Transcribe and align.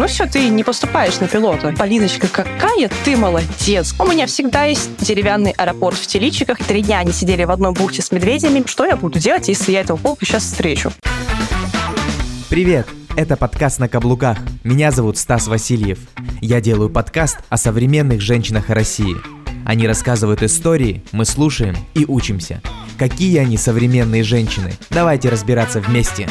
ну 0.00 0.06
все, 0.06 0.24
ты 0.24 0.48
не 0.48 0.64
поступаешь 0.64 1.20
на 1.20 1.28
пилота. 1.28 1.74
Полиночка, 1.76 2.26
какая 2.26 2.90
ты 3.04 3.18
молодец. 3.18 3.94
У 3.98 4.06
меня 4.06 4.26
всегда 4.26 4.64
есть 4.64 4.96
деревянный 4.96 5.50
аэропорт 5.50 5.98
в 5.98 6.06
Теличиках. 6.06 6.56
Три 6.56 6.80
дня 6.80 7.00
они 7.00 7.12
сидели 7.12 7.44
в 7.44 7.50
одной 7.50 7.72
бухте 7.72 8.00
с 8.00 8.10
медведями. 8.10 8.62
Что 8.66 8.86
я 8.86 8.96
буду 8.96 9.18
делать, 9.18 9.48
если 9.48 9.72
я 9.72 9.80
этого 9.82 9.98
полка 9.98 10.24
сейчас 10.24 10.44
встречу? 10.44 10.90
Привет! 12.48 12.86
Это 13.14 13.36
подкаст 13.36 13.78
«На 13.78 13.90
каблуках». 13.90 14.38
Меня 14.64 14.90
зовут 14.90 15.18
Стас 15.18 15.48
Васильев. 15.48 15.98
Я 16.40 16.62
делаю 16.62 16.88
подкаст 16.88 17.36
о 17.50 17.58
современных 17.58 18.22
женщинах 18.22 18.70
России. 18.70 19.16
Они 19.66 19.86
рассказывают 19.86 20.42
истории, 20.42 21.04
мы 21.12 21.26
слушаем 21.26 21.76
и 21.92 22.06
учимся. 22.06 22.62
Какие 22.98 23.36
они 23.36 23.58
современные 23.58 24.22
женщины? 24.22 24.72
Давайте 24.88 25.28
разбираться 25.28 25.80
вместе. 25.80 26.26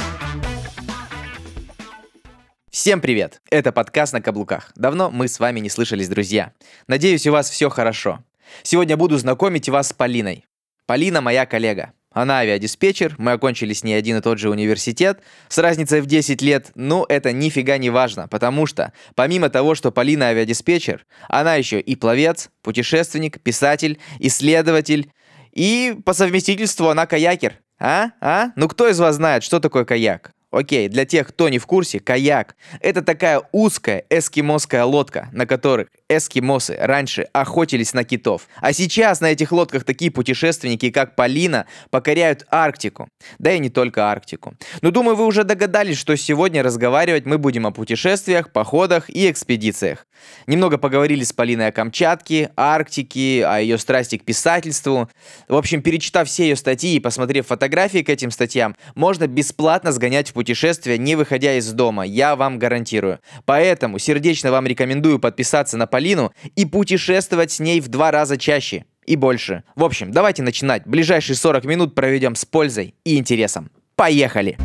Всем 2.82 3.02
привет! 3.02 3.42
Это 3.52 3.74
подкаст 3.74 4.14
«На 4.14 4.22
каблуках». 4.22 4.72
Давно 4.74 5.12
мы 5.12 5.28
с 5.28 5.42
вами 5.42 5.60
не 5.60 5.68
слышались, 5.68 6.08
друзья. 6.08 6.54
Надеюсь, 6.88 7.28
у 7.28 7.34
вас 7.34 7.50
все 7.50 7.70
хорошо. 7.70 8.24
Сегодня 8.64 8.96
буду 8.96 9.18
знакомить 9.18 9.68
вас 9.68 9.90
с 9.90 9.94
Полиной. 9.94 10.46
Полина 10.86 11.20
моя 11.20 11.46
коллега. 11.46 11.92
Она 12.14 12.38
авиадиспетчер, 12.38 13.16
мы 13.18 13.34
окончили 13.34 13.74
с 13.74 13.84
ней 13.84 13.96
один 13.96 14.16
и 14.16 14.22
тот 14.22 14.40
же 14.40 14.50
университет, 14.50 15.20
с 15.50 15.58
разницей 15.58 16.00
в 16.00 16.06
10 16.06 16.42
лет, 16.42 16.72
но 16.74 17.06
это 17.10 17.34
нифига 17.34 17.78
не 17.78 17.90
важно, 17.90 18.30
потому 18.30 18.66
что 18.66 18.94
помимо 19.14 19.50
того, 19.50 19.76
что 19.76 19.92
Полина 19.92 20.28
авиадиспетчер, 20.28 21.06
она 21.28 21.56
еще 21.56 21.82
и 21.82 21.98
пловец, 21.98 22.50
путешественник, 22.62 23.42
писатель, 23.42 24.00
исследователь, 24.20 25.12
и 25.52 25.98
по 26.06 26.14
совместительству 26.14 26.88
она 26.88 27.08
каякер. 27.08 27.60
А? 27.78 28.12
А? 28.22 28.54
Ну 28.56 28.70
кто 28.70 28.88
из 28.88 28.98
вас 29.02 29.18
знает, 29.18 29.44
что 29.44 29.60
такое 29.60 29.84
каяк? 29.84 30.32
Окей, 30.52 30.88
для 30.88 31.06
тех, 31.06 31.28
кто 31.28 31.48
не 31.48 31.60
в 31.60 31.68
курсе, 31.68 32.00
каяк– 32.00 32.56
это 32.82 33.04
такая 33.04 33.44
узкая 33.52 34.04
эскимосская 34.10 34.84
лодка, 34.84 35.30
на 35.32 35.46
которых 35.46 35.90
эскимосы 36.10 36.76
раньше 36.80 37.28
охотились 37.34 37.94
на 37.94 38.04
китов. 38.04 38.48
А 38.60 38.74
сейчас 38.74 39.22
на 39.22 39.28
этих 39.32 39.52
лодках 39.52 39.84
такие 39.84 40.10
путешественники, 40.10 40.90
как 40.90 41.16
Полина, 41.16 41.68
покоряют 41.92 42.48
Арктику. 42.50 43.10
Да 43.38 43.52
и 43.52 43.60
не 43.60 43.70
только 43.70 44.10
Арктику. 44.10 44.56
Но 44.82 44.90
думаю, 44.90 45.16
вы 45.16 45.28
уже 45.28 45.44
догадались, 45.44 46.00
что 46.00 46.18
сегодня 46.18 46.64
разговаривать 46.64 47.28
мы 47.28 47.38
будем 47.38 47.68
о 47.68 47.72
путешествиях, 47.72 48.52
походах 48.52 49.08
и 49.12 49.30
экспедициях. 49.30 50.08
Немного 50.48 50.80
поговорили 50.80 51.24
с 51.24 51.32
Полиной 51.32 51.68
о 51.68 51.72
Камчатке, 51.72 52.52
Арктике, 52.58 53.46
о 53.46 53.60
ее 53.60 53.78
страсти 53.78 54.18
к 54.18 54.26
писательству. 54.26 55.10
В 55.48 55.56
общем, 55.56 55.84
перечитав 55.84 56.28
все 56.28 56.44
ее 56.44 56.56
статьи 56.56 56.96
и 56.96 57.00
посмотрев 57.00 57.48
фотографии 57.48 58.00
к 58.00 58.10
этим 58.10 58.32
статьям, 58.32 58.76
можно 58.96 59.28
бесплатно 59.28 59.92
сгонять 59.92 60.30
в 60.30 60.34
путешествие, 60.40 60.98
не 60.98 61.18
выходя 61.18 61.56
из 61.56 61.70
дома, 61.74 62.06
я 62.06 62.38
вам 62.38 62.60
гарантирую. 62.60 63.20
Поэтому 63.44 64.00
сердечно 64.00 64.52
вам 64.52 64.66
рекомендую 64.68 65.20
подписаться 65.20 65.76
на 65.76 65.86
Полину 65.86 66.32
и 66.56 66.64
путешествовать 66.64 67.52
с 67.52 67.60
ней 67.60 67.82
в 67.82 67.90
два 67.90 68.10
раза 68.10 68.38
чаще 68.38 68.86
и 69.06 69.18
больше. 69.18 69.64
В 69.76 69.84
общем, 69.84 70.14
давайте 70.14 70.42
начинать. 70.42 70.84
Ближайшие 70.86 71.36
40 71.36 71.66
минут 71.66 71.94
проведем 71.94 72.36
с 72.36 72.46
пользой 72.46 72.96
и 73.04 73.18
интересом. 73.18 73.70
Поехали! 73.98 74.58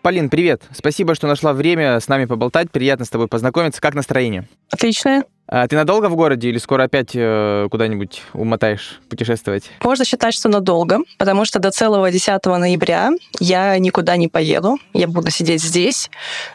Полин, 0.00 0.30
привет. 0.30 0.62
Спасибо, 0.72 1.16
что 1.16 1.26
нашла 1.26 1.52
время 1.52 1.98
с 1.98 2.06
нами 2.06 2.26
поболтать. 2.26 2.70
Приятно 2.70 3.04
с 3.04 3.10
тобой 3.10 3.26
познакомиться. 3.26 3.80
Как 3.80 3.96
настроение? 3.96 4.46
Отличное. 4.70 5.24
А 5.48 5.66
ты 5.68 5.76
надолго 5.76 6.08
в 6.08 6.16
городе 6.16 6.48
или 6.48 6.58
скоро 6.58 6.84
опять 6.84 7.10
э, 7.14 7.68
куда-нибудь 7.70 8.22
умотаешь 8.32 9.00
путешествовать? 9.08 9.70
Можно 9.82 10.04
считать, 10.04 10.34
что 10.34 10.48
надолго, 10.48 11.00
потому 11.18 11.44
что 11.44 11.58
до 11.58 11.70
целого 11.70 12.10
10 12.10 12.44
ноября 12.46 13.10
я 13.38 13.78
никуда 13.78 14.16
не 14.16 14.28
поеду. 14.28 14.78
Я 14.92 15.06
буду 15.06 15.30
сидеть 15.30 15.62
здесь, 15.62 16.10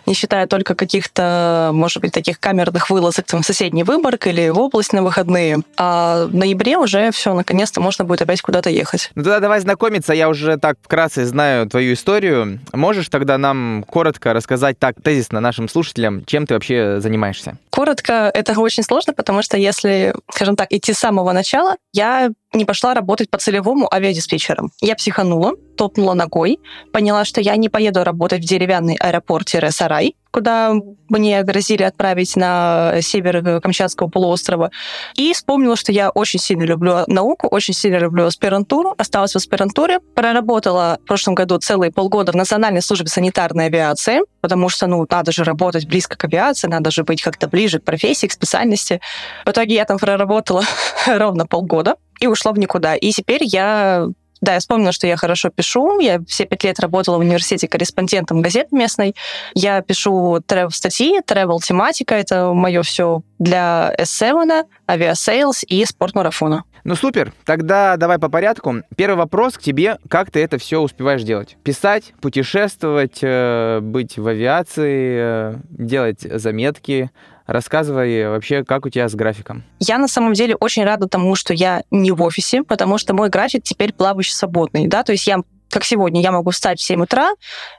не 0.05 0.13
считая 0.13 0.45
только 0.47 0.75
каких-то, 0.75 1.71
может 1.73 2.01
быть, 2.01 2.11
таких 2.11 2.39
камерных 2.39 2.89
вылазок 2.89 3.25
там, 3.25 3.41
в 3.41 3.45
соседний 3.45 3.83
Выборг 3.83 4.27
или 4.27 4.49
в 4.49 4.59
область 4.59 4.93
на 4.93 5.03
выходные. 5.03 5.59
А 5.77 6.25
в 6.25 6.35
ноябре 6.35 6.77
уже 6.77 7.11
все, 7.11 7.33
наконец-то 7.33 7.79
можно 7.79 8.03
будет 8.03 8.21
опять 8.21 8.41
куда-то 8.41 8.69
ехать. 8.69 9.11
Ну 9.15 9.23
тогда 9.23 9.39
давай 9.39 9.61
знакомиться. 9.61 10.13
Я 10.13 10.27
уже 10.29 10.57
так 10.57 10.77
вкратце 10.81 11.25
знаю 11.25 11.67
твою 11.69 11.93
историю. 11.93 12.59
Можешь 12.73 13.07
тогда 13.09 13.37
нам 13.37 13.85
коротко 13.87 14.33
рассказать 14.33 14.77
так 14.77 14.95
тезисно 15.01 15.39
нашим 15.39 15.69
слушателям, 15.69 16.25
чем 16.25 16.45
ты 16.45 16.55
вообще 16.55 16.99
занимаешься? 16.99 17.57
Коротко, 17.69 18.29
это 18.33 18.59
очень 18.59 18.80
очень 18.81 18.87
сложно, 18.87 19.13
потому 19.13 19.41
что 19.41 19.57
если, 19.57 20.13
скажем 20.31 20.55
так, 20.55 20.71
идти 20.71 20.93
с 20.93 20.99
самого 20.99 21.33
начала, 21.33 21.77
я 21.93 22.31
не 22.53 22.65
пошла 22.65 22.93
работать 22.93 23.29
по 23.29 23.37
целевому 23.37 23.91
авиадиспетчером. 23.93 24.71
Я 24.81 24.95
психанула, 24.95 25.53
топнула 25.77 26.13
ногой, 26.13 26.59
поняла, 26.91 27.25
что 27.25 27.41
я 27.41 27.55
не 27.55 27.69
поеду 27.69 28.03
работать 28.03 28.43
в 28.43 28.47
деревянный 28.47 28.95
аэропорт-сарай, 28.95 30.15
куда 30.31 30.73
мне 31.09 31.41
грозили 31.43 31.83
отправить 31.83 32.35
на 32.35 33.01
север 33.01 33.61
Камчатского 33.61 34.07
полуострова. 34.07 34.71
И 35.15 35.33
вспомнила, 35.33 35.75
что 35.75 35.91
я 35.91 36.09
очень 36.09 36.39
сильно 36.39 36.63
люблю 36.63 37.03
науку, 37.07 37.47
очень 37.47 37.73
сильно 37.73 37.97
люблю 37.97 38.25
аспирантуру. 38.25 38.93
Осталась 38.97 39.33
в 39.33 39.37
аспирантуре. 39.37 39.99
Проработала 39.99 40.99
в 41.03 41.07
прошлом 41.07 41.35
году 41.35 41.57
целые 41.57 41.91
полгода 41.91 42.31
в 42.31 42.35
Национальной 42.35 42.81
службе 42.81 43.07
санитарной 43.07 43.65
авиации, 43.65 44.21
потому 44.41 44.69
что, 44.69 44.87
ну, 44.87 45.05
надо 45.09 45.31
же 45.31 45.43
работать 45.43 45.87
близко 45.87 46.17
к 46.17 46.23
авиации, 46.25 46.67
надо 46.67 46.91
же 46.91 47.03
быть 47.03 47.21
как-то 47.21 47.47
ближе 47.47 47.79
к 47.79 47.83
профессии, 47.83 48.27
к 48.27 48.31
специальности. 48.31 49.01
В 49.45 49.49
итоге 49.49 49.75
я 49.75 49.85
там 49.85 49.97
проработала 49.97 50.63
ровно 51.07 51.45
полгода 51.45 51.95
и 52.21 52.27
ушла 52.27 52.53
в 52.53 52.59
никуда. 52.59 52.95
И 52.95 53.11
теперь 53.11 53.43
я 53.43 54.07
да, 54.41 54.55
я 54.55 54.59
вспомнила, 54.59 54.91
что 54.91 55.05
я 55.05 55.17
хорошо 55.17 55.49
пишу. 55.49 55.99
Я 55.99 56.19
все 56.27 56.45
пять 56.45 56.63
лет 56.63 56.79
работала 56.79 57.17
в 57.17 57.19
университете 57.19 57.67
корреспондентом 57.67 58.41
газет 58.41 58.71
местной. 58.71 59.15
Я 59.53 59.81
пишу 59.81 60.41
тревел-статьи, 60.45 61.21
тревел-тематика. 61.21 62.15
Это 62.15 62.51
мое 62.53 62.81
все 62.81 63.21
для 63.37 63.93
S7, 63.99 64.65
авиасейлс 64.89 65.63
и 65.63 65.85
спортмарафона. 65.85 66.63
Ну 66.83 66.95
супер, 66.95 67.31
тогда 67.45 67.95
давай 67.97 68.17
по 68.17 68.29
порядку. 68.29 68.77
Первый 68.95 69.17
вопрос 69.17 69.57
к 69.57 69.61
тебе. 69.61 69.97
Как 70.09 70.31
ты 70.31 70.43
это 70.43 70.57
все 70.57 70.79
успеваешь 70.79 71.21
делать? 71.21 71.57
Писать, 71.63 72.13
путешествовать, 72.21 73.19
э, 73.21 73.79
быть 73.81 74.17
в 74.17 74.27
авиации, 74.27 75.17
э, 75.19 75.55
делать 75.69 76.21
заметки, 76.21 77.11
Рассказывай 77.51 78.29
вообще, 78.29 78.63
как 78.63 78.85
у 78.85 78.89
тебя 78.89 79.09
с 79.09 79.13
графиком. 79.13 79.63
Я 79.79 79.97
на 79.97 80.07
самом 80.07 80.33
деле 80.33 80.55
очень 80.55 80.85
рада 80.85 81.09
тому, 81.09 81.35
что 81.35 81.53
я 81.53 81.83
не 81.91 82.11
в 82.11 82.21
офисе, 82.21 82.63
потому 82.63 82.97
что 82.97 83.13
мой 83.13 83.29
график 83.29 83.63
теперь 83.63 83.91
плавающий 83.91 84.33
свободный, 84.33 84.87
да, 84.87 85.03
то 85.03 85.11
есть 85.11 85.27
я 85.27 85.41
как 85.69 85.83
сегодня, 85.85 86.21
я 86.21 86.31
могу 86.31 86.51
встать 86.51 86.79
в 86.79 86.83
7 86.83 87.01
утра 87.01 87.31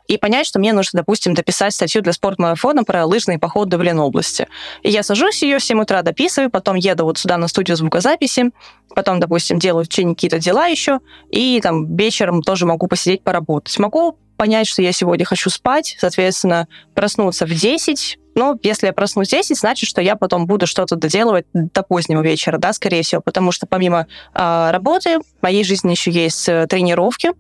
и 0.09 0.17
понять, 0.17 0.47
что 0.47 0.59
мне 0.59 0.73
нужно, 0.73 0.99
допустим, 0.99 1.35
дописать 1.35 1.75
статью 1.75 2.01
для 2.01 2.13
спортмарафона 2.13 2.85
про 2.85 3.05
лыжные 3.05 3.39
походы 3.39 3.77
в 3.77 3.83
Ленобласти. 3.83 4.49
И 4.83 4.91
я 4.91 5.03
сажусь 5.03 5.43
ее 5.43 5.59
в 5.59 5.65
7 5.65 5.81
утра, 5.81 6.03
дописываю, 6.03 6.51
потом 6.51 6.77
еду 6.77 7.05
вот 7.05 7.19
сюда 7.19 7.37
на 7.37 7.49
студию 7.49 7.77
звукозаписи, 7.77 8.51
потом, 8.95 9.21
допустим, 9.21 9.59
делаю 9.59 9.85
в 9.85 9.89
течение 9.89 10.15
какие-то 10.15 10.39
дела 10.39 10.67
еще, 10.67 11.01
и 11.31 11.61
там 11.63 11.97
вечером 11.97 12.43
тоже 12.43 12.65
могу 12.65 12.89
посидеть, 12.89 13.25
поработать. 13.25 13.79
Могу 13.79 14.19
понять, 14.39 14.67
что 14.67 14.81
я 14.81 14.93
сегодня 14.93 15.27
хочу 15.27 15.51
спать, 15.51 15.97
соответственно, 15.99 16.69
проснуться 16.95 17.47
в 17.47 17.51
10, 17.51 18.19
но 18.35 18.59
если 18.63 18.87
я 18.87 18.93
проснусь 18.93 19.29
10, 19.29 19.59
значит, 19.59 19.89
что 19.89 20.01
я 20.01 20.17
потом 20.17 20.47
буду 20.47 20.67
что-то 20.67 20.97
доделывать 20.97 21.47
до 21.53 21.83
позднего 21.83 22.23
вечера, 22.23 22.59
да, 22.59 22.73
скорее 22.73 23.03
всего, 23.03 23.21
потому 23.21 23.53
что 23.53 23.67
помимо 23.67 24.07
э, 24.35 24.71
работы 24.71 25.19
в 25.19 25.43
моей 25.43 25.65
жизни 25.65 25.91
еще 25.91 26.11
есть 26.11 26.49
э, 26.49 26.67
тренировки, 26.67 27.33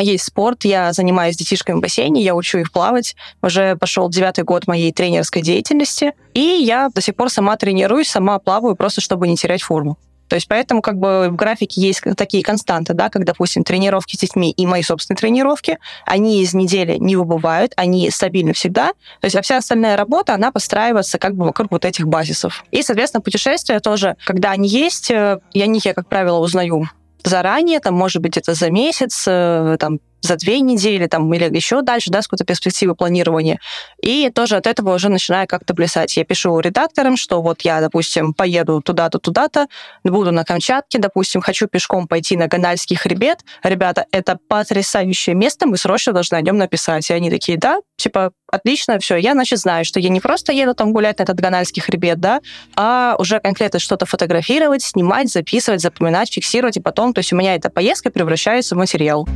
есть 0.00 0.24
спорт, 0.24 0.64
я 0.64 0.92
занимаюсь 0.92 1.36
детишками 1.36 1.78
в 1.78 1.80
бассейне, 1.80 2.22
я 2.22 2.34
учу 2.34 2.58
их 2.58 2.72
плавать. 2.72 3.16
Уже 3.40 3.74
пошел 3.76 4.10
девятый 4.10 4.44
год 4.44 4.66
моей 4.66 4.92
тренерской 4.92 5.40
деятельности. 5.40 6.12
И 6.34 6.40
я 6.40 6.90
до 6.94 7.00
сих 7.00 7.16
пор 7.16 7.30
сама 7.30 7.56
тренируюсь, 7.56 8.08
сама 8.08 8.38
плаваю, 8.38 8.76
просто 8.76 9.00
чтобы 9.00 9.28
не 9.28 9.36
терять 9.36 9.62
форму. 9.62 9.96
То 10.28 10.36
есть 10.36 10.48
поэтому 10.48 10.82
как 10.82 10.98
бы 10.98 11.28
в 11.30 11.36
графике 11.36 11.80
есть 11.80 12.02
такие 12.16 12.42
константы, 12.42 12.94
да, 12.94 13.08
как, 13.08 13.24
допустим, 13.24 13.64
тренировки 13.64 14.16
с 14.16 14.18
детьми 14.18 14.50
и 14.50 14.66
мои 14.66 14.82
собственные 14.82 15.18
тренировки, 15.18 15.78
они 16.04 16.42
из 16.42 16.54
недели 16.54 16.96
не 16.98 17.16
выбывают, 17.16 17.72
они 17.76 18.10
стабильны 18.10 18.52
всегда. 18.52 18.88
То 19.20 19.24
есть 19.24 19.36
а 19.36 19.42
вся 19.42 19.58
остальная 19.58 19.96
работа, 19.96 20.34
она 20.34 20.52
постраивается 20.52 21.18
как 21.18 21.34
бы 21.34 21.46
вокруг 21.46 21.70
вот 21.70 21.84
этих 21.84 22.06
базисов. 22.06 22.64
И, 22.70 22.82
соответственно, 22.82 23.20
путешествия 23.20 23.80
тоже, 23.80 24.16
когда 24.24 24.50
они 24.50 24.68
есть, 24.68 25.10
э, 25.10 25.40
я 25.52 25.66
них, 25.66 25.84
я, 25.84 25.94
как 25.94 26.08
правило, 26.08 26.38
узнаю 26.38 26.88
заранее, 27.24 27.80
там, 27.80 27.94
может 27.94 28.22
быть, 28.22 28.36
это 28.36 28.54
за 28.54 28.70
месяц, 28.70 29.24
э, 29.26 29.76
там, 29.78 29.98
за 30.20 30.36
две 30.36 30.60
недели 30.60 31.06
там, 31.06 31.32
или 31.32 31.44
еще 31.54 31.82
дальше, 31.82 32.10
да, 32.10 32.22
с 32.22 32.26
какой-то 32.26 32.44
перспективы 32.44 32.94
планирования. 32.94 33.60
И 34.02 34.30
тоже 34.30 34.56
от 34.56 34.66
этого 34.66 34.94
уже 34.94 35.08
начинаю 35.08 35.46
как-то 35.46 35.74
плясать. 35.74 36.16
Я 36.16 36.24
пишу 36.24 36.58
редакторам, 36.60 37.16
что 37.16 37.42
вот 37.42 37.62
я, 37.62 37.80
допустим, 37.80 38.34
поеду 38.34 38.80
туда-то, 38.80 39.18
туда-то, 39.18 39.68
буду 40.04 40.32
на 40.32 40.44
Камчатке, 40.44 40.98
допустим, 40.98 41.40
хочу 41.40 41.66
пешком 41.66 42.08
пойти 42.08 42.36
на 42.36 42.46
Ганальский 42.46 42.96
хребет. 42.96 43.40
Ребята, 43.62 44.06
это 44.12 44.38
потрясающее 44.48 45.34
место, 45.34 45.66
мы 45.66 45.76
срочно 45.76 46.12
должны 46.12 46.36
о 46.36 46.40
нем 46.40 46.56
написать. 46.56 47.08
И 47.10 47.12
они 47.12 47.30
такие, 47.30 47.58
да, 47.58 47.78
типа, 47.96 48.32
отлично, 48.50 48.98
все. 48.98 49.16
Я, 49.16 49.32
значит, 49.32 49.58
знаю, 49.58 49.84
что 49.84 50.00
я 50.00 50.08
не 50.08 50.20
просто 50.20 50.52
еду 50.52 50.74
там 50.74 50.92
гулять 50.92 51.18
на 51.18 51.24
этот 51.24 51.38
Ганальский 51.38 51.82
хребет, 51.82 52.20
да, 52.20 52.40
а 52.76 53.16
уже 53.18 53.40
конкретно 53.40 53.78
что-то 53.78 54.06
фотографировать, 54.06 54.82
снимать, 54.82 55.30
записывать, 55.30 55.80
запоминать, 55.80 56.32
фиксировать, 56.32 56.76
и 56.76 56.80
потом, 56.80 57.12
то 57.12 57.20
есть 57.20 57.32
у 57.32 57.36
меня 57.36 57.54
эта 57.54 57.70
поездка 57.70 58.10
превращается 58.10 58.74
в 58.74 58.78
материал. 58.78 59.28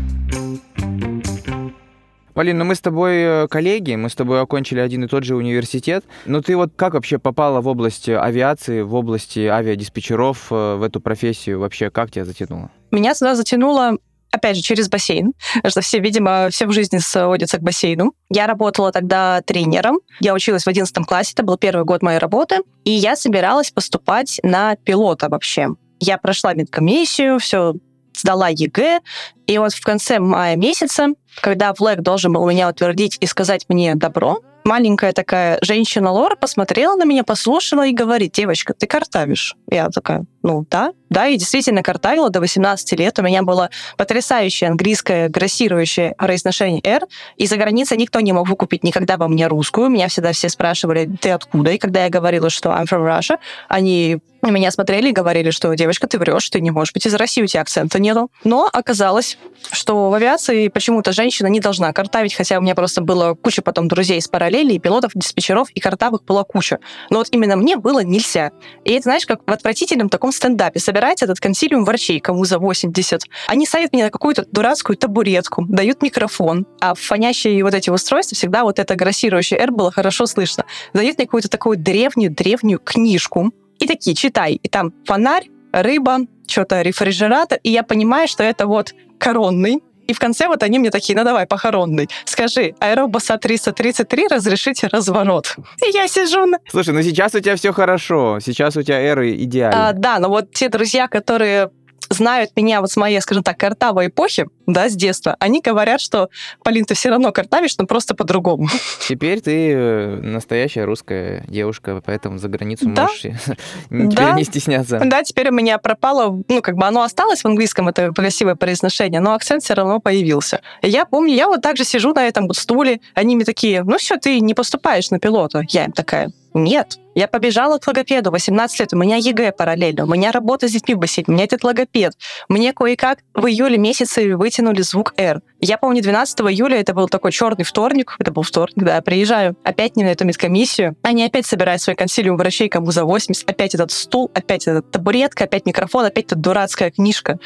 Полин, 2.35 2.59
ну 2.59 2.65
мы 2.65 2.75
с 2.75 2.81
тобой 2.81 3.15
э, 3.17 3.49
коллеги, 3.49 3.95
мы 3.95 4.09
с 4.09 4.15
тобой 4.15 4.41
окончили 4.41 4.81
один 4.81 5.05
и 5.05 5.09
тот 5.09 5.25
же 5.25 5.37
университет. 5.37 6.05
Но 6.25 6.41
ты 6.41 6.57
вот 6.57 6.73
как 6.75 6.95
вообще 6.95 7.19
попала 7.19 7.61
в 7.61 7.69
область 7.69 8.09
авиации, 8.09 8.81
в 8.81 8.95
области 8.95 9.41
авиадиспетчеров, 9.41 10.51
э, 10.51 10.77
в 10.77 10.83
эту 10.83 11.01
профессию? 11.01 11.61
Вообще, 11.61 11.91
как 11.91 12.11
тебя 12.11 12.25
затянуло? 12.25 12.71
Меня 12.91 13.15
сюда 13.15 13.35
затянуло 13.35 13.99
опять 14.31 14.57
же, 14.57 14.63
через 14.63 14.89
бассейн, 14.89 15.35
что 15.67 15.83
все, 15.83 16.01
видимо, 16.01 16.49
все 16.51 16.67
в 16.67 16.73
жизни 16.73 16.99
сводятся 16.99 17.59
к 17.59 17.63
бассейну. 17.63 18.15
Я 18.31 18.47
работала 18.47 18.91
тогда 18.91 19.43
тренером. 19.43 20.01
Я 20.21 20.33
училась 20.33 20.65
в 20.65 20.69
11 20.69 21.07
классе, 21.07 21.33
это 21.35 21.43
был 21.43 21.59
первый 21.59 21.85
год 21.85 22.03
моей 22.03 22.19
работы, 22.19 22.61
и 22.85 22.91
я 22.91 23.15
собиралась 23.15 23.71
поступать 23.71 24.41
на 24.43 24.77
пилота 24.77 25.29
вообще. 25.29 25.69
Я 26.01 26.17
прошла 26.17 26.55
медкомиссию, 26.55 27.39
все 27.39 27.75
сдала 28.23 28.49
ЕГЭ, 28.49 29.01
и 29.47 29.59
вот 29.59 29.75
в 29.75 29.83
конце 29.83 30.19
мая 30.19 30.57
месяца, 30.57 31.09
когда 31.41 31.75
ВЛЭК 31.75 32.01
должен 32.01 32.33
был 32.33 32.49
меня 32.49 32.69
утвердить 32.69 33.19
и 33.21 33.27
сказать 33.27 33.67
мне 33.69 33.95
добро, 33.95 34.41
маленькая 34.65 35.13
такая 35.13 35.59
женщина 35.63 36.11
Лора 36.11 36.37
посмотрела 36.37 36.97
на 36.97 37.05
меня, 37.05 37.25
послушала 37.25 37.87
и 37.87 37.93
говорит, 37.93 38.33
девочка, 38.33 38.75
ты 38.75 38.87
картавишь. 38.87 39.57
Я 39.71 39.89
такая, 39.89 40.25
ну 40.43 40.65
да, 40.71 40.93
да, 41.11 41.27
и 41.29 41.37
действительно 41.37 41.83
картавила 41.83 42.31
до 42.31 42.41
18 42.41 42.93
лет. 42.99 43.19
У 43.19 43.23
меня 43.23 43.43
было 43.43 43.71
потрясающее 43.97 44.71
английское 44.71 45.29
грассирующее 45.29 46.15
произношение 46.17 46.81
R, 46.85 47.07
и 47.37 47.47
за 47.47 47.57
границей 47.57 47.97
никто 47.97 48.21
не 48.21 48.33
мог 48.33 48.49
выкупить 48.49 48.85
никогда 48.85 49.17
во 49.17 49.29
мне 49.29 49.49
русскую. 49.49 49.89
Меня 49.89 50.09
всегда 50.09 50.33
все 50.33 50.49
спрашивали, 50.49 51.11
ты 51.21 51.31
откуда? 51.31 51.73
И 51.73 51.79
когда 51.79 52.05
я 52.05 52.11
говорила, 52.11 52.51
что 52.51 52.71
I'm 52.71 52.85
from 52.85 53.05
Russia, 53.05 53.39
они 53.69 54.21
меня 54.51 54.71
смотрели 54.71 55.11
и 55.11 55.13
говорили, 55.13 55.51
что 55.51 55.73
девочка, 55.75 56.07
ты 56.09 56.19
врешь, 56.19 56.51
ты 56.51 56.61
не 56.61 56.71
можешь 56.71 56.93
быть 56.93 57.07
из 57.07 57.15
России, 57.15 57.43
у 57.43 57.47
тебя 57.47 57.63
акцента 57.63 57.99
нету. 58.01 58.31
Но 58.45 58.69
оказалось, 58.73 59.39
что 59.71 60.11
в 60.11 60.15
авиации 60.15 60.69
почему-то 60.69 61.13
женщина 61.13 61.47
не 61.47 61.61
должна 61.61 61.93
картавить, 61.93 62.35
хотя 62.35 62.59
у 62.59 62.63
меня 62.63 62.75
просто 62.75 63.01
было 63.03 63.35
куча 63.35 63.63
потом 63.63 63.89
друзей 63.89 64.19
из 64.19 64.27
параллели, 64.27 64.79
пилотов, 64.79 65.13
диспетчеров, 65.15 65.71
и 65.71 65.81
картавых 65.81 66.25
была 66.25 66.43
куча. 66.45 66.81
Но 67.11 67.19
вот 67.19 67.29
именно 67.31 67.57
мне 67.57 67.77
было 67.77 68.03
нельзя. 68.03 68.51
И 68.85 68.93
это, 68.93 69.05
знаешь, 69.05 69.27
как 69.27 69.41
в 69.47 69.51
отвратительном 69.51 70.09
таком 70.09 70.33
стендапе. 70.33 70.81
Собирается 70.81 71.25
этот 71.25 71.39
консилиум 71.39 71.85
врачей, 71.85 72.19
кому 72.19 72.45
за 72.45 72.59
80. 72.59 73.23
Они 73.47 73.67
ставят 73.67 73.93
меня 73.93 74.07
на 74.07 74.11
какую-то 74.11 74.45
дурацкую 74.51 74.97
табуретку, 74.97 75.65
дают 75.69 76.03
микрофон, 76.03 76.67
а 76.81 76.95
фонящие 76.95 77.63
вот 77.63 77.75
эти 77.75 77.91
устройства 77.91 78.37
всегда 78.37 78.65
вот 78.65 78.79
это 78.79 78.97
грассирующее 78.97 79.61
R 79.61 79.71
было 79.71 79.93
хорошо 79.93 80.27
слышно. 80.27 80.65
Дают 80.93 81.19
мне 81.19 81.27
какую-то 81.27 81.49
такую 81.49 81.79
древнюю-древнюю 81.79 82.81
книжку, 82.81 83.53
и 83.83 83.87
такие, 83.87 84.15
читай. 84.15 84.61
И 84.63 84.69
там 84.69 84.93
фонарь, 85.05 85.49
рыба, 85.73 86.19
что-то 86.47 86.83
рефрижератор, 86.83 87.59
и 87.63 87.71
я 87.71 87.83
понимаю, 87.83 88.29
что 88.29 88.45
это 88.45 88.67
вот 88.67 88.95
коронный, 89.19 89.83
и 90.07 90.13
в 90.13 90.19
конце 90.19 90.47
вот 90.47 90.63
они 90.63 90.79
мне 90.79 90.91
такие, 90.91 91.17
ну 91.17 91.25
давай, 91.25 91.47
похоронный. 91.47 92.09
Скажи, 92.25 92.75
аэробуса 92.81 93.39
333, 93.39 94.29
разрешите 94.29 94.89
разворот. 94.89 95.57
И 95.85 95.91
я 95.93 96.07
сижу 96.09 96.47
на... 96.47 96.59
Слушай, 96.69 96.95
ну 96.95 97.03
сейчас 97.03 97.35
у 97.35 97.41
тебя 97.41 97.57
все 97.57 97.73
хорошо, 97.73 98.39
сейчас 98.41 98.77
у 98.77 98.83
тебя 98.83 99.01
эры 99.01 99.35
идеально. 99.35 99.89
А, 99.89 99.93
да, 99.93 100.19
но 100.19 100.29
вот 100.29 100.53
те 100.53 100.69
друзья, 100.69 101.09
которые 101.09 101.71
знают 102.13 102.51
меня 102.57 102.81
вот 102.81 102.91
с 102.91 102.97
моей, 102.97 103.21
скажем 103.21 103.43
так, 103.43 103.57
картавой 103.59 104.09
эпохи, 104.09 104.47
да, 104.67 104.89
с 104.89 104.95
детства, 104.95 105.37
они 105.41 105.61
говорят, 105.61 106.01
что, 106.01 106.29
Полин, 106.63 106.85
ты 106.85 106.95
все 106.95 107.11
равно 107.11 107.33
картавишь, 107.33 107.77
но 107.79 107.87
просто 107.87 108.15
по-другому. 108.15 108.69
Теперь 109.09 109.41
ты 109.41 109.73
э, 109.73 110.21
настоящая 110.23 110.85
русская 110.85 111.45
девушка, 111.49 112.01
поэтому 112.05 112.39
за 112.39 112.49
границу 112.49 112.89
да? 112.89 113.03
можешь 113.03 113.21
теперь 113.89 114.09
да. 114.09 114.33
не 114.33 114.45
стесняться. 114.45 115.01
Да, 115.05 115.23
теперь 115.23 115.49
у 115.51 115.53
меня 115.53 115.79
пропало, 115.79 116.43
ну, 116.49 116.63
как 116.63 116.77
бы 116.77 116.87
оно 116.87 117.03
осталось 117.03 117.43
в 117.43 117.47
английском, 117.47 117.89
это 117.89 118.13
красивое 118.13 118.55
произношение, 118.55 119.21
но 119.21 119.35
акцент 119.35 119.63
все 119.63 119.75
равно 119.75 120.01
появился. 120.01 120.61
И 120.83 120.89
я 120.89 121.05
помню, 121.05 121.35
я 121.35 121.49
вот 121.49 121.63
так 121.63 121.77
же 121.77 121.85
сижу 121.85 122.13
на 122.15 122.27
этом 122.27 122.47
вот 122.47 122.57
стуле, 122.57 123.01
они 123.15 123.37
мне 123.37 123.45
такие, 123.45 123.83
ну 123.83 123.99
все, 123.99 124.17
ты 124.17 124.41
не 124.41 124.55
поступаешь 124.55 125.11
на 125.11 125.19
пилота. 125.19 125.63
Я 125.69 125.87
им 125.87 125.93
такая, 125.93 126.33
нет. 126.55 126.99
Я 127.15 127.29
побежала 127.29 127.79
к 127.79 127.87
логопеду, 127.87 128.31
18 128.31 128.81
лет, 128.81 128.93
у 128.93 128.97
меня 128.97 129.17
ЕГЭ 129.17 129.53
параллельно, 129.53 130.05
у 130.05 130.07
меня 130.07 130.33
работа 130.33 130.67
с 130.67 130.73
детьми 130.73 130.95
в 130.95 130.99
бассейне, 130.99 131.27
у 131.29 131.33
меня 131.33 131.45
этот 131.45 131.63
логопед. 131.63 132.15
Мне 132.49 132.73
кое-как 132.73 133.19
в 133.35 133.47
июле 133.47 133.77
месяце 133.77 134.35
вытянули 134.37 134.81
звук 134.83 135.13
R. 135.19 135.43
Я 135.61 135.77
помню, 135.77 136.03
12 136.03 136.41
июля, 136.41 136.81
это 136.81 136.95
был 136.95 137.09
такой 137.09 137.33
черный 137.33 137.65
вторник, 137.65 138.17
это 138.19 138.33
был 138.33 138.43
вторник, 138.43 138.83
да, 138.83 139.01
приезжаю 139.03 139.57
опять 139.63 139.97
не 139.97 140.05
на 140.05 140.09
эту 140.09 140.25
медкомиссию, 140.25 140.97
они 141.03 141.25
опять 141.25 141.47
собирают 141.47 141.83
свой 141.83 141.97
консилиум 141.97 142.37
врачей, 142.37 142.69
кому 142.69 142.91
за 142.93 143.05
80, 143.05 143.49
опять 143.49 143.75
этот 143.75 143.91
стул, 143.91 144.31
опять 144.35 144.67
эта 144.67 144.81
табуретка, 144.81 145.45
опять 145.45 145.67
микрофон, 145.67 146.07
опять 146.07 146.27
эта 146.27 146.37
дурацкая 146.37 146.91
книжка. 146.91 147.39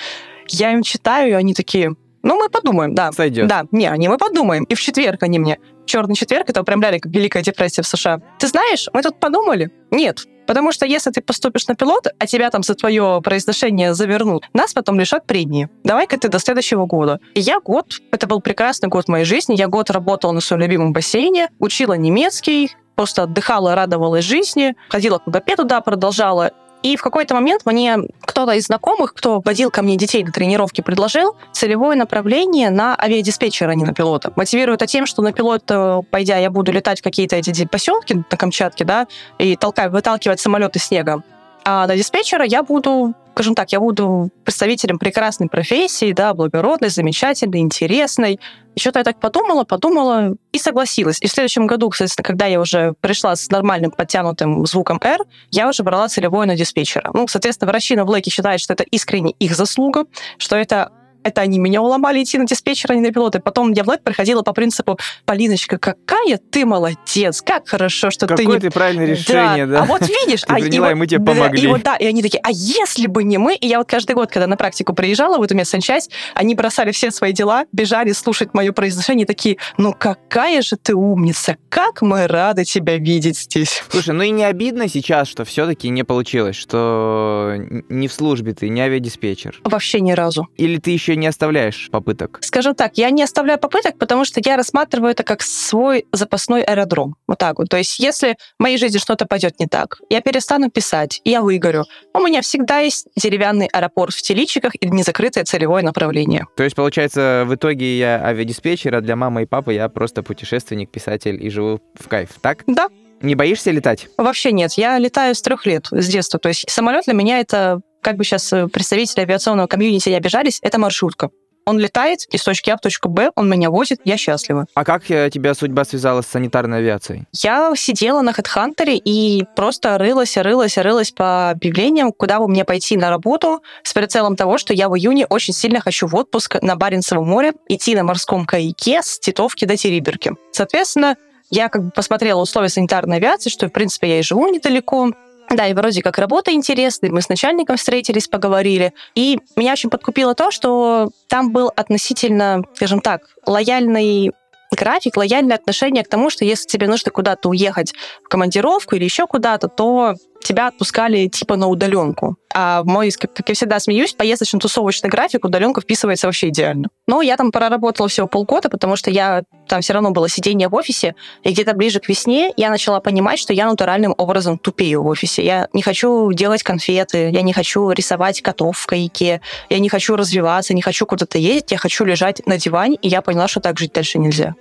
Я 0.49 0.73
им 0.73 0.83
читаю, 0.83 1.31
и 1.31 1.33
они 1.33 1.55
такие, 1.55 1.97
ну, 2.27 2.37
мы 2.37 2.49
подумаем, 2.49 2.93
да. 2.93 3.13
Сойдет. 3.13 3.47
Да, 3.47 3.67
не, 3.71 3.87
они 3.87 4.09
мы 4.09 4.19
подумаем. 4.19 4.65
И 4.65 4.75
в 4.75 4.81
четверг 4.81 5.23
они 5.23 5.39
мне, 5.39 5.59
черный 5.87 6.15
четверг, 6.15 6.51
это 6.51 6.63
управляли 6.63 6.99
как 6.99 7.13
Великая 7.13 7.43
депрессия 7.43 7.83
в 7.83 7.87
США. 7.87 8.21
Ты 8.39 8.49
знаешь, 8.49 8.89
мы 8.93 9.03
тут 9.03 9.19
подумали. 9.21 9.71
Нет, 9.91 10.27
Потому 10.47 10.73
что 10.73 10.87
если 10.87 11.11
ты 11.11 11.21
поступишь 11.21 11.67
на 11.67 11.75
пилот, 11.75 12.07
а 12.19 12.27
тебя 12.27 12.51
там 12.51 12.63
за 12.63 12.75
твое 12.75 13.21
произношение 13.23 13.95
завернут, 13.95 14.45
нас 14.53 14.73
потом 14.73 14.99
лишат 14.99 15.27
премии. 15.27 15.69
Давай-ка 15.83 16.19
ты 16.19 16.29
до 16.29 16.39
следующего 16.39 16.87
года. 16.87 17.19
И 17.35 17.41
я 17.41 17.61
год, 17.61 17.99
это 18.13 18.27
был 18.27 18.41
прекрасный 18.41 18.89
год 18.89 19.09
моей 19.09 19.25
жизни, 19.25 19.57
я 19.57 19.67
год 19.67 19.91
работала 19.91 20.33
на 20.33 20.41
своем 20.41 20.63
любимом 20.63 20.93
бассейне, 20.93 21.49
учила 21.59 21.95
немецкий, 21.95 22.71
просто 22.95 23.25
отдыхала, 23.25 23.75
радовалась 23.75 24.25
жизни, 24.25 24.75
ходила 24.89 25.19
к 25.19 25.27
логопеду, 25.27 25.65
да, 25.65 25.81
продолжала 25.81 26.53
и 26.87 26.97
в 26.97 27.03
какой-то 27.03 27.35
момент 27.35 27.63
мне 27.65 27.99
кто-то 28.21 28.53
из 28.53 28.67
знакомых, 28.67 29.13
кто 29.13 29.41
водил 29.45 29.73
ко 29.73 29.83
мне 29.83 29.97
детей 29.97 30.23
на 30.23 30.31
тренировки, 30.31 30.83
предложил 30.83 31.37
целевое 31.51 31.97
направление 31.97 32.71
на 32.71 32.95
авиадиспетчера, 32.97 33.71
а 33.71 33.75
не 33.75 33.85
на 33.85 33.93
пилота. 33.93 34.33
Мотивирует 34.37 34.83
это 34.83 34.87
тем, 34.87 35.05
что 35.05 35.21
на 35.21 35.33
пилота, 35.33 36.03
пойдя, 36.13 36.37
я 36.37 36.49
буду 36.49 36.71
летать 36.71 37.01
в 37.01 37.03
какие-то 37.03 37.35
эти 37.35 37.67
поселки 37.67 38.15
на 38.31 38.37
Камчатке, 38.37 38.85
да, 38.85 39.09
и 39.39 39.57
толкать, 39.57 39.91
выталкивать 39.91 40.39
самолеты 40.39 40.79
снега. 40.79 41.25
А 41.65 41.89
на 41.89 41.97
диспетчера 41.97 42.45
я 42.45 42.63
буду 42.63 43.15
скажем 43.37 43.55
так, 43.55 43.71
я 43.71 43.81
буду 43.81 44.31
представителем 44.45 44.99
прекрасной 44.99 45.51
профессии, 45.51 46.13
да, 46.13 46.33
благородной, 46.33 46.89
замечательной, 46.89 47.59
интересной. 47.59 48.41
И 48.75 48.81
что-то 48.81 49.01
я 49.01 49.05
так 49.05 49.21
подумала, 49.21 49.65
подумала 49.65 50.37
и 50.53 50.59
согласилась. 50.59 51.21
И 51.21 51.27
в 51.27 51.31
следующем 51.31 51.67
году, 51.67 51.91
кстати, 51.91 52.15
когда 52.23 52.47
я 52.47 52.59
уже 52.59 52.95
пришла 53.03 53.37
с 53.37 53.51
нормальным 53.51 53.91
подтянутым 53.91 54.65
звуком 54.65 54.99
R, 55.05 55.21
я 55.51 55.69
уже 55.69 55.83
брала 55.83 56.09
целевой 56.09 56.47
на 56.47 56.57
диспетчера. 56.57 57.11
Ну, 57.13 57.29
соответственно, 57.29 57.71
врачи 57.71 57.95
на 57.95 58.07
Блэке 58.07 58.31
считают, 58.31 58.63
что 58.63 58.73
это 58.73 58.85
искренне 58.85 59.33
их 59.33 59.55
заслуга, 59.55 60.07
что 60.39 60.57
это 60.57 60.93
это 61.27 61.41
они 61.41 61.59
меня 61.59 61.83
уломали 61.83 62.23
идти 62.23 62.39
на 62.39 62.47
диспетчера, 62.47 62.93
а 62.93 62.97
не 62.97 63.03
на 63.03 63.13
пилота. 63.13 63.41
Потом 63.41 63.73
я 63.73 63.83
в 63.83 63.89
лэк 63.89 64.03
проходила 64.03 64.43
по 64.43 64.53
принципу, 64.53 64.97
Полиночка, 65.25 65.77
какая 65.77 66.39
ты 66.39 66.65
молодец, 66.65 67.43
как 67.43 67.69
хорошо, 67.69 68.11
что 68.11 68.27
Какое 68.27 68.37
ты... 68.37 68.45
Какое 68.45 68.61
ты 68.61 68.71
правильное 68.71 69.07
решение, 69.07 69.67
да. 69.67 69.83
А 69.83 69.85
вот 69.85 70.03
видишь... 70.03 70.43
Ты 70.47 70.53
а, 70.53 70.57
приняла, 70.57 70.93
и, 70.93 70.95
мы 70.95 71.07
тебе 71.07 71.25
помогли. 71.25 71.65
И 71.65 71.67
вот, 71.67 71.83
да, 71.83 71.97
и 71.97 72.07
они 72.07 72.23
такие, 72.23 72.41
а 72.43 72.51
если 72.51 73.09
бы 73.09 73.25
не 73.25 73.39
мы? 73.39 73.57
И 73.57 73.67
я 73.67 73.79
вот 73.79 73.89
каждый 73.89 74.15
год, 74.15 74.31
когда 74.31 74.47
на 74.47 74.57
практику 74.57 74.95
приезжала 74.95 75.39
в 75.39 75.43
эту 75.43 75.57
медсанчасть, 75.57 76.11
они 76.35 76.55
бросали 76.55 76.93
все 76.93 77.11
свои 77.11 77.33
дела, 77.33 77.65
бежали 77.73 78.13
слушать 78.13 78.55
мое 78.55 78.73
произношение, 78.73 79.27
такие, 79.27 79.57
ну 79.77 79.93
какая 79.93 80.63
же 80.63 80.77
ты 80.77 80.95
умница, 80.95 81.57
как 81.69 82.03
мы 82.03 82.27
рады 82.29 82.65
тебя 82.65 82.97
видеть 82.97 83.39
здесь. 83.39 83.83
Слушай, 83.91 84.15
ну 84.15 84.23
и 84.23 84.31
не 84.31 84.45
обидно 84.45 84.89
сейчас, 84.89 85.27
что 85.27 85.45
все-таки 85.45 85.89
не 85.89 86.05
получилось, 86.05 86.57
что 86.57 87.55
не 87.89 88.07
в 88.07 88.13
службе 88.13 88.55
ты, 88.55 88.69
не 88.69 88.81
авиадиспетчер? 88.81 89.61
Вообще 89.65 90.01
ни 90.01 90.13
разу. 90.13 90.49
Или 90.57 90.79
ты 90.79 90.91
еще 90.91 91.16
не 91.17 91.27
оставляешь 91.27 91.89
попыток? 91.91 92.39
Скажем 92.43 92.75
так, 92.75 92.99
я 92.99 93.11
не 93.11 93.23
оставляю 93.23 93.59
попыток, 93.59 93.99
потому 93.99 94.25
что 94.25 94.41
я 94.45 94.57
рассматриваю 94.57 95.11
это 95.11 95.23
как 95.23 95.43
свой 95.43 96.07
запасной 96.13 96.63
аэродром. 96.63 97.17
Вот 97.27 97.39
так 97.39 97.59
вот. 97.59 97.69
То 97.69 97.77
есть 97.77 97.99
если 97.99 98.37
в 98.59 98.63
моей 98.63 98.79
жизни 98.79 98.99
что-то 98.99 99.27
пойдет 99.27 99.59
не 99.59 99.67
так, 99.67 99.99
я 100.11 100.21
перестану 100.21 100.71
писать, 100.71 101.21
я 101.25 101.43
выгорю. 101.43 101.85
У 102.15 102.21
меня 102.21 102.43
всегда 102.43 102.79
есть 102.79 103.09
деревянный 103.17 103.67
аэропорт 103.73 104.15
в 104.15 104.23
Теличиках 104.23 104.73
и 104.81 104.87
незакрытое 104.89 105.45
целевое 105.45 105.83
направление. 105.83 106.47
То 106.57 106.65
есть, 106.65 106.77
получается, 106.77 107.45
в 107.47 107.55
итоге 107.55 107.99
я 107.99 108.23
авиадиспетчер, 108.25 108.95
а 108.95 109.01
для 109.01 109.17
мамы 109.17 109.43
и 109.43 109.47
папы 109.47 109.75
я 109.75 109.89
просто 109.89 110.23
путешественник, 110.23 110.91
писатель 110.91 111.45
и 111.45 111.51
живу 111.51 111.81
в 111.95 112.09
кайф, 112.09 112.31
так? 112.41 112.65
Да. 112.67 112.89
Не 113.23 113.35
боишься 113.35 113.71
летать? 113.71 114.09
Вообще 114.19 114.53
нет. 114.53 114.73
Я 114.75 114.99
летаю 114.99 115.35
с 115.35 115.41
трех 115.41 115.65
лет, 115.65 115.89
с 115.91 116.07
детства. 116.07 116.39
То 116.39 116.49
есть 116.49 116.69
самолет 116.69 117.05
для 117.07 117.15
меня 117.15 117.41
это 117.41 117.81
как 118.07 118.17
бы 118.17 118.23
сейчас 118.23 118.53
э, 118.53 118.69
представители 118.69 119.23
авиационного 119.23 119.67
комьюнити 119.67 120.11
не 120.11 120.15
обижались, 120.15 120.61
это 120.63 120.79
маршрутка. 120.79 121.31
Он 121.65 121.77
летает 121.77 122.21
из 122.31 122.45
точки 122.45 122.71
А 122.71 122.77
в 122.77 122.81
точку 122.81 123.09
Б, 123.09 123.33
он 123.35 123.51
меня 123.51 123.69
возит, 123.69 123.99
я 124.05 124.17
счастлива. 124.17 124.67
А 124.75 124.85
как 124.85 125.11
э, 125.11 125.29
тебя 125.29 125.55
судьба 125.55 125.85
связала 125.85 126.23
с 126.23 126.29
санитарной 126.29 126.79
авиацией? 126.79 127.25
Я 127.33 127.73
сидела 127.75 128.21
на 128.21 128.31
HeadHunter 128.31 128.95
и 128.95 129.45
просто 129.57 129.99
рылась, 129.99 130.37
рылась, 130.37 130.79
рылась 130.79 131.11
по 131.11 131.51
объявлениям, 131.51 132.13
куда 132.13 132.39
бы 132.39 132.47
мне 132.47 132.65
пойти 132.65 132.97
на 132.97 133.11
работу 133.11 133.61
с 133.83 133.93
прицелом 133.93 134.37
того, 134.37 134.57
что 134.57 134.73
я 134.73 134.89
в 134.89 134.97
июне 134.97 135.27
очень 135.27 135.53
сильно 135.53 135.81
хочу 135.81 136.07
в 136.07 136.15
отпуск 136.15 136.63
на 136.63 136.77
Баренцево 136.77 137.25
море, 137.25 137.55
идти 137.69 137.97
на 137.97 138.05
морском 138.05 138.47
каяке 138.47 139.03
с 139.03 139.19
Титовки 139.19 139.65
до 139.65 139.77
Териберки. 139.77 140.31
Соответственно, 140.53 141.17
я 141.51 141.69
как 141.69 141.85
бы 141.85 141.91
посмотрела 141.91 142.41
условия 142.41 142.69
санитарной 142.69 143.17
авиации, 143.17 143.51
что, 143.51 143.67
в 143.67 143.73
принципе, 143.73 144.09
я 144.09 144.19
и 144.21 144.23
живу 144.23 144.47
недалеко, 144.49 145.11
да, 145.51 145.67
и 145.67 145.75
вроде 145.75 146.03
как 146.03 146.19
работа 146.19 146.53
интересная, 146.53 147.11
мы 147.11 147.23
с 147.23 147.29
начальником 147.29 147.77
встретились, 147.77 148.29
поговорили. 148.29 148.93
И 149.15 149.39
меня 149.57 149.73
очень 149.73 149.91
подкупило 149.91 150.35
то, 150.35 150.51
что 150.51 151.11
там 151.29 151.53
был 151.53 151.71
относительно, 151.75 152.63
скажем 152.75 153.01
так, 153.01 153.23
лояльный 153.47 154.33
график, 154.77 155.17
лояльное 155.17 155.57
отношение 155.57 156.05
к 156.05 156.09
тому, 156.09 156.31
что 156.31 156.45
если 156.45 156.67
тебе 156.67 156.87
нужно 156.87 157.11
куда-то 157.11 157.49
уехать 157.49 157.93
в 158.25 158.29
командировку 158.29 158.95
или 158.95 159.05
еще 159.05 159.27
куда-то, 159.27 159.69
то 159.69 160.15
тебя 160.47 160.69
отпускали 160.69 161.27
типа 161.27 161.57
на 161.57 161.67
удаленку. 161.67 162.37
А 162.55 162.83
мой, 162.85 163.11
как 163.11 163.49
я 163.49 163.55
всегда 163.55 163.81
смеюсь, 163.81 164.15
поездочно-тусовочный 164.15 165.11
график 165.11 165.45
удаленка 165.45 165.81
вписывается 165.81 166.27
вообще 166.27 166.49
идеально. 166.49 166.89
Но 167.07 167.21
я 167.21 167.37
там 167.37 167.53
проработала 167.53 168.09
всего 168.09 168.27
полгода, 168.27 168.71
потому 168.71 168.97
что 168.97 169.11
я 169.11 169.43
там 169.69 169.81
все 169.83 169.93
равно 169.93 170.13
было 170.13 170.29
сидение 170.29 170.69
в 170.69 170.75
офисе, 170.75 171.15
и 171.43 171.51
где-то 171.51 171.75
ближе 171.75 172.01
к 172.01 172.09
весне 172.09 172.53
я 172.57 172.71
начала 172.71 173.01
понимать, 173.01 173.39
что 173.39 173.53
я 173.53 173.67
натуральным 173.67 174.15
образом 174.17 174.57
тупею 174.57 175.03
в 175.03 175.07
офисе. 175.07 175.45
Я 175.45 175.69
не 175.73 175.83
хочу 175.83 176.33
делать 176.33 176.63
конфеты, 176.63 177.31
я 177.31 177.43
не 177.43 177.53
хочу 177.53 177.91
рисовать 177.91 178.41
котов 178.41 178.79
в 178.79 178.87
каяке, 178.87 179.41
я 179.69 179.79
не 179.79 179.89
хочу 179.89 180.17
развиваться, 180.17 180.73
не 180.73 180.83
хочу 180.83 181.05
куда-то 181.07 181.39
ездить, 181.39 181.73
я 181.73 181.79
хочу 181.79 182.05
лежать 182.05 182.41
на 182.47 182.57
диване, 182.57 182.97
и 183.03 183.09
я 183.09 183.21
поняла, 183.21 183.49
что 183.49 183.61
так 183.61 183.79
жить 183.79 183.93
дальше 183.93 184.19
нельзя. 184.19 184.55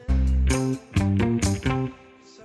Thank 0.47 0.79
you. 0.99 1.44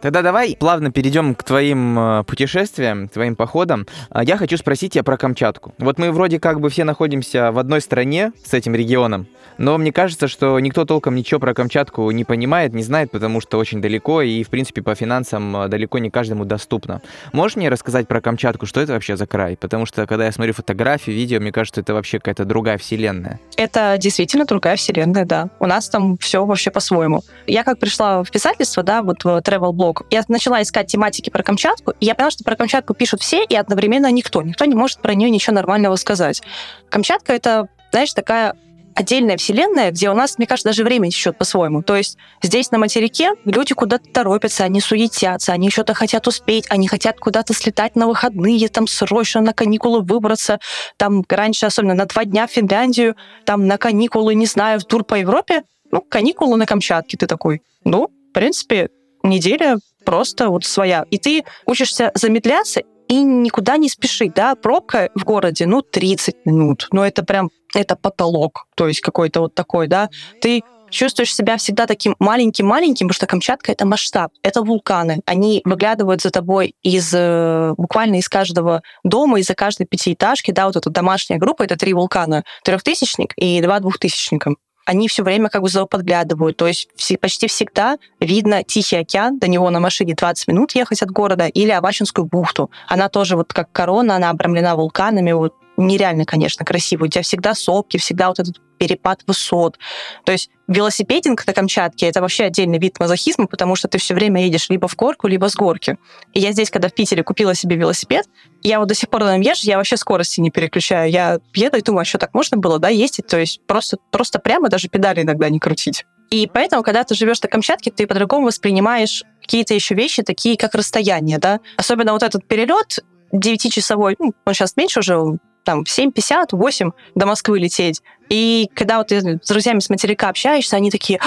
Тогда 0.01 0.23
давай 0.23 0.57
плавно 0.59 0.91
перейдем 0.91 1.35
к 1.35 1.43
твоим 1.43 1.99
э, 1.99 2.25
путешествиям, 2.25 3.09
твоим 3.09 3.37
походам. 3.37 3.87
А, 4.09 4.25
я 4.25 4.39
хочу 4.39 4.57
спросить 4.57 4.95
тебя 4.95 5.05
про 5.05 5.19
Камчатку. 5.19 5.75
Вот 5.79 5.99
мы 5.99 6.11
вроде 6.11 6.41
как 6.41 6.61
бы 6.61 6.71
все 6.71 6.85
находимся 6.85 7.53
в 7.53 7.59
одной 7.59 7.83
стране 7.83 8.33
с 8.43 8.55
этим 8.55 8.75
регионом, 8.75 9.27
но 9.59 9.77
мне 9.77 9.93
кажется, 9.93 10.27
что 10.27 10.59
никто 10.59 10.87
толком 10.87 11.15
ничего 11.15 11.39
про 11.39 11.53
Камчатку 11.53 12.11
не 12.13 12.25
понимает, 12.25 12.73
не 12.73 12.83
знает, 12.83 13.11
потому 13.11 13.43
что 13.43 13.59
очень 13.59 13.83
далеко 13.83 14.23
и, 14.23 14.43
в 14.43 14.49
принципе, 14.49 14.81
по 14.81 14.95
финансам 14.95 15.55
э, 15.55 15.69
далеко 15.69 15.99
не 15.99 16.09
каждому 16.09 16.47
доступно. 16.47 17.03
Можешь 17.35 17.57
мне 17.57 17.69
рассказать 17.69 18.09
про 18.09 18.23
Камчатку, 18.23 18.65
что 18.65 18.81
это 18.81 18.95
вообще 18.95 19.19
за 19.19 19.27
край? 19.27 19.59
Потому 19.59 19.85
что, 19.85 20.07
когда 20.07 20.25
я 20.25 20.33
смотрю 20.33 20.55
фотографии, 20.55 21.11
видео, 21.11 21.41
мне 21.41 21.53
кажется, 21.53 21.83
это 21.83 21.93
вообще 21.93 22.19
какая-то 22.21 22.47
другая 22.47 22.79
вселенная. 22.79 23.39
Это 23.59 23.97
действительно 23.99 24.47
другая 24.47 24.77
вселенная, 24.77 25.27
да. 25.27 25.51
У 25.59 25.67
нас 25.67 25.91
там 25.91 26.17
все 26.17 26.47
вообще 26.47 26.71
по-своему. 26.71 27.23
Я 27.47 27.63
как 27.63 27.79
пришла 27.79 28.23
в 28.23 28.31
писательство, 28.31 28.83
да, 28.83 29.03
вот 29.03 29.25
в 29.25 29.29
travel 29.29 29.73
blog 29.73 29.90
блог. 29.91 30.03
Я 30.11 30.23
начала 30.29 30.63
искать 30.63 30.87
тематики 30.87 31.31
про 31.31 31.43
Камчатку, 31.43 31.93
и 32.01 32.07
я 32.07 32.15
поняла, 32.15 32.31
что 32.31 32.45
про 32.45 32.57
Камчатку 32.57 32.95
пишут 32.95 33.21
все, 33.23 33.45
и 33.45 33.55
одновременно 33.55 34.11
никто. 34.11 34.43
Никто 34.43 34.65
не 34.65 34.75
может 34.75 35.01
про 35.01 35.15
нее 35.15 35.31
ничего 35.31 35.55
нормального 35.55 35.97
сказать. 35.97 36.43
Камчатка— 36.89 37.33
это, 37.35 37.69
знаешь, 37.91 38.13
такая 38.13 38.57
отдельная 38.95 39.37
вселенная, 39.37 39.93
где 39.93 40.11
у 40.11 40.15
нас, 40.15 40.37
мне 40.37 40.47
кажется, 40.47 40.69
даже 40.69 40.85
время 40.85 41.11
течет 41.11 41.39
по-своему. 41.39 41.83
То 41.83 41.97
есть 41.97 42.19
здесь 42.43 42.71
на 42.71 42.79
материке 42.79 43.31
люди 43.45 43.73
куда-то 43.73 44.11
торопятся, 44.13 44.65
они 44.65 44.81
суетятся, 44.81 45.53
они 45.53 45.71
что-то 45.71 45.95
хотят 45.95 46.27
успеть, 46.27 46.67
они 46.69 46.89
хотят 46.89 47.19
куда-то 47.19 47.55
слетать 47.55 47.95
на 47.95 48.09
выходные, 48.09 48.69
там 48.69 48.87
срочно 48.89 49.41
на 49.41 49.53
каникулы 49.53 50.01
выбраться, 50.01 50.59
там 50.97 51.25
раньше, 51.29 51.67
особенно 51.67 51.95
на 51.95 52.07
два 52.07 52.25
дня 52.25 52.47
в 52.47 52.51
Финляндию, 52.51 53.15
там 53.47 53.67
на 53.67 53.79
каникулы, 53.79 54.35
не 54.35 54.47
знаю, 54.47 54.81
в 54.81 54.85
тур 54.85 55.05
по 55.05 55.15
Европе, 55.15 55.63
ну, 55.93 56.03
каникулы 56.03 56.57
на 56.57 56.67
Камчатке, 56.67 57.17
ты 57.17 57.27
такой, 57.27 57.63
ну, 57.85 58.09
в 58.09 58.33
принципе, 58.33 58.91
неделя 59.23 59.79
просто 60.05 60.49
вот 60.49 60.65
своя. 60.65 61.05
И 61.11 61.19
ты 61.19 61.45
учишься 61.67 62.11
замедляться 62.15 62.83
и 63.09 63.23
никуда 63.23 63.77
не 63.77 63.89
спешить, 63.89 64.35
да, 64.35 64.55
пробка 64.55 65.11
в 65.15 65.25
городе, 65.25 65.67
ну, 65.67 65.83
30 65.83 66.47
минут, 66.47 66.87
ну, 66.93 67.03
это 67.03 67.25
прям, 67.25 67.51
это 67.75 67.97
потолок, 67.97 68.67
то 68.77 68.87
есть 68.87 69.01
какой-то 69.01 69.41
вот 69.41 69.55
такой, 69.55 69.89
да, 69.89 70.11
ты 70.41 70.63
чувствуешь 70.91 71.35
себя 71.35 71.57
всегда 71.57 71.87
таким 71.87 72.15
маленьким-маленьким, 72.19 73.09
потому 73.09 73.15
что 73.15 73.27
Камчатка— 73.27 73.73
это 73.73 73.87
масштаб, 73.87 74.33
это 74.43 74.63
вулканы. 74.63 75.21
Они 75.25 75.63
выглядывают 75.65 76.21
за 76.21 76.31
тобой 76.31 76.75
из 76.83 77.13
э, 77.15 77.75
буквально 77.77 78.17
из 78.17 78.29
каждого 78.29 78.83
дома, 79.05 79.41
из-за 79.41 79.55
каждой 79.55 79.87
пятиэтажки, 79.87 80.51
да, 80.51 80.67
вот 80.67 80.77
эта 80.77 80.91
домашняя 80.91 81.39
группа— 81.39 81.63
это 81.65 81.77
три 81.77 81.95
вулкана, 81.95 82.45
трехтысячник 82.65 83.33
и 83.37 83.61
два 83.61 83.81
двухтысячника 83.81 84.55
они 84.87 85.09
все 85.09 85.23
время 85.23 85.49
как 85.49 85.63
бы 85.63 85.87
подглядывают. 85.87 86.57
То 86.57 86.67
есть 86.67 86.89
почти 87.21 87.47
всегда 87.49 87.99
видно 88.19 88.65
Тихий 88.65 88.97
океан, 88.97 89.39
до 89.39 89.49
него 89.49 89.71
на 89.71 89.81
машине 89.81 90.15
20 90.15 90.49
минут 90.49 90.73
ехать 90.73 91.03
от 91.03 91.11
города, 91.11 91.47
или 91.47 91.71
Авачинскую 91.71 92.25
бухту. 92.25 92.71
Она 92.89 93.09
тоже 93.09 93.37
вот 93.37 93.53
как 93.53 93.71
корона, 93.73 94.17
она 94.17 94.31
обрамлена 94.31 94.77
вулканами, 94.77 95.33
вот 95.33 95.55
нереально, 95.87 96.25
конечно, 96.25 96.65
красиво. 96.65 97.05
У 97.05 97.09
тебя 97.09 97.23
всегда 97.23 97.55
сопки, 97.55 97.97
всегда 97.97 98.29
вот 98.29 98.39
этот 98.39 98.61
перепад 98.79 99.21
высот. 99.27 99.79
То 100.25 100.33
есть 100.33 100.51
велосипединг 100.67 101.47
на 101.47 101.53
Камчатке— 101.53 102.07
это 102.09 102.23
вообще 102.23 102.45
отдельный 102.45 102.79
вид 102.79 102.99
мазохизма, 102.99 103.47
потому 103.47 103.77
что 103.77 103.89
ты 103.89 103.99
все 103.99 104.15
время 104.15 104.43
едешь 104.43 104.71
либо 104.71 104.89
в 104.89 104.97
горку, 104.97 105.29
либо 105.29 105.49
с 105.49 105.55
горки. 105.55 105.99
И 106.33 106.41
я 106.41 106.53
здесь, 106.53 106.71
когда 106.71 106.89
в 106.89 106.95
Питере 106.95 107.23
купила 107.23 107.55
себе 107.55 107.77
велосипед, 107.77 108.27
я 108.63 108.79
вот 108.79 108.89
до 108.89 108.95
сих 108.95 109.11
пор 109.11 109.25
на 109.25 109.37
нем 109.37 109.43
езжу, 109.43 109.67
я 109.67 109.77
вообще 109.77 109.99
скорости 109.99 110.41
не 110.41 110.51
переключаю. 110.51 111.11
Я 111.11 111.39
еду 111.55 111.77
и 111.77 111.83
думаю, 111.83 112.03
а 112.03 112.05
что 112.07 112.19
так 112.19 112.33
можно 112.33 112.57
было, 112.57 112.79
да, 112.79 112.89
ездить? 112.89 113.27
То 113.27 113.39
есть 113.39 113.61
просто, 113.67 113.99
просто 114.11 114.39
прямо 114.39 114.69
даже 114.69 114.89
педали 114.89 115.23
иногда 115.23 115.51
не 115.51 115.59
крутить. 115.59 116.05
И 116.31 116.49
поэтому, 116.53 116.83
когда 116.83 117.05
ты 117.05 117.15
живешь 117.15 117.43
на 117.43 117.49
Камчатке, 117.49 117.91
ты 117.91 118.07
по-другому 118.07 118.47
воспринимаешь 118.47 119.25
какие-то 119.43 119.75
еще 119.75 119.95
вещи, 119.95 120.23
такие 120.23 120.57
как 120.57 120.75
расстояние, 120.75 121.39
да. 121.39 121.61
Особенно 121.77 122.13
вот 122.13 122.23
этот 122.23 122.47
перелет 122.47 123.01
9-часовой, 123.35 124.17
ну, 124.19 124.33
он 124.45 124.55
сейчас 124.55 124.77
меньше 124.77 125.01
уже, 125.01 125.39
там, 125.65 125.83
7.50, 125.83 126.49
8 126.53 126.91
до 127.15 127.27
Москвы 127.27 127.59
лететь. 127.59 128.03
И 128.29 128.69
когда 128.75 128.99
вот 128.99 129.09
ты 129.09 129.21
с 129.21 129.49
друзьями 129.49 129.81
с 129.81 129.91
материка 129.91 130.29
общаешься, 130.29 130.77
они 130.77 130.91
такие, 130.91 131.21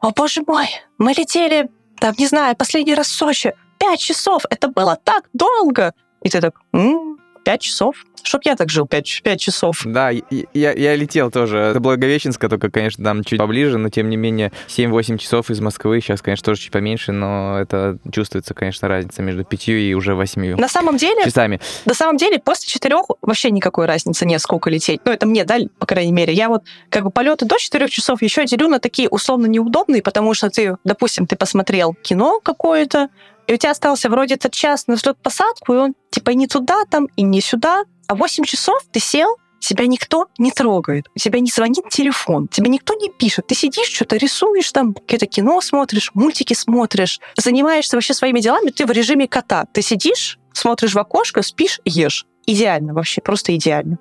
о, 0.00 0.10
боже 0.10 0.42
мой, 0.46 0.66
мы 0.98 1.12
летели, 1.12 1.70
там, 1.98 2.14
не 2.18 2.26
знаю, 2.26 2.56
последний 2.56 2.94
раз 2.94 3.08
в 3.08 3.14
Сочи, 3.14 3.54
5 3.78 4.00
часов, 4.00 4.42
это 4.50 4.68
было 4.68 4.98
так 5.02 5.24
долго. 5.32 5.94
И 6.22 6.28
ты 6.28 6.40
так, 6.40 6.54
м-м, 6.72 7.18
5 7.44 7.60
часов? 7.60 7.96
Чтоб 8.22 8.42
я 8.44 8.54
так 8.54 8.68
жил 8.68 8.86
5, 8.86 9.22
5 9.24 9.40
часов. 9.40 9.82
Да, 9.84 10.10
я, 10.10 10.72
я 10.72 10.94
летел 10.94 11.30
тоже. 11.30 11.58
Это 11.58 11.80
Благовещенска, 11.80 12.48
только, 12.48 12.70
конечно, 12.70 13.02
там 13.02 13.24
чуть 13.24 13.38
поближе, 13.38 13.78
но 13.78 13.88
тем 13.88 14.10
не 14.10 14.16
менее 14.16 14.52
7-8 14.68 15.18
часов 15.18 15.50
из 15.50 15.60
Москвы. 15.60 16.00
Сейчас, 16.00 16.20
конечно, 16.20 16.44
тоже 16.44 16.60
чуть 16.60 16.70
поменьше, 16.70 17.12
но 17.12 17.58
это 17.58 17.98
чувствуется, 18.12 18.54
конечно, 18.54 18.88
разница 18.88 19.22
между 19.22 19.44
5 19.44 19.68
и 19.68 19.94
уже 19.94 20.14
8 20.14 20.56
На 20.56 20.68
самом 20.68 20.96
деле... 20.96 21.24
Часами. 21.24 21.60
На 21.84 21.94
самом 21.94 22.16
деле, 22.16 22.38
после 22.38 22.68
4 22.68 22.96
вообще 23.22 23.50
никакой 23.50 23.86
разницы 23.86 24.26
нет, 24.26 24.40
сколько 24.40 24.70
лететь. 24.70 25.00
Ну, 25.04 25.12
это 25.12 25.26
мне, 25.26 25.44
да, 25.44 25.58
по 25.78 25.86
крайней 25.86 26.12
мере. 26.12 26.32
Я 26.32 26.48
вот 26.48 26.64
как 26.90 27.04
бы 27.04 27.10
полеты 27.10 27.46
до 27.46 27.58
4 27.58 27.88
часов 27.88 28.22
еще 28.22 28.44
делю 28.44 28.68
на 28.68 28.80
такие 28.80 29.08
условно 29.08 29.46
неудобные, 29.46 30.02
потому 30.02 30.34
что 30.34 30.50
ты, 30.50 30.76
допустим, 30.84 31.26
ты 31.26 31.36
посмотрел 31.36 31.94
кино 32.02 32.40
какое-то, 32.40 33.08
и 33.50 33.52
у 33.52 33.56
тебя 33.56 33.72
остался 33.72 34.08
вроде 34.08 34.34
этот 34.36 34.52
час 34.52 34.86
на 34.86 34.94
взлет-посадку, 34.94 35.74
и 35.74 35.76
он 35.76 35.94
типа 36.10 36.30
не 36.30 36.46
туда 36.46 36.84
там, 36.88 37.06
и 37.16 37.22
не 37.22 37.40
сюда, 37.40 37.82
а 38.06 38.14
8 38.14 38.44
часов 38.44 38.80
ты 38.92 39.00
сел, 39.00 39.38
тебя 39.58 39.88
никто 39.88 40.28
не 40.38 40.52
трогает, 40.52 41.06
у 41.16 41.18
тебя 41.18 41.40
не 41.40 41.50
звонит 41.50 41.88
телефон, 41.88 42.46
тебе 42.46 42.70
никто 42.70 42.94
не 42.94 43.08
пишет. 43.08 43.48
Ты 43.48 43.56
сидишь, 43.56 43.88
что-то 43.88 44.18
рисуешь, 44.18 44.70
там 44.70 44.94
какие-то 44.94 45.26
кино 45.26 45.60
смотришь, 45.62 46.12
мультики 46.14 46.54
смотришь, 46.54 47.18
занимаешься 47.36 47.96
вообще 47.96 48.14
своими 48.14 48.38
делами, 48.38 48.70
ты 48.70 48.86
в 48.86 48.92
режиме 48.92 49.26
кота. 49.26 49.66
Ты 49.72 49.82
сидишь, 49.82 50.38
смотришь 50.52 50.94
в 50.94 50.98
окошко, 51.00 51.42
спишь, 51.42 51.80
ешь. 51.84 52.26
Идеально 52.46 52.94
вообще, 52.94 53.20
просто 53.20 53.56
идеально. 53.56 53.98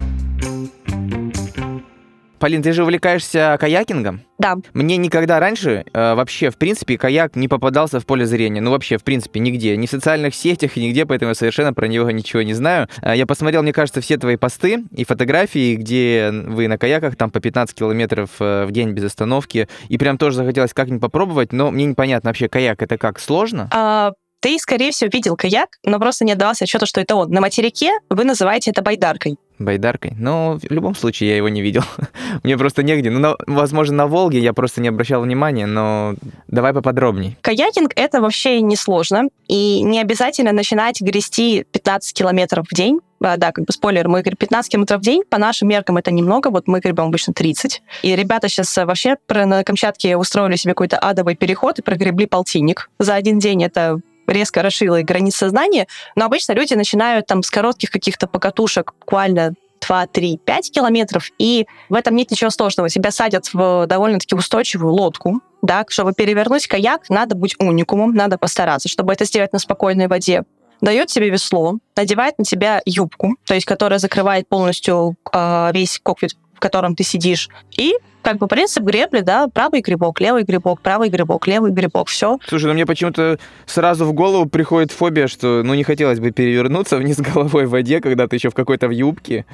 Полин, 2.40 2.64
ты 2.64 2.72
же 2.72 2.84
увлекаешься 2.84 3.58
каякингом? 3.60 4.22
Да. 4.38 4.56
Мне 4.74 4.96
никогда 4.96 5.40
раньше 5.42 5.84
э, 5.92 6.14
вообще, 6.14 6.50
в 6.50 6.58
принципе, 6.58 6.98
каяк 6.98 7.36
не 7.36 7.50
попадался 7.50 8.00
в 8.00 8.06
поле 8.06 8.26
зрения. 8.26 8.62
Ну, 8.62 8.72
вообще, 8.72 8.98
в 8.98 9.04
принципе, 9.04 9.42
нигде. 9.42 9.76
Ни 9.76 9.86
в 9.86 9.90
социальных 9.90 10.34
сетях, 10.34 10.78
нигде, 10.78 11.06
поэтому 11.06 11.32
я 11.32 11.36
совершенно 11.36 11.74
про 11.74 11.88
него 11.88 12.10
ничего 12.10 12.42
не 12.42 12.54
знаю. 12.54 12.88
Э, 13.02 13.14
я 13.16 13.26
посмотрел, 13.26 13.62
мне 13.62 13.74
кажется, 13.74 14.00
все 14.00 14.18
твои 14.18 14.38
посты 14.38 14.86
и 14.96 15.04
фотографии, 15.04 15.76
где 15.76 16.32
вы 16.32 16.70
на 16.70 16.78
каяках, 16.78 17.18
там 17.18 17.30
по 17.30 17.42
15 17.42 17.76
километров 17.76 18.30
э, 18.40 18.66
в 18.66 18.72
день 18.72 18.92
без 18.92 19.04
остановки. 19.04 19.68
И 19.90 19.98
прям 19.98 20.18
тоже 20.18 20.38
захотелось 20.38 20.74
как-нибудь 20.74 21.02
попробовать, 21.02 21.52
но 21.52 21.72
мне 21.72 21.86
непонятно 21.86 22.30
вообще, 22.30 22.48
каяк 22.48 22.82
это 22.82 22.98
как, 22.98 23.20
сложно? 23.20 23.70
А, 23.74 24.14
ты, 24.40 24.58
скорее 24.60 24.92
всего, 24.92 25.10
видел 25.12 25.36
каяк, 25.36 25.70
но 25.84 26.00
просто 26.00 26.26
не 26.26 26.32
отдавался 26.32 26.64
отчету, 26.64 26.86
что 26.86 27.02
это 27.02 27.16
он. 27.16 27.30
На 27.32 27.42
материке 27.42 27.92
вы 28.10 28.24
называете 28.24 28.72
это 28.72 28.82
байдаркой. 28.82 29.38
Байдаркой? 29.60 30.14
Ну, 30.18 30.58
в 30.58 30.72
любом 30.72 30.96
случае, 30.96 31.32
я 31.32 31.38
его 31.38 31.50
не 31.50 31.62
видел. 31.62 31.84
Мне 32.44 32.58
просто 32.58 32.82
негде. 32.82 33.10
Ну, 33.10 33.20
на, 33.20 33.36
возможно, 33.46 33.96
на 33.98 34.08
Волге 34.08 34.40
я 34.40 34.54
просто 34.54 34.82
не 34.82 34.88
обращал 34.88 35.22
внимания, 35.22 35.66
но 35.66 36.16
давай 36.48 36.74
поподробней. 36.74 37.38
Каякинг— 37.42 37.92
это 37.96 38.22
вообще 38.22 38.62
несложно, 38.62 39.24
и 39.50 39.82
не 39.82 40.00
обязательно 40.00 40.54
начинать 40.54 41.02
грести 41.02 41.66
15 41.72 42.14
километров 42.14 42.68
в 42.70 42.74
день. 42.74 43.00
А, 43.22 43.36
да, 43.36 43.52
как 43.52 43.66
бы 43.66 43.74
спойлер, 43.74 44.08
мы 44.08 44.22
гребем 44.22 44.38
15 44.38 44.72
километров 44.72 45.02
в 45.02 45.04
день, 45.04 45.24
по 45.30 45.38
нашим 45.38 45.68
меркам 45.68 45.98
это 45.98 46.10
немного, 46.10 46.50
вот 46.50 46.68
мы 46.68 46.80
гребем 46.80 47.06
обычно 47.06 47.34
30. 47.34 47.82
И 48.04 48.16
ребята 48.16 48.48
сейчас 48.48 48.76
вообще 48.78 49.18
на 49.28 49.64
Камчатке 49.66 50.16
устроили 50.16 50.56
себе 50.56 50.74
какой-то 50.74 50.98
адовый 50.98 51.36
переход 51.36 51.80
и 51.80 51.82
прогребли 51.82 52.28
полтинник. 52.28 52.90
За 52.98 53.16
один 53.16 53.40
день 53.40 53.64
это 53.64 54.00
резко 54.30 54.62
расширила 54.62 55.02
границы 55.02 55.40
сознания, 55.40 55.88
но 56.16 56.26
обычно 56.26 56.54
люди 56.54 56.74
начинают 56.74 57.26
там 57.26 57.44
с 57.44 57.50
коротких 57.50 57.90
каких-то 57.90 58.28
покатушек, 58.28 58.94
буквально 59.00 59.54
2, 59.82 60.08
3, 60.08 60.38
5 60.46 60.72
километров, 60.72 61.30
и 61.38 61.66
в 61.90 61.96
этом 61.96 62.16
нет 62.16 62.32
ничего 62.32 62.50
сложного. 62.50 62.90
Тебя 62.90 63.12
садят 63.12 63.54
в 63.54 63.86
довольно-таки 63.88 64.36
устойчивую 64.36 64.94
лодку, 64.94 65.42
да, 65.62 65.84
чтобы 65.88 66.14
перевернуть 66.14 66.68
каяк, 66.68 67.10
надо 67.10 67.36
быть 67.36 67.56
уникумом, 67.60 68.14
надо 68.14 68.38
постараться, 68.38 68.90
чтобы 68.90 69.14
это 69.14 69.26
сделать 69.26 69.54
на 69.54 69.60
спокойной 69.60 70.08
воде. 70.08 70.44
Дает 70.82 71.08
тебе 71.08 71.30
весло, 71.30 71.80
надевает 71.96 72.38
на 72.38 72.46
тебя 72.46 72.82
юбку, 72.86 73.36
то 73.46 73.54
есть 73.54 73.66
которая 73.66 74.00
закрывает 74.00 74.48
полностью 74.48 75.16
э, 75.34 75.72
весь 75.74 76.00
кокпит 76.02 76.36
в 76.60 76.62
котором 76.62 76.94
ты 76.94 77.06
сидишь, 77.06 77.48
и 77.78 77.94
как 78.22 78.38
бы 78.38 78.48
принцип 78.48 78.84
гребли, 78.84 79.22
да, 79.22 79.48
правый 79.48 79.80
грибок, 79.80 80.20
левый 80.20 80.44
грибок, 80.44 80.82
правый 80.82 81.08
грибок, 81.08 81.48
левый 81.48 81.72
грибок, 81.72 82.10
все. 82.10 82.38
Слушай, 82.46 82.66
ну 82.66 82.74
мне 82.74 82.86
почему-то 82.86 83.40
сразу 83.66 84.04
в 84.04 84.12
голову 84.12 84.46
приходит 84.46 84.92
фобия, 84.92 85.28
что, 85.28 85.62
ну, 85.64 85.74
не 85.74 85.86
хотелось 85.86 86.20
бы 86.20 86.32
перевернуться 86.32 86.98
вниз 86.98 87.18
головой 87.34 87.66
в 87.66 87.70
воде, 87.70 88.02
когда 88.02 88.28
ты 88.28 88.36
еще 88.36 88.50
в 88.50 88.54
какой-то 88.54 88.90
в 88.90 88.92
юбке. 88.92 89.46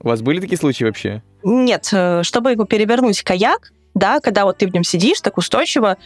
У 0.00 0.08
вас 0.08 0.20
были 0.20 0.38
такие 0.38 0.58
случаи 0.58 0.84
вообще? 0.84 1.22
Нет, 1.42 1.88
э, 1.92 2.22
чтобы 2.24 2.52
его 2.52 2.66
перевернуть 2.66 3.22
каяк, 3.22 3.72
да, 3.94 4.20
когда 4.20 4.44
вот 4.44 4.58
ты 4.58 4.66
в 4.66 4.74
нем 4.74 4.84
сидишь 4.84 5.22
так 5.22 5.38
устойчиво, 5.38 5.96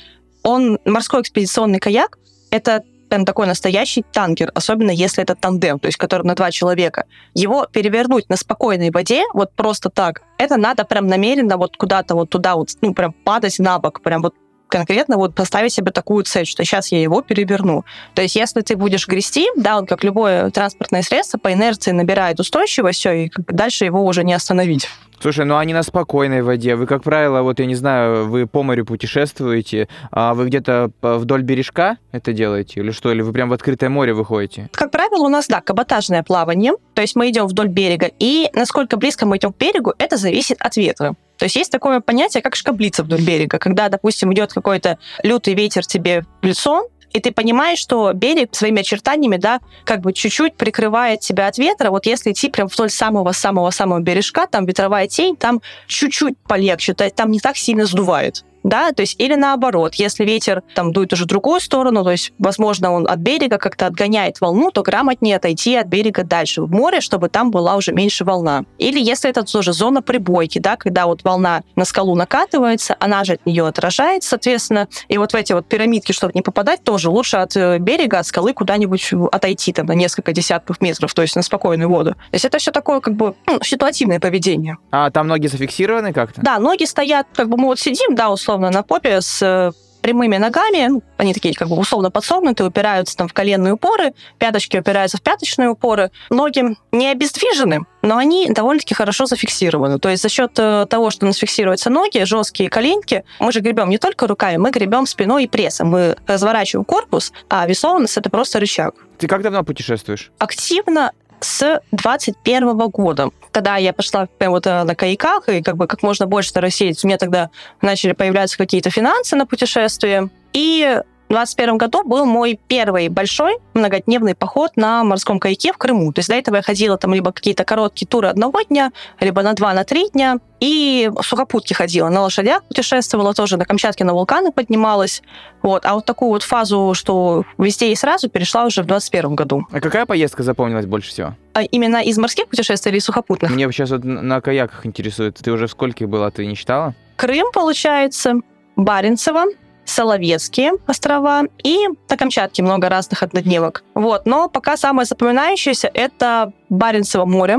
он, 0.45 0.79
морской 0.85 1.21
экспедиционный 1.21 1.81
каяк, 1.81 2.19
это 2.51 2.85
прям 3.09 3.25
такой 3.25 3.47
настоящий 3.47 4.05
танкер, 4.13 4.51
особенно 4.55 4.91
если 4.91 5.23
это 5.23 5.35
тандем, 5.35 5.79
то 5.79 5.87
есть 5.87 5.99
который 5.99 6.23
на 6.23 6.35
два 6.35 6.51
человека. 6.51 7.05
Его 7.35 7.67
перевернуть 7.67 8.29
на 8.29 8.37
спокойной 8.37 8.91
воде, 8.91 9.23
вот 9.33 9.53
просто 9.55 9.91
так, 9.91 10.23
это 10.39 10.57
надо 10.57 10.85
прям 10.85 11.07
намеренно 11.07 11.57
вот 11.57 11.77
куда-то 11.77 12.15
вот 12.15 12.31
туда 12.31 12.57
вот, 12.57 12.71
ну, 12.81 12.95
прям 12.95 13.13
падать 13.13 13.59
на 13.59 13.79
бок, 13.79 14.03
прям 14.03 14.23
вот 14.23 14.35
конкретно 14.75 15.19
вот 15.19 15.37
поставить 15.37 15.73
себе 15.73 15.93
такую 15.93 16.25
цель, 16.25 16.47
что 16.47 16.65
сейчас 16.65 16.91
я 16.91 17.01
его 17.01 17.23
переверну. 17.23 17.85
То 18.15 18.23
есть 18.23 18.35
если 18.35 18.61
ты 18.61 18.75
будешь 18.75 19.07
грести, 19.07 19.47
да, 19.57 19.79
он 19.79 19.87
как 19.87 20.03
любое 20.03 20.51
транспортное 20.51 21.03
средство 21.03 21.39
по 21.39 21.53
инерции 21.53 21.93
набирает 21.93 22.41
устойчивость, 22.41 22.99
все, 22.99 23.13
и 23.13 23.31
дальше 23.37 23.85
его 23.85 24.05
уже 24.05 24.25
не 24.25 24.35
остановить. 24.35 24.89
Слушай, 25.21 25.45
ну 25.45 25.57
они 25.57 25.73
на 25.73 25.85
спокойной 25.85 26.43
воде. 26.43 26.75
Вы, 26.75 26.87
как 26.87 27.05
правило, 27.05 27.43
вот 27.43 27.61
я 27.61 27.67
не 27.67 27.77
знаю, 27.77 28.29
вы 28.29 28.49
по 28.49 28.65
морю 28.65 28.85
путешествуете, 28.85 29.89
а 30.11 30.35
вы 30.35 30.47
где-то 30.47 30.91
вдоль 31.01 31.43
бережка 31.43 31.99
это 32.11 32.33
делаете? 32.33 32.81
Или 32.81 32.91
что? 32.91 33.13
Или 33.13 33.23
вы 33.23 33.33
прям 33.33 33.49
в 33.49 33.53
открытое 33.53 33.89
море 33.89 34.13
выходите? 34.13 34.69
Как 34.73 34.91
правило, 34.91 35.25
у 35.25 35.29
нас, 35.29 35.47
да, 35.47 35.61
каботажное 35.61 36.25
плавание. 36.25 36.73
То 36.95 37.01
есть 37.01 37.15
мы 37.15 37.31
идем 37.31 37.47
вдоль 37.47 37.69
берега. 37.69 38.11
И 38.19 38.51
насколько 38.55 38.97
близко 38.97 39.25
мы 39.25 39.37
идем 39.37 39.53
к 39.53 39.57
берегу, 39.57 39.95
это 39.99 40.17
зависит 40.17 40.57
от 40.61 40.77
ветра. 40.77 41.15
То 41.39 41.45
есть 41.45 41.57
есть 41.57 41.73
такое 41.73 42.01
понятие, 42.01 42.43
как 42.43 42.57
шкаблица 42.57 43.03
вдоль 43.03 43.21
берега, 43.21 43.59
когда, 43.59 43.89
допустим, 43.89 44.33
идет 44.33 44.53
какой-то 44.53 44.99
лютый 45.23 45.55
ветер 45.55 45.85
тебе 45.85 46.25
в 46.43 46.47
лицо, 46.47 46.89
и 47.13 47.21
ты 47.21 47.31
понимаешь, 47.31 47.79
что 47.79 48.13
берег 48.13 48.55
своими 48.55 48.81
очертаниями, 48.81 49.37
да, 49.37 49.61
как 49.85 50.01
бы 50.01 50.13
чуть-чуть 50.13 50.57
прикрывает 50.57 51.21
тебя 51.21 51.47
от 51.47 51.59
ветра. 51.59 51.91
Вот 51.91 52.07
если 52.07 52.33
идти 52.33 52.51
прям 52.51 52.67
вдоль 52.67 52.91
самого-самого-самого 52.91 54.01
бережка, 54.01 54.49
там 54.49 54.67
ветровая 54.67 55.07
тень, 55.07 55.37
там 55.37 55.63
чуть-чуть 55.87 56.37
полегче, 56.49 56.93
там 56.93 57.31
не 57.31 57.39
так 57.39 57.57
сильно 57.57 57.87
сдувает 57.87 58.45
да, 58.65 58.93
то 58.93 59.03
есть 59.03 59.21
или 59.21 59.35
наоборот, 59.35 59.95
если 59.95 60.25
ветер 60.25 60.63
там 60.75 60.93
дует 60.93 61.13
уже 61.13 61.25
в 61.25 61.27
другую 61.27 61.61
сторону, 61.61 62.03
то 62.03 62.11
есть, 62.11 62.33
возможно, 62.39 62.91
он 62.93 63.07
от 63.07 63.19
берега 63.19 63.59
как-то 63.59 63.87
отгоняет 63.87 64.41
волну, 64.41 64.71
то 64.71 64.83
грамотнее 64.83 65.37
отойти 65.37 65.77
от 65.77 65.87
берега 65.87 66.25
дальше 66.25 66.63
в 66.63 66.71
море, 66.73 67.01
чтобы 67.01 67.29
там 67.29 67.51
была 67.51 67.77
уже 67.77 67.93
меньше 67.93 68.25
волна. 68.25 68.65
Или 68.79 68.99
если 68.99 69.29
это 69.31 69.45
тоже 69.45 69.73
зона 69.75 70.01
прибойки, 70.03 70.59
да, 70.59 70.77
когда 70.77 71.07
вот 71.07 71.23
волна 71.25 71.63
на 71.77 71.85
скалу 71.85 72.17
накатывается, 72.17 72.97
она 72.99 73.23
же 73.25 73.35
от 73.35 73.47
нее 73.47 73.67
отражает, 73.67 74.25
соответственно, 74.25 74.89
и 75.09 75.19
вот 75.19 75.33
в 75.33 75.37
эти 75.37 75.53
вот 75.53 75.67
пирамидки, 75.67 76.13
чтобы 76.13 76.33
не 76.35 76.41
попадать, 76.43 76.83
тоже 76.83 77.11
лучше 77.11 77.37
от 77.37 77.55
э, 77.57 77.79
берега, 77.79 78.21
от 78.21 78.27
скалы 78.27 78.55
куда-нибудь 78.55 79.13
отойти 79.31 79.75
там 79.75 79.87
на 79.87 79.93
несколько 79.93 80.33
десятков 80.33 80.81
метров, 80.81 81.13
то 81.13 81.21
есть 81.21 81.37
на 81.37 81.43
спокойную 81.43 81.91
воду. 81.91 82.13
То 82.13 82.19
есть 82.33 82.47
это 82.47 82.57
все 82.59 82.73
такое 82.73 83.01
как 83.01 83.15
бы 83.15 83.35
ну, 83.47 83.63
ситуативное 83.63 84.21
поведение. 84.21 84.79
А 84.91 85.11
там 85.11 85.29
ноги 85.29 85.49
зафиксированы 85.49 86.15
как-то? 86.15 86.41
Да, 86.41 86.59
ноги 86.59 86.85
стоят, 86.85 87.27
как 87.35 87.51
бы 87.51 87.59
мы 87.59 87.67
вот 87.67 87.79
сидим, 87.79 88.15
да, 88.15 88.31
условно, 88.31 88.54
условно 88.55 88.71
на 88.71 88.83
попе 88.85 89.21
с 89.21 89.43
э, 89.43 89.73
прямыми 90.01 90.37
ногами, 90.37 90.87
ну, 90.87 91.03
они 91.17 91.35
такие 91.35 91.55
как 91.55 91.69
бы 91.69 91.77
условно 91.77 92.11
подсогнуты, 92.11 92.65
упираются 92.65 93.17
там 93.17 93.27
в 93.27 93.33
коленные 93.33 93.73
упоры, 93.73 94.13
пяточки 94.39 94.77
упираются 94.77 95.17
в 95.17 95.23
пяточные 95.23 95.71
упоры. 95.71 96.13
Ноги 96.31 96.77
не 96.93 97.09
обездвижены, 97.11 97.81
но 98.03 98.17
они 98.17 98.49
довольно-таки 98.49 98.95
хорошо 98.95 99.27
зафиксированы. 99.27 99.99
То 99.99 100.09
есть 100.09 100.23
за 100.23 100.29
счет 100.29 100.53
э, 100.59 100.87
того, 100.89 101.11
что 101.11 101.27
у 101.27 101.29
нас 101.29 101.37
фиксируются 101.39 101.91
ноги, 101.91 102.23
жесткие 102.23 102.71
коленки, 102.71 103.25
мы 103.41 103.51
же 103.51 103.59
гребем 103.59 103.91
не 103.91 103.99
только 103.99 104.29
руками, 104.29 104.59
мы 104.59 104.71
гребем 104.71 105.07
спиной 105.07 105.45
и 105.45 105.49
прессом. 105.49 105.89
Мы 105.89 106.17
разворачиваем 106.29 106.85
корпус, 106.85 107.33
а 107.51 107.67
весом 107.67 107.97
у 107.97 108.01
нас 108.01 108.17
это 108.17 108.31
просто 108.31 108.61
рычаг. 108.61 108.95
Ты 109.19 109.27
как 109.27 109.43
давно 109.43 109.65
путешествуешь? 109.65 110.31
Активно 110.39 111.13
с 111.45 111.81
21 111.93 112.77
года. 112.89 113.31
Когда 113.53 113.77
я 113.77 113.93
пошла 113.93 114.29
вот 114.41 114.67
э, 114.67 114.83
на 114.83 114.95
каяках 114.95 115.49
и 115.49 115.63
как 115.63 115.77
бы 115.77 115.87
как 115.87 116.03
можно 116.03 116.27
больше 116.27 116.49
стараюсь 116.49 117.05
у 117.05 117.07
меня 117.07 117.19
тогда 117.19 117.51
начали 117.83 118.13
появляться 118.13 118.57
какие-то 118.57 118.91
финансы 118.91 119.37
на 119.37 119.47
путешествие. 119.47 120.31
И 120.53 121.01
2021 121.35 121.79
году 121.79 122.03
был 122.05 122.25
мой 122.27 122.59
первый 122.69 123.09
большой 123.09 123.59
многодневный 123.75 124.35
поход 124.35 124.73
на 124.77 125.05
морском 125.05 125.39
каяке 125.39 125.73
в 125.73 125.79
Крыму. 125.79 126.13
То 126.13 126.21
есть 126.21 126.29
до 126.29 126.37
этого 126.37 126.57
я 126.57 126.63
ходила 126.63 126.97
там 126.97 127.13
либо 127.15 127.33
какие-то 127.33 127.65
короткие 127.65 128.07
туры 128.07 128.29
одного 128.29 128.63
дня, 128.63 128.93
либо 129.21 129.43
на 129.43 129.55
два, 129.55 129.73
на 129.75 129.85
три 129.85 130.09
дня. 130.11 130.39
И 130.61 131.11
в 131.15 131.23
сухопутки 131.23 131.75
ходила, 131.75 132.09
на 132.09 132.23
лошадях 132.23 132.65
путешествовала 132.65 133.35
тоже, 133.35 133.57
на 133.57 133.67
Камчатке 133.67 134.05
на 134.05 134.15
вулканы 134.15 134.53
поднималась. 134.53 135.23
Вот. 135.63 135.85
А 135.85 135.95
вот 135.95 136.07
такую 136.07 136.31
вот 136.31 136.43
фазу, 136.43 136.93
что 136.95 137.45
везде 137.59 137.93
и 137.93 137.95
сразу, 137.97 138.31
перешла 138.31 138.65
уже 138.65 138.83
в 138.83 138.87
2021 138.87 139.35
году. 139.35 139.67
А 139.71 139.81
какая 139.81 140.07
поездка 140.07 140.43
запомнилась 140.43 140.87
больше 140.87 141.11
всего? 141.11 141.35
А 141.53 141.63
именно 141.63 142.03
из 142.03 142.17
морских 142.17 142.49
путешествий 142.49 142.93
или 142.93 142.99
сухопутных? 142.99 143.51
Мне 143.51 143.71
сейчас 143.73 143.91
вот 143.91 144.05
на 144.05 144.41
каяках 144.41 144.87
интересует. 144.87 145.37
Ты 145.37 145.53
уже 145.53 145.69
скольких 145.69 146.09
была, 146.09 146.31
ты 146.31 146.47
не 146.47 146.57
читала? 146.57 146.95
Крым, 147.17 147.47
получается, 147.53 148.35
Баренцево, 148.77 149.45
Соловецкие 149.85 150.73
острова 150.87 151.43
и 151.63 151.87
на 152.09 152.17
Камчатке 152.17 152.63
много 152.63 152.89
разных 152.89 153.23
однодневок. 153.23 153.85
Вот. 153.95 154.27
Но 154.27 154.49
пока 154.49 154.77
самое 154.77 155.07
запоминающееся— 155.07 155.91
это 155.95 156.53
Баренцево 156.69 157.25
море. 157.25 157.59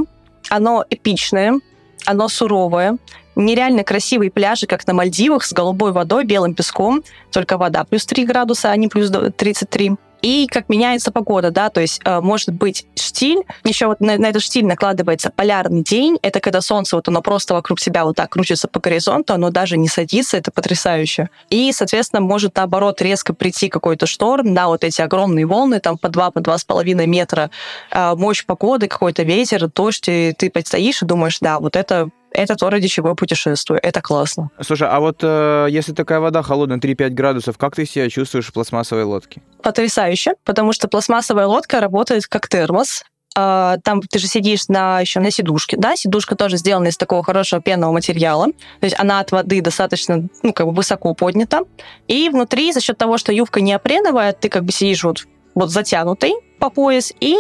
Оно 0.50 0.86
эпичное, 0.90 1.60
оно 2.06 2.28
суровое, 2.28 2.98
нереально 3.36 3.84
красивые 3.84 4.32
пляжи, 4.32 4.68
как 4.68 4.86
на 4.88 4.94
Мальдивах, 4.94 5.44
с 5.44 5.54
голубой 5.54 5.92
водой, 5.92 6.24
белым 6.26 6.54
песком, 6.54 7.04
только 7.32 7.58
вода 7.58 7.84
плюс 7.84 8.06
3 8.06 8.26
градуса, 8.26 8.72
а 8.72 8.76
не 8.76 8.88
плюс 8.88 9.10
33 9.10 9.96
и 10.26 10.48
как 10.48 10.70
меняется 10.70 11.12
погода, 11.12 11.52
да, 11.52 11.70
то 11.70 11.82
есть 11.82 12.02
э, 12.04 12.20
может 12.20 12.50
быть 12.50 12.88
штиль, 12.96 13.44
еще 13.64 13.86
вот 13.86 14.02
на, 14.02 14.18
на 14.18 14.26
этот 14.26 14.42
штиль 14.42 14.66
накладывается 14.66 15.30
полярный 15.30 15.84
день, 15.84 16.18
это 16.24 16.40
когда 16.40 16.62
солнце 16.62 16.96
вот 16.96 17.08
оно 17.08 17.22
просто 17.22 17.54
вокруг 17.54 17.80
себя 17.80 18.06
вот 18.06 18.16
так 18.16 18.32
крутится 18.32 18.68
по 18.68 18.80
горизонту, 18.80 19.36
оно 19.36 19.52
даже 19.52 19.78
не 19.78 19.88
садится, 19.88 20.38
это 20.38 20.50
потрясающе. 20.50 21.30
И, 21.52 21.72
соответственно, 21.72 22.22
может 22.22 22.56
наоборот 22.56 23.04
резко 23.04 23.36
прийти 23.36 23.70
какой-то 23.70 24.08
шторм, 24.08 24.56
да, 24.56 24.66
вот 24.68 24.84
эти 24.84 25.00
огромные 25.00 25.46
волны, 25.46 25.80
там 25.80 25.96
по 25.96 26.10
два, 26.10 26.32
по 26.32 26.42
два 26.42 26.58
с 26.58 26.64
половиной 26.64 27.06
метра, 27.06 27.52
э, 27.92 28.16
мощь 28.16 28.44
погоды, 28.46 28.88
какой-то 28.88 29.22
ветер, 29.22 29.68
дождь, 29.68 30.06
и 30.08 30.34
ты 30.36 30.52
стоишь 30.66 31.04
и 31.04 31.06
думаешь, 31.06 31.38
да, 31.40 31.60
вот 31.60 31.76
это 31.76 32.10
это 32.36 32.56
то, 32.56 32.70
ради 32.70 32.88
чего 32.88 33.10
я 33.10 33.16
путешествую. 33.16 33.80
Это 33.82 34.02
классно. 34.02 34.50
Слушай, 34.62 34.88
а 34.90 35.00
вот 35.00 35.20
э, 35.22 35.68
если 35.70 35.94
такая 35.94 36.20
вода 36.20 36.42
холодная, 36.44 36.78
3-5 36.78 37.10
градусов, 37.10 37.58
как 37.58 37.76
ты 37.76 37.86
себя 37.86 38.10
чувствуешь 38.10 38.48
в 38.48 38.54
пластмассовой 38.54 39.04
лодке? 39.04 39.42
Потрясающе, 39.62 40.34
потому 40.44 40.74
что 40.74 40.88
пластмассовая 40.88 41.48
лодка 41.48 41.80
работает 41.80 42.28
как 42.28 42.48
термос. 42.48 43.04
Uh, 43.38 43.78
там 43.84 44.02
ты 44.02 44.18
же 44.18 44.28
сидишь 44.28 44.70
на 44.70 45.02
еще 45.02 45.20
на 45.20 45.30
сидушке, 45.30 45.76
да, 45.76 45.98
сидушка 45.98 46.38
тоже 46.38 46.56
сделана 46.56 46.88
из 46.88 46.96
такого 46.96 47.22
хорошего 47.22 47.62
пенного 47.62 47.92
материала, 47.92 48.46
то 48.46 48.86
есть 48.86 48.96
она 48.98 49.20
от 49.20 49.34
воды 49.34 49.60
достаточно, 49.60 50.30
ну, 50.42 50.54
как 50.54 50.68
бы 50.68 50.72
высоко 50.72 51.14
поднята, 51.14 51.64
и 52.08 52.30
внутри 52.30 52.72
за 52.72 52.80
счет 52.80 52.98
того, 52.98 53.18
что 53.18 53.34
юбка 53.34 53.60
неопреновая, 53.60 54.32
ты 54.32 54.48
как 54.48 54.64
бы 54.64 54.72
сидишь 54.72 55.04
вот, 55.04 55.26
вот 55.54 55.70
затянутый 55.70 56.36
по 56.60 56.70
пояс, 56.70 57.12
и 57.20 57.36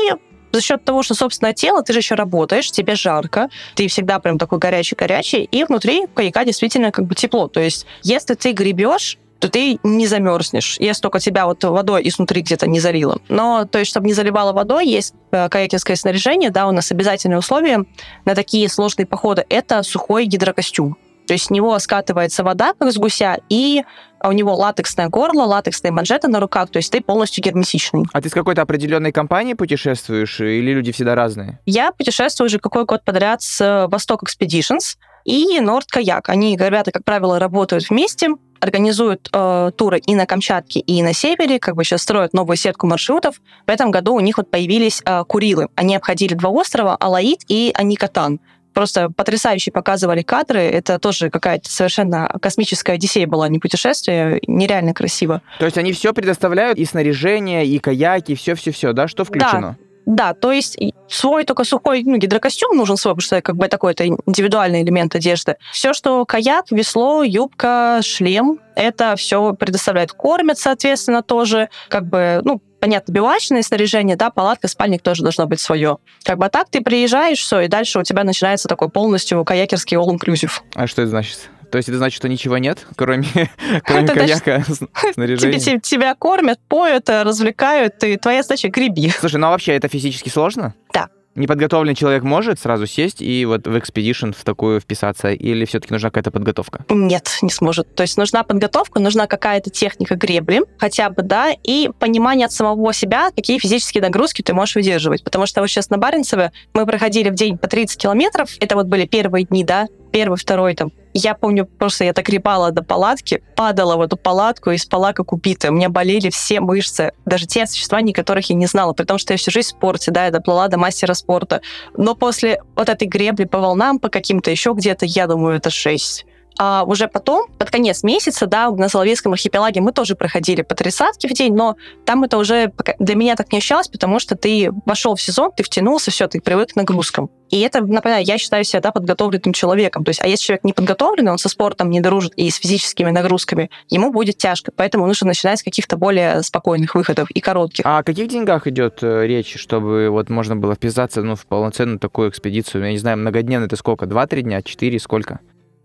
за 0.55 0.61
счет 0.61 0.85
того, 0.85 1.03
что 1.03 1.15
собственное 1.15 1.53
тело, 1.53 1.83
ты 1.83 1.91
же 1.91 1.99
еще 1.99 2.15
работаешь, 2.15 2.71
тебе 2.71 2.95
жарко, 2.95 3.49
ты 3.75 3.87
всегда 3.87 4.19
прям 4.19 4.37
такой 4.37 4.57
горячий-горячий, 4.57 5.43
и 5.43 5.63
внутри 5.65 6.07
каяка 6.13 6.45
действительно 6.45 6.91
как 6.91 7.05
бы 7.05 7.15
тепло. 7.15 7.47
То 7.47 7.59
есть 7.59 7.85
если 8.03 8.35
ты 8.35 8.53
гребешь, 8.53 9.17
то 9.39 9.49
ты 9.49 9.79
не 9.83 10.07
замерзнешь, 10.07 10.77
если 10.79 11.01
только 11.01 11.19
тебя 11.19 11.45
вот 11.45 11.61
водой 11.63 12.07
изнутри 12.07 12.41
где-то 12.41 12.67
не 12.67 12.79
залило. 12.79 13.19
Но, 13.27 13.65
то 13.65 13.79
есть, 13.79 13.91
чтобы 13.91 14.07
не 14.07 14.13
заливало 14.13 14.53
водой, 14.53 14.87
есть 14.87 15.13
э, 15.31 15.49
каякерское 15.49 15.97
снаряжение, 15.97 16.51
да, 16.51 16.67
у 16.67 16.71
нас 16.71 16.89
обязательное 16.91 17.37
условие 17.37 17.83
на 18.23 18.33
такие 18.33 18.69
сложные 18.69 19.05
походы– 19.05 19.45
это 19.49 19.83
сухой 19.83 20.25
гидрокостюм. 20.25 20.97
То 21.27 21.33
есть 21.33 21.45
с 21.45 21.49
него 21.49 21.77
скатывается 21.79 22.43
вода, 22.43 22.73
как 22.77 22.91
с 22.91 22.97
гуся, 22.97 23.39
и 23.49 23.83
у 24.23 24.31
него 24.31 24.55
латексное 24.55 25.09
горло, 25.09 25.43
латексные 25.43 25.91
манжеты 25.91 26.27
на 26.27 26.39
руках, 26.39 26.69
то 26.69 26.77
есть 26.77 26.91
ты 26.91 27.01
полностью 27.01 27.43
герметичный. 27.43 28.05
А 28.13 28.21
ты 28.21 28.29
с 28.29 28.33
какой-то 28.33 28.61
определенной 28.61 29.11
компанией 29.11 29.55
путешествуешь, 29.55 30.39
или 30.39 30.71
люди 30.71 30.91
всегда 30.91 31.15
разные? 31.15 31.59
Я 31.65 31.91
путешествую 31.91 32.47
уже 32.47 32.59
какой 32.59 32.85
год 32.85 33.03
подряд 33.03 33.41
с 33.41 33.61
э, 33.61 33.87
Восток 33.87 34.23
Expeditions 34.23 34.97
и 35.25 35.59
Nord 35.59 35.85
Kayak. 35.93 36.23
Они, 36.27 36.55
ребята, 36.55 36.91
как 36.91 37.03
правило, 37.03 37.39
работают 37.39 37.89
вместе, 37.89 38.29
организуют 38.59 39.29
э, 39.31 39.71
туры 39.75 39.99
и 39.99 40.15
на 40.15 40.25
Камчатке, 40.25 40.79
и 40.79 41.01
на 41.03 41.13
севере, 41.13 41.59
как 41.59 41.75
бы 41.75 41.83
сейчас 41.83 42.01
строят 42.01 42.33
новую 42.33 42.57
сетку 42.57 42.87
маршрутов. 42.87 43.35
В 43.67 43.69
этом 43.69 43.91
году 43.91 44.13
у 44.13 44.19
них 44.19 44.37
вот 44.37 44.49
появились 44.49 45.01
э, 45.05 45.23
Курилы. 45.27 45.67
Они 45.75 45.95
обходили 45.95 46.33
два 46.33 46.49
острова, 46.49 46.95
Алаид 46.95 47.41
и 47.47 47.71
Аникатан 47.75 48.39
просто 48.75 49.09
потрясающе 49.09 49.71
показывали 49.71 50.21
кадры. 50.21 50.59
Это 50.61 50.99
тоже 50.99 51.31
какая-то 51.31 51.71
совершенно 51.71 52.31
космическая 52.39 52.93
Одиссея 52.93 53.25
была, 53.25 53.47
не 53.47 53.57
путешествие, 53.57 54.39
нереально 54.45 54.93
красиво. 54.93 55.41
То 55.57 55.65
есть 55.65 55.79
они 55.79 55.93
все 55.93 56.13
предоставляют, 56.13 56.77
и 56.77 56.85
снаряжение, 56.85 57.65
и 57.65 57.79
каяки, 57.79 58.35
все-все-все, 58.35 58.93
да? 58.93 59.07
Что 59.07 59.23
включено? 59.23 59.77
Да, 59.79 59.85
да, 60.05 60.33
то 60.35 60.51
есть 60.51 60.77
свой 61.09 61.45
только 61.45 61.63
сухой 61.63 62.03
ну, 62.03 62.17
гидрокостюм 62.17 62.77
нужен 62.77 62.95
свой, 62.95 63.13
потому 63.13 63.25
что 63.25 63.41
как 63.41 63.55
бы 63.55 63.67
такой 63.67 63.93
это 63.93 64.05
индивидуальный 64.05 64.83
элемент 64.83 65.15
одежды. 65.15 65.55
Все, 65.71 65.93
что 65.93 66.25
каяк, 66.25 66.65
весло, 66.69 67.23
юбка, 67.23 68.01
шлем, 68.03 68.59
это 68.75 69.15
все 69.15 69.53
предоставляет. 69.53 70.11
Кормят, 70.11 70.59
соответственно, 70.59 71.23
тоже, 71.23 71.69
как 71.89 72.05
бы, 72.05 72.41
ну, 72.43 72.61
понятно, 72.85 73.11
бивачное 73.11 73.63
снаряжение, 73.63 74.15
да, 74.15 74.29
палатка, 74.29 74.67
спальник 74.67 75.01
тоже 75.01 75.23
должно 75.23 75.47
быть 75.47 75.59
свое. 75.59 75.97
Как 76.23 76.37
бы 76.37 76.45
а 76.45 76.49
так 76.49 76.69
ты 76.69 76.81
приезжаешь, 76.81 77.39
все, 77.39 77.61
и 77.61 77.67
дальше 77.67 77.97
у 77.97 78.03
тебя 78.03 78.23
начинается 78.23 78.67
такой 78.67 78.89
полностью 78.89 79.43
каякерский 79.43 79.97
all-inclusive. 79.97 80.51
А 80.75 80.85
что 80.85 81.01
это 81.01 81.09
значит? 81.09 81.49
То 81.71 81.77
есть 81.77 81.89
это 81.89 81.97
значит, 81.97 82.15
что 82.15 82.29
ничего 82.29 82.59
нет, 82.59 82.85
кроме, 82.95 83.25
кроме 83.83 84.07
каяка, 84.07 84.63
снаряжения? 85.13 85.59
Тебе, 85.59 85.79
тебя 85.79 86.13
кормят, 86.13 86.59
поют, 86.67 87.09
развлекают, 87.09 88.03
и 88.03 88.17
твоя 88.17 88.43
задача 88.43 88.69
греби. 88.69 89.09
Слушай, 89.19 89.37
ну 89.37 89.47
а 89.47 89.49
вообще 89.49 89.73
это 89.73 89.87
физически 89.87 90.29
сложно? 90.29 90.75
Да. 90.93 91.09
Неподготовленный 91.35 91.95
человек 91.95 92.23
может 92.23 92.59
сразу 92.59 92.87
сесть 92.87 93.21
и 93.21 93.45
вот 93.45 93.67
в 93.67 93.77
экспедишн 93.77 94.31
в 94.31 94.43
такую 94.45 94.79
вписаться, 94.79 95.31
или 95.31 95.65
все-таки 95.65 95.93
нужна 95.93 96.09
какая-то 96.09 96.31
подготовка? 96.31 96.85
Нет, 96.89 97.39
не 97.41 97.49
сможет. 97.49 97.93
То 97.93 98.03
есть 98.03 98.17
нужна 98.17 98.43
подготовка, 98.43 99.01
нужна 99.01 99.27
какая-то 99.27 99.69
техника 99.69 100.15
гребли, 100.15 100.61
хотя 100.77 101.09
бы, 101.09 101.23
да, 101.23 101.51
и 101.63 101.89
понимание 101.99 102.45
от 102.45 102.53
самого 102.53 102.93
себя, 102.93 103.31
какие 103.35 103.59
физические 103.59 104.01
нагрузки 104.01 104.41
ты 104.41 104.53
можешь 104.53 104.75
выдерживать. 104.75 105.25
Потому 105.25 105.45
что 105.45 105.59
вот 105.59 105.67
сейчас 105.67 105.89
на 105.89 105.97
Баренцеве 105.97 106.53
мы 106.73 106.85
проходили 106.85 107.29
в 107.29 107.35
день 107.35 107.57
по 107.57 107.67
30 107.67 108.01
километров, 108.01 108.51
это 108.61 108.75
вот 108.75 108.87
были 108.87 109.05
первые 109.05 109.45
дни, 109.45 109.65
да, 109.65 109.87
первый, 110.13 110.37
второй 110.37 110.73
там. 110.73 110.91
Я 111.17 111.33
помню, 111.33 111.65
просто 111.65 112.03
я 112.03 112.11
так 112.11 112.27
репала 112.27 112.71
до 112.71 112.83
палатки, 112.83 113.41
падала 113.55 113.95
в 113.95 114.01
эту 114.01 114.17
палатку 114.17 114.71
и 114.71 114.77
спала 114.77 115.13
как 115.13 115.31
убитая. 115.31 115.71
У 115.71 115.75
меня 115.75 115.87
болели 115.87 116.29
все 116.29 116.59
мышцы, 116.59 117.13
даже 117.23 117.45
те 117.47 117.65
существования, 117.65 118.11
которых 118.11 118.49
я 118.49 118.55
не 118.57 118.65
знала, 118.65 118.91
при 118.91 119.05
том, 119.05 119.17
что 119.17 119.31
я 119.31 119.37
всю 119.37 119.49
жизнь 119.49 119.69
в 119.69 119.77
спорте, 119.77 120.11
да, 120.11 120.25
я 120.25 120.31
доплыла 120.31 120.67
до 120.67 120.77
мастера 120.77 121.13
спорта. 121.13 121.61
Но 121.95 122.15
после 122.15 122.61
вот 122.75 122.89
этой 122.89 123.07
гребли 123.07 123.45
по 123.45 123.59
волнам, 123.59 123.99
по 123.99 124.09
каким-то 124.09 124.51
еще 124.51 124.73
где-то, 124.73 125.05
я 125.05 125.27
думаю, 125.27 125.55
это 125.55 125.69
шесть. 125.69 126.25
А 126.57 126.83
уже 126.85 127.07
потом, 127.07 127.47
под 127.57 127.69
конец 127.69 128.03
месяца, 128.03 128.45
да, 128.45 128.69
на 128.69 128.89
Соловейском 128.89 129.31
архипелаге 129.31 129.79
мы 129.79 129.93
тоже 129.93 130.15
проходили 130.15 130.63
по 130.63 130.75
тридцатке 130.75 131.29
в 131.29 131.33
день, 131.33 131.53
но 131.53 131.75
там 132.05 132.25
это 132.25 132.37
уже 132.37 132.73
для 132.99 133.15
меня 133.15 133.35
так 133.35 133.53
не 133.53 133.59
ощущалось, 133.59 133.87
потому 133.87 134.19
что 134.19 134.35
ты 134.35 134.69
вошел 134.85 135.15
в 135.15 135.21
сезон, 135.21 135.51
ты 135.55 135.63
втянулся, 135.63 136.11
все, 136.11 136.27
ты 136.27 136.41
привык 136.41 136.73
к 136.73 136.75
нагрузкам. 136.75 137.29
И 137.55 137.61
это, 137.61 137.79
например, 137.79 138.19
я 138.19 138.37
считаю 138.37 138.65
себя 138.65 138.81
да, 138.81 138.91
подготовленным 138.91 139.53
человеком. 139.53 140.03
То 140.03 140.09
есть, 140.09 140.21
а 140.21 140.27
если 140.27 140.43
человек 140.43 140.65
не 140.65 140.73
подготовленный, 140.73 141.31
он 141.31 141.37
со 141.37 141.47
спортом 141.47 141.89
не 141.89 142.01
дружит 142.01 142.33
и 142.35 142.49
с 142.49 142.57
физическими 142.57 143.11
нагрузками, 143.11 143.69
ему 143.89 144.11
будет 144.11 144.37
тяжко. 144.37 144.73
Поэтому 144.75 145.07
нужно 145.07 145.27
начинать 145.27 145.59
с 145.59 145.63
каких-то 145.63 145.95
более 145.95 146.43
спокойных 146.43 146.95
выходов 146.95 147.31
и 147.31 147.39
коротких. 147.39 147.85
А 147.85 147.99
о 147.99 148.03
каких 148.03 148.27
деньгах 148.27 148.67
идет 148.67 149.01
э, 149.03 149.25
речь, 149.25 149.55
чтобы 149.55 150.09
вот 150.09 150.29
можно 150.29 150.57
было 150.57 150.75
вписаться 150.75 151.21
ну, 151.21 151.37
в 151.37 151.45
полноценную 151.45 151.97
такую 151.97 152.29
экспедицию? 152.29 152.83
Я 152.83 152.91
не 152.91 152.97
знаю, 152.97 153.19
многодневно 153.19 153.67
это 153.67 153.77
сколько? 153.77 154.05
Два-три 154.05 154.41
дня? 154.41 154.61
Четыре? 154.61 154.99
Сколько? 154.99 155.39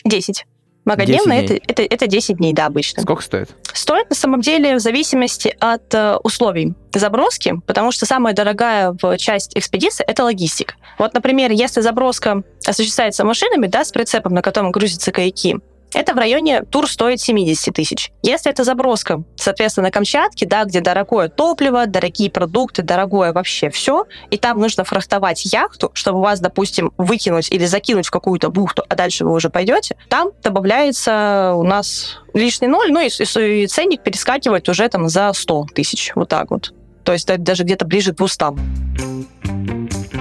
Десять. 0.05 0.47
Многодневно 0.85 1.33
это, 1.33 1.55
это, 1.55 1.83
это 1.83 2.07
10 2.07 2.39
дней, 2.39 2.53
да, 2.53 2.67
обычно. 2.67 3.03
Сколько 3.03 3.23
стоит? 3.23 3.51
Стоит 3.73 4.09
на 4.11 4.17
самом 4.17 4.41
деле 4.41 4.77
в 4.77 4.81
зависимости 4.81 5.55
от 5.61 5.95
э, 5.95 6.17
условий 6.23 6.75
заброски, 6.95 7.55
потому 7.67 7.93
что 7.93 8.07
самая 8.07 8.35
дорогая 8.35 8.97
в 9.01 9.17
часть 9.19 9.57
экспедиции 9.57 10.05
это 10.07 10.25
логистика. 10.25 10.75
Вот, 10.99 11.15
например, 11.15 11.51
если 11.51 11.81
заброска 11.81 12.43
осуществляется 12.67 13.25
машинами, 13.25 13.67
да, 13.67 13.85
с 13.85 13.93
прицепом, 13.93 14.35
на 14.35 14.43
котором 14.43 14.73
грузятся 14.73 15.13
каяки, 15.13 15.57
это 15.95 16.15
в 16.15 16.19
районе 16.19 16.63
тур 16.63 16.89
стоит 16.89 17.21
70 17.21 17.75
тысяч. 17.75 18.13
Если 18.23 18.51
это 18.51 18.65
заброска, 18.65 19.23
соответственно, 19.37 19.89
на 19.89 19.91
Камчатке, 19.91 20.47
да, 20.47 20.65
где 20.65 20.81
дорогое 20.81 21.29
топливо, 21.29 21.87
дорогие 21.87 22.31
продукты, 22.31 22.83
дорогое 22.83 23.33
вообще 23.33 23.71
все, 23.71 24.05
и 24.31 24.37
там 24.37 24.59
нужно 24.59 24.85
фрахтовать 24.85 25.45
яхту, 25.53 25.91
чтобы 25.95 26.21
вас, 26.21 26.41
допустим, 26.41 26.93
выкинуть 26.99 27.51
или 27.51 27.67
закинуть 27.67 28.07
в 28.07 28.11
какую-то 28.11 28.51
бухту, 28.51 28.85
а 28.89 28.95
дальше 28.95 29.25
вы 29.25 29.33
уже 29.33 29.51
пойдете, 29.51 29.97
там 30.09 30.31
добавляется 30.43 31.53
у 31.57 31.63
нас 31.63 32.19
лишний 32.35 32.69
ноль, 32.69 32.93
ну 32.93 33.01
и, 33.01 33.09
и 33.09 33.67
ценник 33.67 34.03
перескакивает 34.03 34.69
уже 34.69 34.89
там 34.89 35.09
за 35.09 35.33
100 35.33 35.67
тысяч, 35.75 36.13
вот 36.15 36.29
так 36.29 36.51
вот. 36.51 36.73
То 37.05 37.13
есть 37.13 37.27
даже 37.27 37.65
где-то 37.65 37.87
ближе 37.87 38.13
к 38.13 38.17
200 38.17 40.20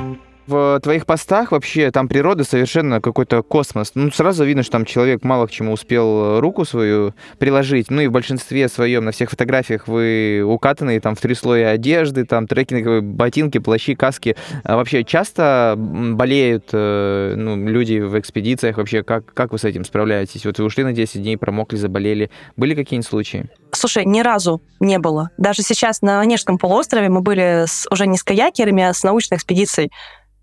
в 0.49 0.79
твоих 0.81 1.05
постах 1.05 1.51
вообще 1.51 1.91
там 1.91 2.07
природа 2.07 2.43
совершенно 2.43 2.99
какой-то 2.99 3.43
космос. 3.43 3.91
Ну, 3.93 4.11
сразу 4.11 4.43
видно, 4.43 4.63
что 4.63 4.73
там 4.73 4.85
человек 4.85 5.23
мало 5.23 5.47
к 5.47 5.51
чему 5.51 5.73
успел 5.73 6.39
руку 6.39 6.65
свою 6.65 7.13
приложить. 7.37 7.91
Ну 7.91 8.01
и 8.01 8.07
в 8.07 8.11
большинстве 8.11 8.67
своем 8.67 9.05
на 9.05 9.11
всех 9.11 9.29
фотографиях 9.29 9.87
вы 9.87 10.43
укатанные 10.45 10.99
там 10.99 11.15
в 11.15 11.21
три 11.21 11.35
слоя 11.35 11.69
одежды, 11.69 12.25
там 12.25 12.47
трекинговые 12.47 13.01
ботинки, 13.01 13.59
плащи, 13.59 13.95
каски. 13.95 14.35
А 14.63 14.75
вообще 14.75 15.03
часто 15.03 15.75
болеют 15.77 16.69
э, 16.73 17.33
ну, 17.37 17.55
люди 17.55 17.99
в 17.99 18.19
экспедициях? 18.19 18.77
Вообще, 18.77 19.03
как, 19.03 19.31
как 19.33 19.51
вы 19.51 19.59
с 19.59 19.63
этим 19.63 19.85
справляетесь? 19.85 20.45
Вот 20.45 20.57
вы 20.57 20.65
ушли 20.65 20.83
на 20.83 20.93
10 20.93 21.21
дней, 21.21 21.37
промокли, 21.37 21.77
заболели. 21.77 22.31
Были 22.57 22.73
какие-нибудь 22.73 23.07
случаи? 23.07 23.49
Слушай, 23.71 24.05
ни 24.05 24.21
разу 24.21 24.61
не 24.79 24.97
было. 24.97 25.29
Даже 25.37 25.61
сейчас 25.61 26.01
на 26.01 26.21
Онежском 26.21 26.57
полуострове 26.57 27.09
мы 27.09 27.21
были 27.21 27.65
с, 27.67 27.87
уже 27.91 28.07
не 28.07 28.17
с 28.17 28.23
каякерами, 28.23 28.83
а 28.83 28.93
с 28.93 29.03
научной 29.03 29.37
экспедицией 29.37 29.91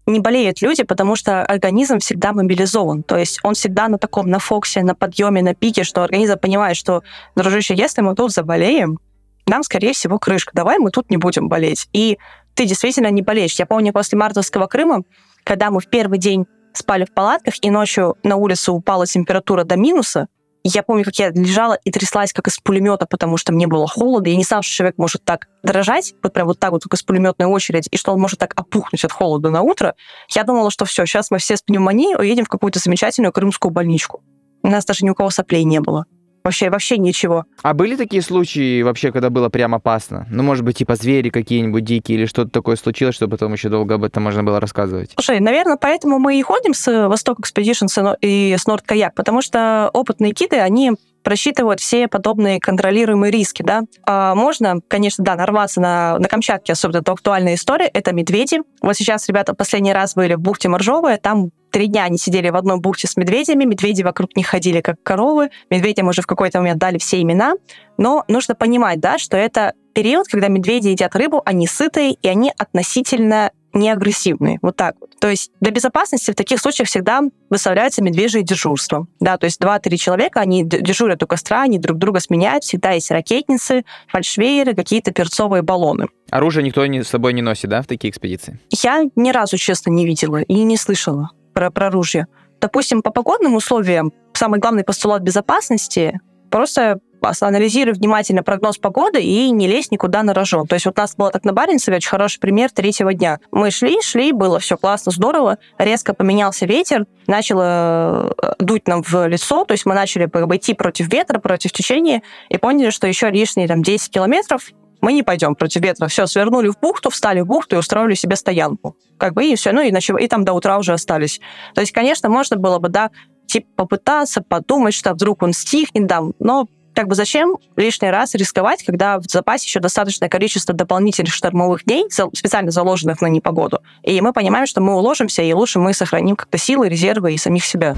не 0.06 0.20
болеют 0.20 0.62
люди, 0.62 0.84
потому 0.84 1.16
что 1.16 1.42
организм 1.42 1.98
всегда 1.98 2.32
мобилизован. 2.32 3.02
То 3.02 3.16
есть 3.16 3.40
он 3.42 3.54
всегда 3.54 3.88
на 3.88 3.98
таком, 3.98 4.28
на 4.28 4.38
фоксе, 4.38 4.82
на 4.82 4.94
подъеме, 4.94 5.42
на 5.42 5.54
пике, 5.54 5.84
что 5.84 6.02
организм 6.02 6.38
понимает, 6.38 6.76
что, 6.76 7.02
дружище, 7.34 7.74
если 7.74 8.02
мы 8.02 8.14
тут 8.14 8.32
заболеем, 8.32 8.98
нам, 9.46 9.62
скорее 9.62 9.92
всего, 9.92 10.18
крышка. 10.18 10.52
Давай 10.54 10.78
мы 10.78 10.90
тут 10.90 11.10
не 11.10 11.16
будем 11.16 11.48
болеть. 11.48 11.88
И 11.92 12.18
ты 12.54 12.66
действительно 12.66 13.10
не 13.10 13.22
болеешь. 13.22 13.58
Я 13.58 13.66
помню, 13.66 13.92
после 13.92 14.18
мартовского 14.18 14.66
Крыма, 14.66 15.02
когда 15.44 15.70
мы 15.70 15.80
в 15.80 15.88
первый 15.88 16.18
день 16.18 16.46
спали 16.72 17.04
в 17.04 17.12
палатках, 17.12 17.54
и 17.62 17.70
ночью 17.70 18.16
на 18.22 18.36
улице 18.36 18.72
упала 18.72 19.06
температура 19.06 19.64
до 19.64 19.76
минуса, 19.76 20.28
я 20.68 20.82
помню, 20.82 21.04
как 21.04 21.14
я 21.16 21.30
лежала 21.30 21.74
и 21.74 21.90
тряслась, 21.90 22.32
как 22.32 22.48
из 22.48 22.58
пулемета, 22.58 23.06
потому 23.06 23.36
что 23.36 23.52
мне 23.52 23.66
было 23.66 23.86
холодно. 23.86 24.28
Я 24.28 24.36
не 24.36 24.44
знала, 24.44 24.62
что 24.62 24.74
человек 24.74 24.98
может 24.98 25.24
так 25.24 25.48
дрожать, 25.62 26.14
вот 26.22 26.32
прям 26.32 26.46
вот 26.46 26.58
так 26.58 26.70
вот, 26.70 26.82
как 26.82 26.94
из 26.94 27.02
пулеметной 27.02 27.46
очереди, 27.46 27.88
и 27.90 27.96
что 27.96 28.12
он 28.12 28.20
может 28.20 28.38
так 28.38 28.52
опухнуть 28.56 29.04
от 29.04 29.12
холода 29.12 29.50
на 29.50 29.62
утро. 29.62 29.94
Я 30.30 30.44
думала, 30.44 30.70
что 30.70 30.84
все, 30.84 31.06
сейчас 31.06 31.30
мы 31.30 31.38
все 31.38 31.56
с 31.56 31.62
пневмонией 31.62 32.16
уедем 32.16 32.44
в 32.44 32.48
какую-то 32.48 32.78
замечательную 32.78 33.32
крымскую 33.32 33.70
больничку. 33.70 34.22
У 34.62 34.68
нас 34.68 34.84
даже 34.84 35.04
ни 35.04 35.10
у 35.10 35.14
кого 35.14 35.30
соплей 35.30 35.64
не 35.64 35.80
было. 35.80 36.06
Вообще, 36.46 36.70
вообще 36.70 36.96
ничего. 36.96 37.44
А 37.62 37.74
были 37.74 37.96
такие 37.96 38.22
случаи 38.22 38.80
вообще, 38.82 39.10
когда 39.10 39.30
было 39.30 39.48
прям 39.48 39.74
опасно? 39.74 40.28
Ну, 40.30 40.44
может 40.44 40.64
быть, 40.64 40.76
типа 40.76 40.94
звери 40.94 41.30
какие-нибудь 41.30 41.84
дикие 41.84 42.18
или 42.18 42.26
что-то 42.26 42.50
такое 42.50 42.76
случилось, 42.76 43.16
чтобы 43.16 43.32
потом 43.32 43.52
еще 43.52 43.68
долго 43.68 43.96
об 43.96 44.04
этом 44.04 44.22
можно 44.22 44.44
было 44.44 44.60
рассказывать? 44.60 45.10
Слушай, 45.16 45.40
наверное, 45.40 45.76
поэтому 45.76 46.20
мы 46.20 46.38
и 46.38 46.42
ходим 46.42 46.72
с 46.72 47.08
Восток 47.08 47.40
Expedition 47.40 47.88
и 48.20 48.54
с 48.56 48.64
Норд 48.68 48.84
Каяк, 48.86 49.16
потому 49.16 49.42
что 49.42 49.90
опытные 49.92 50.30
гиды, 50.30 50.58
они 50.58 50.92
просчитывают 51.26 51.80
все 51.80 52.06
подобные 52.06 52.60
контролируемые 52.60 53.32
риски, 53.32 53.64
да. 53.64 53.82
А 54.04 54.36
можно, 54.36 54.76
конечно, 54.86 55.24
да, 55.24 55.34
нарваться 55.34 55.80
на, 55.80 56.20
на 56.20 56.28
Камчатке, 56.28 56.72
особенно 56.72 56.98
это 56.98 57.10
актуальная 57.10 57.56
история, 57.56 57.86
это 57.86 58.12
медведи. 58.12 58.60
Вот 58.80 58.94
сейчас 58.94 59.26
ребята 59.26 59.52
последний 59.52 59.92
раз 59.92 60.14
были 60.14 60.34
в 60.34 60.40
бухте 60.40 60.68
Моржовая, 60.68 61.16
там 61.16 61.50
три 61.72 61.88
дня 61.88 62.04
они 62.04 62.16
сидели 62.16 62.48
в 62.48 62.54
одной 62.54 62.78
бухте 62.78 63.08
с 63.08 63.16
медведями, 63.16 63.64
медведи 63.64 64.04
вокруг 64.04 64.36
них 64.36 64.46
ходили 64.46 64.80
как 64.80 65.02
коровы, 65.02 65.50
медведям 65.68 66.06
уже 66.06 66.22
в 66.22 66.28
какой-то 66.28 66.60
момент 66.60 66.78
дали 66.78 66.98
все 66.98 67.20
имена, 67.20 67.54
но 67.98 68.22
нужно 68.28 68.54
понимать, 68.54 69.00
да, 69.00 69.18
что 69.18 69.36
это 69.36 69.72
период, 69.94 70.28
когда 70.28 70.46
медведи 70.46 70.88
едят 70.90 71.16
рыбу, 71.16 71.42
они 71.44 71.66
сытые, 71.66 72.12
и 72.12 72.28
они 72.28 72.52
относительно 72.56 73.50
не 73.76 73.90
агрессивные. 73.90 74.58
Вот 74.62 74.76
так 74.76 74.96
вот. 75.00 75.10
То 75.20 75.28
есть 75.28 75.50
для 75.60 75.70
безопасности 75.70 76.30
в 76.30 76.34
таких 76.34 76.60
случаях 76.60 76.88
всегда 76.88 77.22
выставляется 77.50 78.02
медвежье 78.02 78.42
дежурство. 78.42 79.06
Да, 79.20 79.36
то 79.38 79.44
есть 79.44 79.60
два-три 79.60 79.96
человека, 79.98 80.40
они 80.40 80.64
дежурят 80.64 81.22
у 81.22 81.26
костра, 81.26 81.62
они 81.62 81.78
друг 81.78 81.98
друга 81.98 82.20
сменяют, 82.20 82.64
всегда 82.64 82.92
есть 82.92 83.10
ракетницы, 83.10 83.84
фальшвейеры, 84.08 84.74
какие-то 84.74 85.12
перцовые 85.12 85.62
баллоны. 85.62 86.08
Оружие 86.30 86.64
никто 86.64 86.84
не, 86.86 87.02
с 87.02 87.08
собой 87.08 87.32
не 87.32 87.42
носит, 87.42 87.70
да, 87.70 87.82
в 87.82 87.86
такие 87.86 88.10
экспедиции? 88.10 88.58
Я 88.70 89.04
ни 89.14 89.30
разу, 89.30 89.56
честно, 89.56 89.90
не 89.90 90.06
видела 90.06 90.42
и 90.42 90.62
не 90.62 90.76
слышала 90.76 91.30
про, 91.52 91.70
про 91.70 91.86
оружие. 91.86 92.26
Допустим, 92.60 93.02
по 93.02 93.10
погодным 93.10 93.54
условиям 93.54 94.12
самый 94.32 94.58
главный 94.58 94.84
постулат 94.84 95.22
безопасности 95.22 96.20
просто 96.50 97.00
анализируй 97.40 97.94
внимательно 97.94 98.42
прогноз 98.42 98.78
погоды 98.78 99.22
и 99.22 99.50
не 99.50 99.66
лезь 99.66 99.90
никуда 99.90 100.22
на 100.22 100.34
рожон. 100.34 100.66
То 100.66 100.74
есть 100.74 100.86
вот 100.86 100.98
у 100.98 101.00
нас 101.00 101.16
было 101.16 101.30
так 101.30 101.44
на 101.44 101.52
Баренцеве 101.52 101.98
очень 101.98 102.08
хороший 102.08 102.40
пример 102.40 102.70
третьего 102.70 103.14
дня. 103.14 103.38
Мы 103.50 103.70
шли, 103.70 104.00
шли, 104.02 104.32
было 104.32 104.58
все 104.58 104.76
классно, 104.76 105.12
здорово, 105.12 105.58
резко 105.78 106.14
поменялся 106.14 106.66
ветер, 106.66 107.06
начало 107.26 108.34
э, 108.42 108.52
дуть 108.58 108.86
нам 108.88 109.02
в 109.02 109.26
лицо, 109.26 109.64
то 109.64 109.72
есть 109.72 109.86
мы 109.86 109.94
начали 109.94 110.26
идти 110.26 110.74
против 110.74 111.12
ветра, 111.12 111.38
против 111.38 111.72
течения, 111.72 112.22
и 112.48 112.58
поняли, 112.58 112.90
что 112.90 113.06
еще 113.06 113.30
лишние 113.30 113.68
там 113.68 113.82
10 113.82 114.10
километров 114.10 114.70
мы 115.00 115.12
не 115.12 115.22
пойдем 115.22 115.54
против 115.54 115.82
ветра. 115.82 116.08
Все, 116.08 116.26
свернули 116.26 116.68
в 116.68 116.78
бухту, 116.80 117.10
встали 117.10 117.40
в 117.40 117.46
бухту 117.46 117.76
и 117.76 117.78
устроили 117.78 118.14
себе 118.14 118.36
стоянку. 118.36 118.96
Как 119.18 119.34
бы 119.34 119.44
и 119.44 119.54
все, 119.54 119.72
ну 119.72 119.82
и, 119.82 119.92
ночев... 119.92 120.18
и 120.18 120.26
там 120.26 120.44
до 120.44 120.52
утра 120.52 120.78
уже 120.78 120.92
остались. 120.92 121.40
То 121.74 121.80
есть, 121.80 121.92
конечно, 121.92 122.28
можно 122.28 122.56
было 122.56 122.78
бы, 122.78 122.88
да, 122.88 123.10
типа 123.46 123.68
попытаться 123.76 124.42
подумать, 124.42 124.94
что 124.94 125.12
вдруг 125.12 125.42
он 125.42 125.52
стихнет, 125.52 126.06
да, 126.06 126.22
но 126.38 126.66
как 126.96 127.08
бы 127.08 127.14
зачем 127.14 127.58
лишний 127.76 128.08
раз 128.08 128.34
рисковать, 128.34 128.82
когда 128.82 129.18
в 129.18 129.24
запасе 129.24 129.66
еще 129.66 129.80
достаточное 129.80 130.30
количество 130.30 130.74
дополнительных 130.74 131.34
штормовых 131.34 131.84
дней, 131.84 132.06
специально 132.10 132.70
заложенных 132.70 133.20
на 133.20 133.26
непогоду. 133.26 133.80
И 134.02 134.18
мы 134.22 134.32
понимаем, 134.32 134.66
что 134.66 134.80
мы 134.80 134.96
уложимся, 134.96 135.42
и 135.42 135.52
лучше 135.52 135.78
мы 135.78 135.92
сохраним 135.92 136.36
как-то 136.36 136.56
силы, 136.56 136.88
резервы 136.88 137.34
и 137.34 137.36
самих 137.36 137.66
себя. 137.66 137.94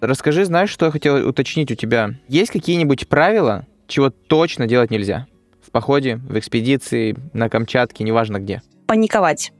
Расскажи, 0.00 0.46
знаешь, 0.46 0.70
что 0.70 0.86
я 0.86 0.90
хотел 0.90 1.28
уточнить 1.28 1.70
у 1.70 1.74
тебя? 1.74 2.14
Есть 2.28 2.50
какие-нибудь 2.50 3.08
правила, 3.08 3.66
чего 3.86 4.08
точно 4.08 4.66
делать 4.66 4.90
нельзя? 4.90 5.26
В 5.62 5.70
походе, 5.70 6.16
в 6.16 6.38
экспедиции, 6.38 7.14
на 7.34 7.50
Камчатке, 7.50 8.04
неважно 8.04 8.38
где. 8.38 8.62
Паниковать. 8.86 9.52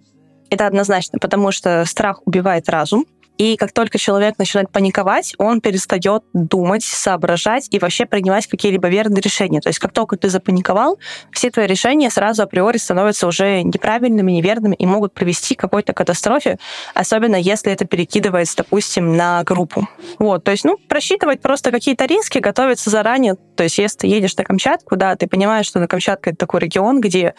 Это 0.50 0.66
однозначно, 0.66 1.18
потому 1.18 1.50
что 1.52 1.84
страх 1.84 2.20
убивает 2.26 2.68
разум. 2.68 3.06
И 3.38 3.56
как 3.56 3.72
только 3.72 3.98
человек 3.98 4.38
начинает 4.38 4.70
паниковать, 4.70 5.34
он 5.38 5.60
перестает 5.60 6.22
думать, 6.32 6.84
соображать 6.84 7.68
и 7.70 7.78
вообще 7.78 8.06
принимать 8.06 8.46
какие-либо 8.46 8.88
верные 8.88 9.20
решения. 9.20 9.60
То 9.60 9.68
есть 9.68 9.78
как 9.78 9.92
только 9.92 10.16
ты 10.16 10.28
запаниковал, 10.28 10.98
все 11.32 11.50
твои 11.50 11.66
решения 11.66 12.10
сразу 12.10 12.42
априори 12.42 12.76
становятся 12.76 13.26
уже 13.26 13.62
неправильными, 13.62 14.32
неверными 14.32 14.74
и 14.76 14.86
могут 14.86 15.14
привести 15.14 15.54
к 15.54 15.60
какой-то 15.60 15.92
катастрофе, 15.92 16.58
особенно 16.94 17.36
если 17.36 17.72
это 17.72 17.84
перекидывается, 17.84 18.58
допустим, 18.58 19.16
на 19.16 19.42
группу. 19.42 19.88
Вот, 20.18 20.44
то 20.44 20.52
есть, 20.52 20.64
ну, 20.64 20.76
просчитывать 20.76 21.40
просто 21.40 21.70
какие-то 21.70 22.04
риски, 22.06 22.38
готовиться 22.38 22.90
заранее. 22.90 23.36
То 23.56 23.64
есть 23.64 23.78
если 23.78 23.98
ты 23.98 24.06
едешь 24.06 24.36
на 24.36 24.44
Камчатку, 24.44 24.96
да, 24.96 25.16
ты 25.16 25.26
понимаешь, 25.26 25.66
что 25.66 25.80
на 25.80 25.88
Камчатке 25.88 26.30
это 26.30 26.38
такой 26.38 26.60
регион, 26.60 27.00
где 27.00 27.34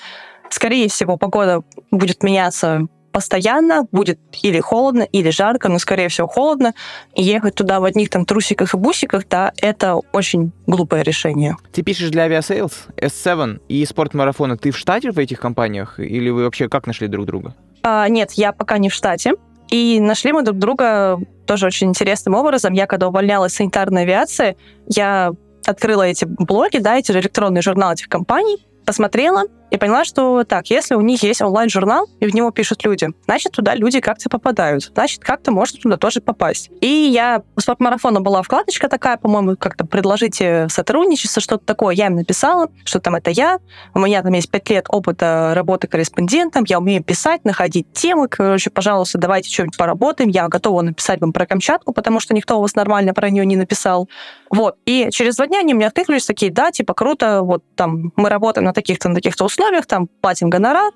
скорее 0.49 0.89
всего, 0.89 1.17
погода 1.17 1.62
будет 1.91 2.23
меняться 2.23 2.88
постоянно 3.15 3.88
будет 3.93 4.19
или 4.43 4.60
холодно, 4.60 5.04
или 5.04 5.30
жарко, 5.30 5.69
но, 5.69 5.80
скорее 5.80 6.10
всего, 6.10 6.28
холодно. 6.28 6.73
И 7.13 7.23
ехать 7.23 7.56
туда 7.56 7.80
в 7.80 7.86
одних 7.86 8.10
там 8.10 8.25
трусиках 8.25 8.73
и 8.73 8.78
бусиках, 8.78 9.25
да, 9.30 9.54
это 9.62 9.95
очень 10.12 10.51
глупое 10.67 11.01
решение. 11.01 11.56
Ты 11.71 11.82
пишешь 11.82 12.10
для 12.10 12.28
Aviasales, 12.28 12.73
S7 12.97 13.62
и 13.69 13.86
спортмарафона. 13.86 14.58
Ты 14.58 14.71
в 14.71 14.78
штате 14.78 15.12
в 15.12 15.17
этих 15.17 15.39
компаниях? 15.39 15.97
Или 15.97 16.30
вы 16.30 16.43
вообще 16.43 16.67
как 16.67 16.88
нашли 16.88 17.08
друг 17.08 17.25
друга? 17.25 17.56
А, 17.84 18.10
нет, 18.10 18.34
я 18.34 18.51
пока 18.51 18.80
не 18.80 18.89
в 18.89 18.93
штате. 18.93 19.36
И 19.69 20.01
нашли 20.01 20.34
мы 20.34 20.43
друг 20.43 20.58
друга 20.58 21.17
тоже 21.47 21.67
очень 21.67 21.88
интересным 21.88 22.34
образом. 22.34 22.73
Я, 22.73 22.86
когда 22.86 23.08
увольнялась 23.08 23.54
с 23.54 23.56
санитарной 23.56 24.01
авиации, 24.01 24.58
я 24.88 25.32
открыла 25.65 26.04
эти 26.04 26.25
блоги, 26.25 26.80
да, 26.80 26.97
эти 26.97 27.13
электронные 27.13 27.62
журналы 27.62 27.93
этих 27.93 28.10
компаний, 28.10 28.67
посмотрела 28.86 29.43
и 29.76 29.78
поняла, 29.78 30.06
что 30.06 30.44
так, 30.44 30.68
если 30.68 30.96
у 30.96 31.02
них 31.02 31.24
есть 31.24 31.42
онлайн-журнал, 31.42 32.08
и 32.20 32.26
в 32.26 32.34
него 32.34 32.52
пишут 32.52 32.84
люди, 32.84 33.10
значит, 33.26 33.54
туда 33.54 33.76
люди 33.76 34.00
как-то 34.00 34.30
попадают, 34.30 34.92
значит, 34.94 35.24
как-то 35.24 35.52
можно 35.52 35.80
туда 35.80 35.98
тоже 35.98 36.22
попасть. 36.22 36.70
И 36.82 36.88
я 36.88 37.44
у 37.56 37.60
спортмарафона 37.60 38.22
была 38.22 38.42
вкладочка 38.42 38.90
такая, 38.90 39.18
по-моему, 39.18 39.56
как-то 39.56 39.86
предложите 39.86 40.68
сотрудничество, 40.70 41.42
что-то 41.42 41.66
такое. 41.66 41.96
Я 41.96 42.08
им 42.08 42.16
написала, 42.16 42.70
что 42.84 43.00
там 43.00 43.16
это 43.16 43.32
я, 43.32 43.60
у 43.94 44.00
меня 44.00 44.22
там 44.24 44.34
есть 44.34 44.50
пять 44.50 44.70
лет 44.70 44.86
опыта 44.90 45.54
работы 45.56 45.88
корреспондентом, 45.88 46.66
я 46.68 46.80
умею 46.80 47.04
писать, 47.04 47.46
находить 47.46 47.92
темы, 47.94 48.28
короче, 48.28 48.70
пожалуйста, 48.70 49.18
давайте 49.18 49.52
что-нибудь 49.52 49.78
поработаем, 49.78 50.30
я 50.30 50.48
готова 50.48 50.82
написать 50.82 51.22
вам 51.22 51.34
про 51.34 51.46
Камчатку, 51.46 51.94
потому 51.94 52.20
что 52.20 52.34
никто 52.34 52.58
у 52.58 52.62
вас 52.62 52.76
нормально 52.76 53.14
про 53.14 53.30
нее 53.30 53.46
не 53.46 53.56
написал. 53.56 54.10
Вот. 54.50 54.78
И 54.86 55.10
через 55.12 55.36
два 55.36 55.48
дня 55.48 55.60
они 55.60 55.74
мне 55.74 55.88
откликнулись 55.88 56.26
такие, 56.26 56.52
да, 56.52 56.72
типа, 56.72 56.94
круто, 56.94 57.42
вот 57.42 57.64
там 57.76 58.12
мы 58.16 58.30
работаем 58.30 58.66
на 58.66 58.74
таких-то, 58.74 59.10
на 59.10 59.16
таких-то 59.16 59.46
условиях, 59.46 59.64
там 59.86 60.08
платим 60.08 60.49
гонорар, 60.49 60.91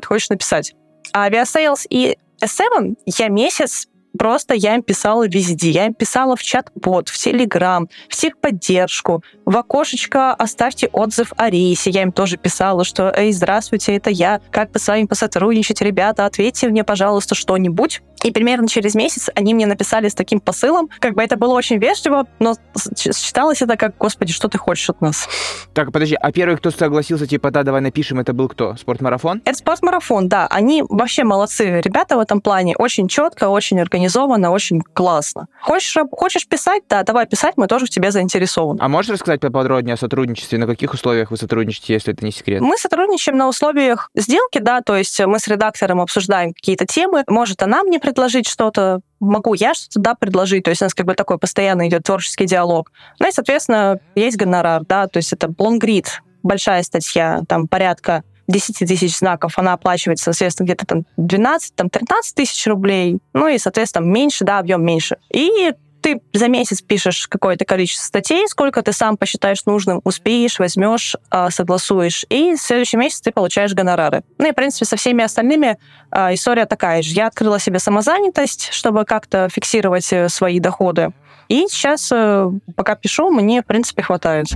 ты 0.00 0.06
хочешь 0.06 0.28
написать. 0.28 0.74
А 1.12 1.24
Aviasales 1.24 1.86
и 1.88 2.18
S7 2.42 2.96
я 3.06 3.28
месяц 3.28 3.88
просто 4.16 4.54
я 4.54 4.74
им 4.74 4.82
писала 4.82 5.26
везде. 5.26 5.70
Я 5.70 5.86
им 5.86 5.94
писала 5.94 6.36
в 6.36 6.42
чат-бот, 6.42 7.08
в 7.08 7.18
Телеграм, 7.18 7.88
в 8.08 8.16
техподдержку, 8.16 9.22
в 9.44 9.56
окошечко 9.56 10.34
«Оставьте 10.34 10.88
отзыв 10.88 11.32
о 11.36 11.50
рейсе». 11.50 11.90
Я 11.90 12.02
им 12.02 12.12
тоже 12.12 12.36
писала, 12.36 12.84
что 12.84 13.12
«Эй, 13.14 13.32
здравствуйте, 13.32 13.96
это 13.96 14.10
я. 14.10 14.40
Как 14.50 14.72
бы 14.72 14.78
с 14.78 14.88
вами 14.88 15.06
посотрудничать, 15.06 15.80
ребята? 15.80 16.26
Ответьте 16.26 16.68
мне, 16.68 16.84
пожалуйста, 16.84 17.34
что-нибудь». 17.34 18.02
И 18.22 18.32
примерно 18.32 18.66
через 18.66 18.94
месяц 18.94 19.28
они 19.34 19.54
мне 19.54 19.66
написали 19.66 20.08
с 20.08 20.14
таким 20.14 20.40
посылом. 20.40 20.88
Как 20.98 21.14
бы 21.14 21.22
это 21.22 21.36
было 21.36 21.52
очень 21.52 21.78
вежливо, 21.78 22.26
но 22.38 22.54
считалось 22.96 23.62
это 23.62 23.76
как, 23.76 23.96
господи, 23.98 24.32
что 24.32 24.48
ты 24.48 24.58
хочешь 24.58 24.90
от 24.90 25.00
нас? 25.00 25.28
Так, 25.74 25.92
подожди, 25.92 26.16
а 26.20 26.32
первый, 26.32 26.56
кто 26.56 26.70
согласился, 26.70 27.26
типа, 27.26 27.50
да, 27.50 27.62
давай 27.62 27.80
напишем, 27.82 28.18
это 28.18 28.32
был 28.32 28.48
кто? 28.48 28.74
Спортмарафон? 28.76 29.42
Это 29.44 29.58
спортмарафон, 29.58 30.28
да. 30.28 30.46
Они 30.48 30.82
вообще 30.88 31.24
молодцы 31.24 31.80
ребята 31.80 32.16
в 32.16 32.20
этом 32.20 32.40
плане. 32.40 32.74
Очень 32.76 33.08
четко, 33.08 33.48
очень 33.48 33.80
организованно, 33.80 34.05
очень 34.50 34.80
классно. 34.80 35.46
Хочешь, 35.60 35.96
хочешь 36.12 36.46
писать? 36.46 36.82
Да, 36.88 37.02
давай 37.02 37.26
писать, 37.26 37.54
мы 37.56 37.66
тоже 37.66 37.86
в 37.86 37.90
тебе 37.90 38.10
заинтересованы. 38.10 38.78
А 38.80 38.88
можешь 38.88 39.10
рассказать 39.10 39.40
поподробнее 39.40 39.94
о 39.94 39.96
сотрудничестве? 39.96 40.58
На 40.58 40.66
каких 40.66 40.92
условиях 40.92 41.30
вы 41.30 41.36
сотрудничаете, 41.36 41.94
если 41.94 42.12
это 42.12 42.24
не 42.24 42.32
секрет? 42.32 42.60
Мы 42.60 42.76
сотрудничаем 42.78 43.38
на 43.38 43.48
условиях 43.48 44.10
сделки, 44.14 44.58
да, 44.58 44.80
то 44.80 44.96
есть 44.96 45.18
мы 45.20 45.38
с 45.38 45.48
редактором 45.48 46.00
обсуждаем 46.00 46.52
какие-то 46.52 46.86
темы. 46.86 47.24
Может, 47.28 47.62
она 47.62 47.82
мне 47.82 47.98
предложить 47.98 48.48
что-то, 48.48 49.00
могу 49.20 49.54
я 49.54 49.74
что-то, 49.74 50.00
да, 50.00 50.14
предложить, 50.14 50.64
то 50.64 50.70
есть 50.70 50.82
у 50.82 50.84
нас 50.84 50.94
как 50.94 51.06
бы 51.06 51.14
такой 51.14 51.38
постоянно 51.38 51.88
идет 51.88 52.04
творческий 52.04 52.46
диалог. 52.46 52.92
Ну 53.18 53.28
и, 53.28 53.32
соответственно, 53.32 54.00
есть 54.14 54.36
гонорар, 54.36 54.84
да, 54.84 55.06
то 55.08 55.18
есть 55.18 55.32
это 55.32 55.52
лонгрид, 55.58 56.22
большая 56.42 56.82
статья, 56.82 57.42
там 57.48 57.66
порядка 57.68 58.22
10 58.48 58.78
тысяч 58.78 59.18
знаков, 59.18 59.58
она 59.58 59.72
оплачивается, 59.72 60.32
соответственно, 60.32 60.66
где-то 60.66 60.86
там 60.86 61.06
12, 61.16 61.74
там 61.74 61.90
13 61.90 62.34
тысяч 62.34 62.66
рублей, 62.66 63.18
ну 63.32 63.48
и, 63.48 63.58
соответственно, 63.58 64.04
меньше, 64.04 64.44
да, 64.44 64.58
объем 64.58 64.84
меньше. 64.84 65.16
И 65.32 65.72
ты 66.06 66.20
за 66.32 66.46
месяц 66.46 66.82
пишешь 66.82 67.26
какое-то 67.26 67.64
количество 67.64 68.04
статей, 68.04 68.46
сколько 68.46 68.80
ты 68.80 68.92
сам 68.92 69.16
посчитаешь 69.16 69.64
нужным, 69.66 70.00
успеешь, 70.04 70.60
возьмешь, 70.60 71.16
а, 71.30 71.50
согласуешь, 71.50 72.24
и 72.28 72.54
в 72.54 72.60
следующий 72.60 72.96
месяц 72.96 73.20
ты 73.22 73.32
получаешь 73.32 73.74
гонорары. 73.74 74.22
Ну 74.38 74.48
и, 74.48 74.52
в 74.52 74.54
принципе, 74.54 74.84
со 74.84 74.96
всеми 74.96 75.24
остальными 75.24 75.78
а, 76.12 76.32
история 76.32 76.66
такая 76.66 77.02
же. 77.02 77.12
Я 77.12 77.26
открыла 77.26 77.58
себе 77.58 77.80
самозанятость, 77.80 78.68
чтобы 78.70 79.04
как-то 79.04 79.48
фиксировать 79.48 80.12
э, 80.12 80.28
свои 80.28 80.60
доходы. 80.60 81.12
И 81.48 81.66
сейчас, 81.68 82.08
э, 82.12 82.50
пока 82.76 82.94
пишу, 82.94 83.30
мне, 83.30 83.62
в 83.62 83.66
принципе, 83.66 84.02
хватает. 84.02 84.46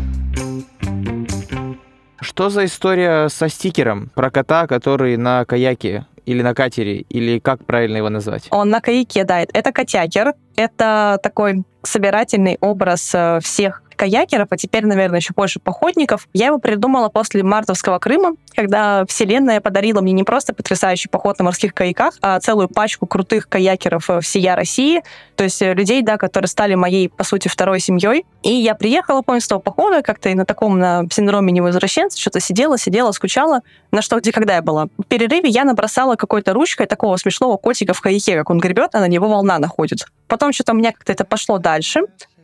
Что 2.20 2.50
за 2.50 2.64
история 2.64 3.28
со 3.28 3.48
стикером 3.48 4.10
про 4.14 4.30
кота, 4.30 4.66
который 4.66 5.16
на 5.16 5.44
каяке 5.44 6.06
или 6.26 6.42
на 6.42 6.54
катере, 6.54 7.04
или 7.08 7.38
как 7.38 7.64
правильно 7.64 7.96
его 7.96 8.08
назвать? 8.08 8.46
Он 8.50 8.68
на 8.68 8.80
каяке, 8.80 9.24
да. 9.24 9.40
Это 9.40 9.72
котякер. 9.72 10.34
Это 10.56 11.18
такой 11.22 11.64
собирательный 11.82 12.58
образ 12.60 13.14
э, 13.14 13.40
всех 13.42 13.82
каякеров, 14.00 14.48
а 14.48 14.56
теперь, 14.56 14.86
наверное, 14.86 15.20
еще 15.20 15.34
больше 15.36 15.60
походников. 15.60 16.26
Я 16.32 16.46
его 16.46 16.58
придумала 16.58 17.10
после 17.10 17.42
мартовского 17.42 17.98
Крыма, 17.98 18.32
когда 18.56 19.04
Вселенная 19.06 19.60
подарила 19.60 20.00
мне 20.00 20.14
не 20.14 20.24
просто 20.24 20.54
потрясающий 20.54 21.10
поход 21.10 21.38
на 21.38 21.44
морских 21.44 21.74
каяках, 21.74 22.14
а 22.22 22.40
целую 22.40 22.68
пачку 22.68 23.06
крутых 23.06 23.46
каякеров 23.46 24.08
всея 24.22 24.56
России, 24.56 25.02
то 25.36 25.44
есть 25.44 25.60
э, 25.60 25.74
людей, 25.74 26.00
да, 26.00 26.16
которые 26.16 26.48
стали 26.48 26.76
моей, 26.76 27.10
по 27.10 27.24
сути, 27.24 27.48
второй 27.48 27.78
семьей. 27.78 28.24
И 28.42 28.50
я 28.50 28.74
приехала, 28.74 29.20
помню, 29.20 29.42
с 29.42 29.48
того 29.48 29.60
похода, 29.60 30.00
как-то 30.00 30.30
и 30.30 30.34
на 30.34 30.46
таком 30.46 30.78
на 30.78 31.04
синдроме 31.12 31.52
невозвращенца, 31.52 32.18
что-то 32.18 32.40
сидела, 32.40 32.78
сидела, 32.78 33.12
скучала, 33.12 33.60
на 33.92 34.00
что, 34.00 34.18
где, 34.18 34.32
когда 34.32 34.54
я 34.54 34.62
была. 34.62 34.86
В 34.96 35.04
перерыве 35.04 35.50
я 35.50 35.64
набросала 35.64 36.16
какой-то 36.16 36.54
ручкой 36.54 36.86
такого 36.86 37.18
смешного 37.18 37.58
котика 37.58 37.92
в 37.92 38.00
каяке, 38.00 38.38
как 38.38 38.48
он 38.48 38.60
гребет, 38.60 38.94
а 38.94 39.00
на 39.00 39.08
него 39.08 39.28
волна 39.28 39.58
находит. 39.58 40.06
Потом 40.26 40.54
что-то 40.54 40.72
у 40.72 40.76
меня 40.76 40.92
как-то 40.92 41.12
это 41.12 41.26
пошло 41.26 41.58
дальше. 41.58 42.00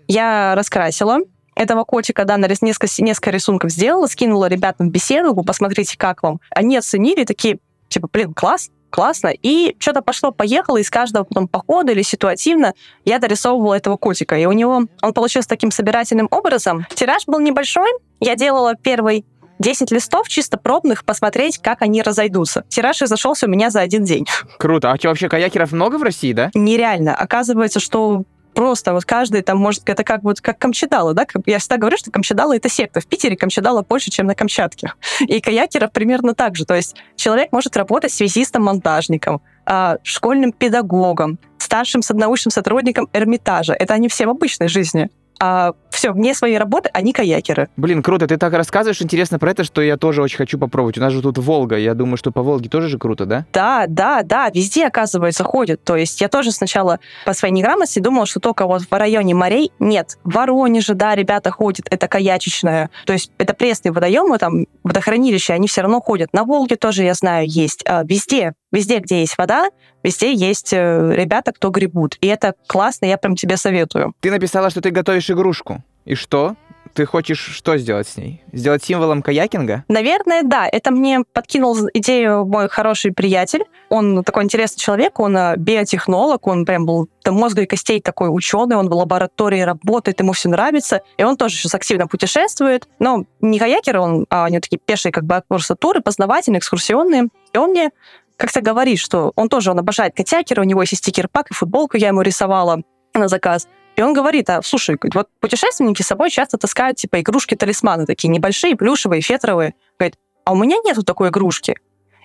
Я 0.07 0.55
раскрасила, 0.55 1.21
этого 1.57 1.85
котика, 1.85 2.25
да, 2.25 2.37
на 2.37 2.47
несколько, 2.61 2.87
несколько 3.03 3.31
рисунков 3.31 3.73
сделала, 3.73 4.07
скинула 4.07 4.47
ребятам 4.47 4.89
в 4.89 4.93
беседу, 4.93 5.35
посмотрите, 5.43 5.97
как 5.97 6.23
вам. 6.23 6.41
Они 6.51 6.77
оценили, 6.77 7.25
такие, 7.25 7.59
типа, 7.89 8.09
блин, 8.13 8.35
класс, 8.35 8.71
классно. 8.91 9.33
И 9.43 9.75
что-то 9.79 10.03
пошло-поехало, 10.03 10.77
из 10.77 10.91
каждого 10.91 11.25
потом 11.25 11.49
похода 11.49 11.93
или 11.93 12.03
ситуативно 12.03 12.75
я 13.05 13.19
дорисовывала 13.19 13.75
этого 13.75 13.97
котика. 13.97 14.37
И 14.39 14.45
у 14.45 14.53
него 14.53 14.83
он 15.03 15.13
получился 15.15 15.49
таким 15.49 15.71
собирательным 15.71 16.29
образом. 16.31 16.87
Тираж 16.95 17.25
был 17.27 17.41
небольшой. 17.41 17.91
Я 18.21 18.37
делала 18.37 18.75
первый 18.75 19.25
10 19.59 19.91
листов 19.91 20.29
чисто 20.29 20.59
пробных, 20.59 21.05
посмотреть, 21.05 21.59
как 21.59 21.83
они 21.83 22.03
разойдутся. 22.03 22.65
Тираж 22.69 23.01
разошелся 23.01 23.47
у 23.47 23.49
меня 23.49 23.71
за 23.71 23.81
один 23.81 24.05
день. 24.05 24.27
Круто. 24.59 24.93
А 24.93 25.09
вообще 25.09 25.29
каякеров 25.29 25.73
много 25.73 25.97
в 25.97 26.03
России, 26.03 26.33
да? 26.33 26.51
Нереально. 26.55 27.15
Оказывается, 27.15 27.81
что 27.81 28.25
просто 28.57 28.95
вот 28.95 29.05
каждый 29.05 29.43
там 29.43 29.59
может, 29.59 29.83
это 29.87 30.03
как 30.03 30.25
вот 30.25 30.41
как 30.41 30.59
Камчадала, 30.59 31.13
да, 31.13 31.27
я 31.45 31.59
всегда 31.59 31.77
говорю, 31.77 31.99
что 31.99 32.11
Камчадала 32.11 32.57
это 32.57 32.69
секта. 32.69 33.01
В 33.01 33.07
Питере 33.07 33.37
Камчадала 33.37 33.83
больше, 33.83 34.11
чем 34.11 34.27
на 34.27 34.35
Камчатке. 34.35 34.95
И 35.21 35.41
каякеров 35.41 35.93
примерно 35.93 36.35
так 36.35 36.57
же. 36.57 36.65
То 36.65 36.75
есть 36.75 36.97
человек 37.17 37.53
может 37.53 37.77
работать 37.77 38.13
связистом-монтажником, 38.13 39.43
а, 39.67 39.99
школьным 40.03 40.53
педагогом, 40.53 41.39
старшим 41.59 42.01
научным 42.09 42.51
сотрудником 42.51 43.09
Эрмитажа. 43.13 43.75
Это 43.75 43.95
они 43.95 44.09
все 44.09 44.27
в 44.27 44.31
обычной 44.31 44.69
жизни. 44.69 45.11
А 45.39 45.73
все, 45.91 46.13
вне 46.13 46.35
своей 46.35 46.59
работы 46.59 46.91
они 46.93 47.13
каякеры. 47.13 47.69
Блин, 47.77 48.03
круто, 48.03 48.27
ты 48.27 48.37
так 48.37 48.53
рассказываешь 48.53 49.01
интересно 49.01 49.39
про 49.39 49.51
это, 49.51 49.65
что 49.65 49.81
я 49.81 49.97
тоже 49.97 50.23
очень 50.23 50.37
хочу 50.37 50.59
попробовать. 50.59 50.99
У 50.99 51.01
нас 51.01 51.13
же 51.13 51.23
тут 51.23 51.39
Волга, 51.39 51.77
я 51.77 51.95
думаю, 51.95 52.17
что 52.17 52.31
по 52.33 52.43
Волге 52.43 52.69
тоже 52.69 52.89
же 52.89 52.99
круто, 52.99 53.25
да? 53.25 53.47
Да, 53.53 53.87
да, 53.89 54.23
да, 54.23 54.51
везде, 54.51 54.87
оказывается, 54.87 55.43
ходят. 55.45 55.83
То 55.85 55.97
есть 55.97 56.21
я 56.21 56.29
тоже 56.29 56.53
сначала 56.53 57.01
по 57.25 57.33
своей 57.33 57.55
неграмотности 57.55 57.99
думала, 57.99 58.27
что 58.27 58.41
только 58.41 58.67
вот 58.67 58.83
в 58.83 58.93
районе 58.93 59.35
морей. 59.35 59.73
Нет, 59.79 60.19
в 60.25 60.35
Воронеже, 60.35 60.95
да, 60.95 61.15
ребята 61.15 61.51
ходят, 61.51 61.87
это 61.91 62.09
каячечное. 62.09 62.91
То 63.07 63.15
есть 63.15 63.33
это 63.39 63.55
пресные 63.55 63.93
водоемы, 63.93 64.39
там, 64.39 64.67
водохранилища, 64.85 65.55
они 65.55 65.67
все 65.67 65.81
равно 65.81 66.01
ходят. 66.01 66.33
На 66.33 66.45
Волге 66.45 66.77
тоже, 66.77 67.05
я 67.05 67.15
знаю, 67.15 67.47
есть. 67.49 67.83
А, 67.87 68.05
везде, 68.05 68.53
везде, 68.73 68.99
где 68.99 69.21
есть 69.21 69.39
вода, 69.39 69.69
везде 70.03 70.33
есть 70.33 70.73
э, 70.73 71.13
ребята, 71.15 71.53
кто 71.53 71.71
гребут. 71.71 72.17
И 72.21 72.27
это 72.27 72.55
классно, 72.67 73.07
я 73.07 73.19
прям 73.19 73.37
тебе 73.37 73.57
советую. 73.57 74.15
Ты 74.21 74.31
написала, 74.31 74.71
что 74.71 74.81
ты 74.81 74.91
готовишь 74.91 75.31
игрушку. 75.31 75.83
И 76.05 76.15
что? 76.15 76.57
Ты 76.95 77.05
хочешь 77.05 77.39
что 77.39 77.77
сделать 77.77 78.09
с 78.09 78.17
ней? 78.17 78.43
Сделать 78.53 78.83
символом 78.83 79.21
каякинга? 79.21 79.85
Наверное, 79.89 80.43
да. 80.43 80.67
Это 80.67 80.91
мне 80.91 81.25
подкинул 81.31 81.77
идею 81.93 82.47
мой 82.47 82.71
хороший 82.71 83.13
приятель. 83.13 83.65
Он 83.91 84.25
такой 84.25 84.45
интересный 84.45 84.81
человек, 84.81 85.21
он 85.21 85.37
э, 85.37 85.57
биотехнолог, 85.59 86.47
он 86.47 86.65
прям 86.65 86.87
был 86.87 87.09
до 87.23 87.33
мозга 87.33 87.63
и 87.63 87.67
костей 87.67 88.01
такой 88.01 88.29
ученый, 88.35 88.77
он 88.77 88.89
в 88.89 88.95
лаборатории 88.95 89.61
работает, 89.61 90.21
ему 90.21 90.33
все 90.33 90.49
нравится. 90.49 91.03
И 91.19 91.25
он 91.25 91.37
тоже 91.37 91.57
сейчас 91.57 91.75
активно 91.75 92.07
путешествует. 92.07 92.89
Но 92.99 93.25
не 93.41 93.59
каякер 93.59 93.99
он, 93.99 94.25
а 94.31 94.45
у 94.45 94.49
него 94.49 94.61
такие 94.61 94.79
пешие 94.79 95.13
как 95.13 95.25
бы 95.25 95.43
туры, 95.79 96.01
познавательные, 96.01 96.61
экскурсионные. 96.61 97.29
И 97.53 97.59
он 97.59 97.71
мне 97.73 97.91
как-то 98.37 98.61
говорит, 98.61 98.99
что 98.99 99.33
он 99.37 99.49
тоже, 99.49 99.71
он 99.71 99.79
обожает 99.79 100.15
котякеры, 100.15 100.63
у 100.63 100.65
него 100.65 100.83
есть 100.83 100.97
стикер-пак 100.97 101.51
и 101.51 101.55
футболку 101.55 101.97
я 101.97 102.09
ему 102.09 102.23
рисовала 102.23 102.83
на 103.15 103.29
заказ. 103.29 103.69
И 103.97 104.03
он 104.03 104.13
говорит, 104.13 104.51
а, 104.51 104.61
слушай, 104.63 104.99
вот 105.15 105.29
путешественники 105.41 106.03
с 106.03 106.07
собой 106.07 106.31
часто 106.31 106.59
таскают, 106.59 106.99
типа, 106.99 107.21
игрушки-талисманы 107.21 108.05
такие 108.05 108.29
небольшие, 108.29 108.77
плюшевые, 108.77 109.23
фетровые. 109.23 109.75
Говорит, 109.99 110.17
а 110.45 110.53
у 110.53 110.57
меня 110.57 110.77
нету 110.85 111.03
такой 111.03 111.31
игрушки. 111.31 111.77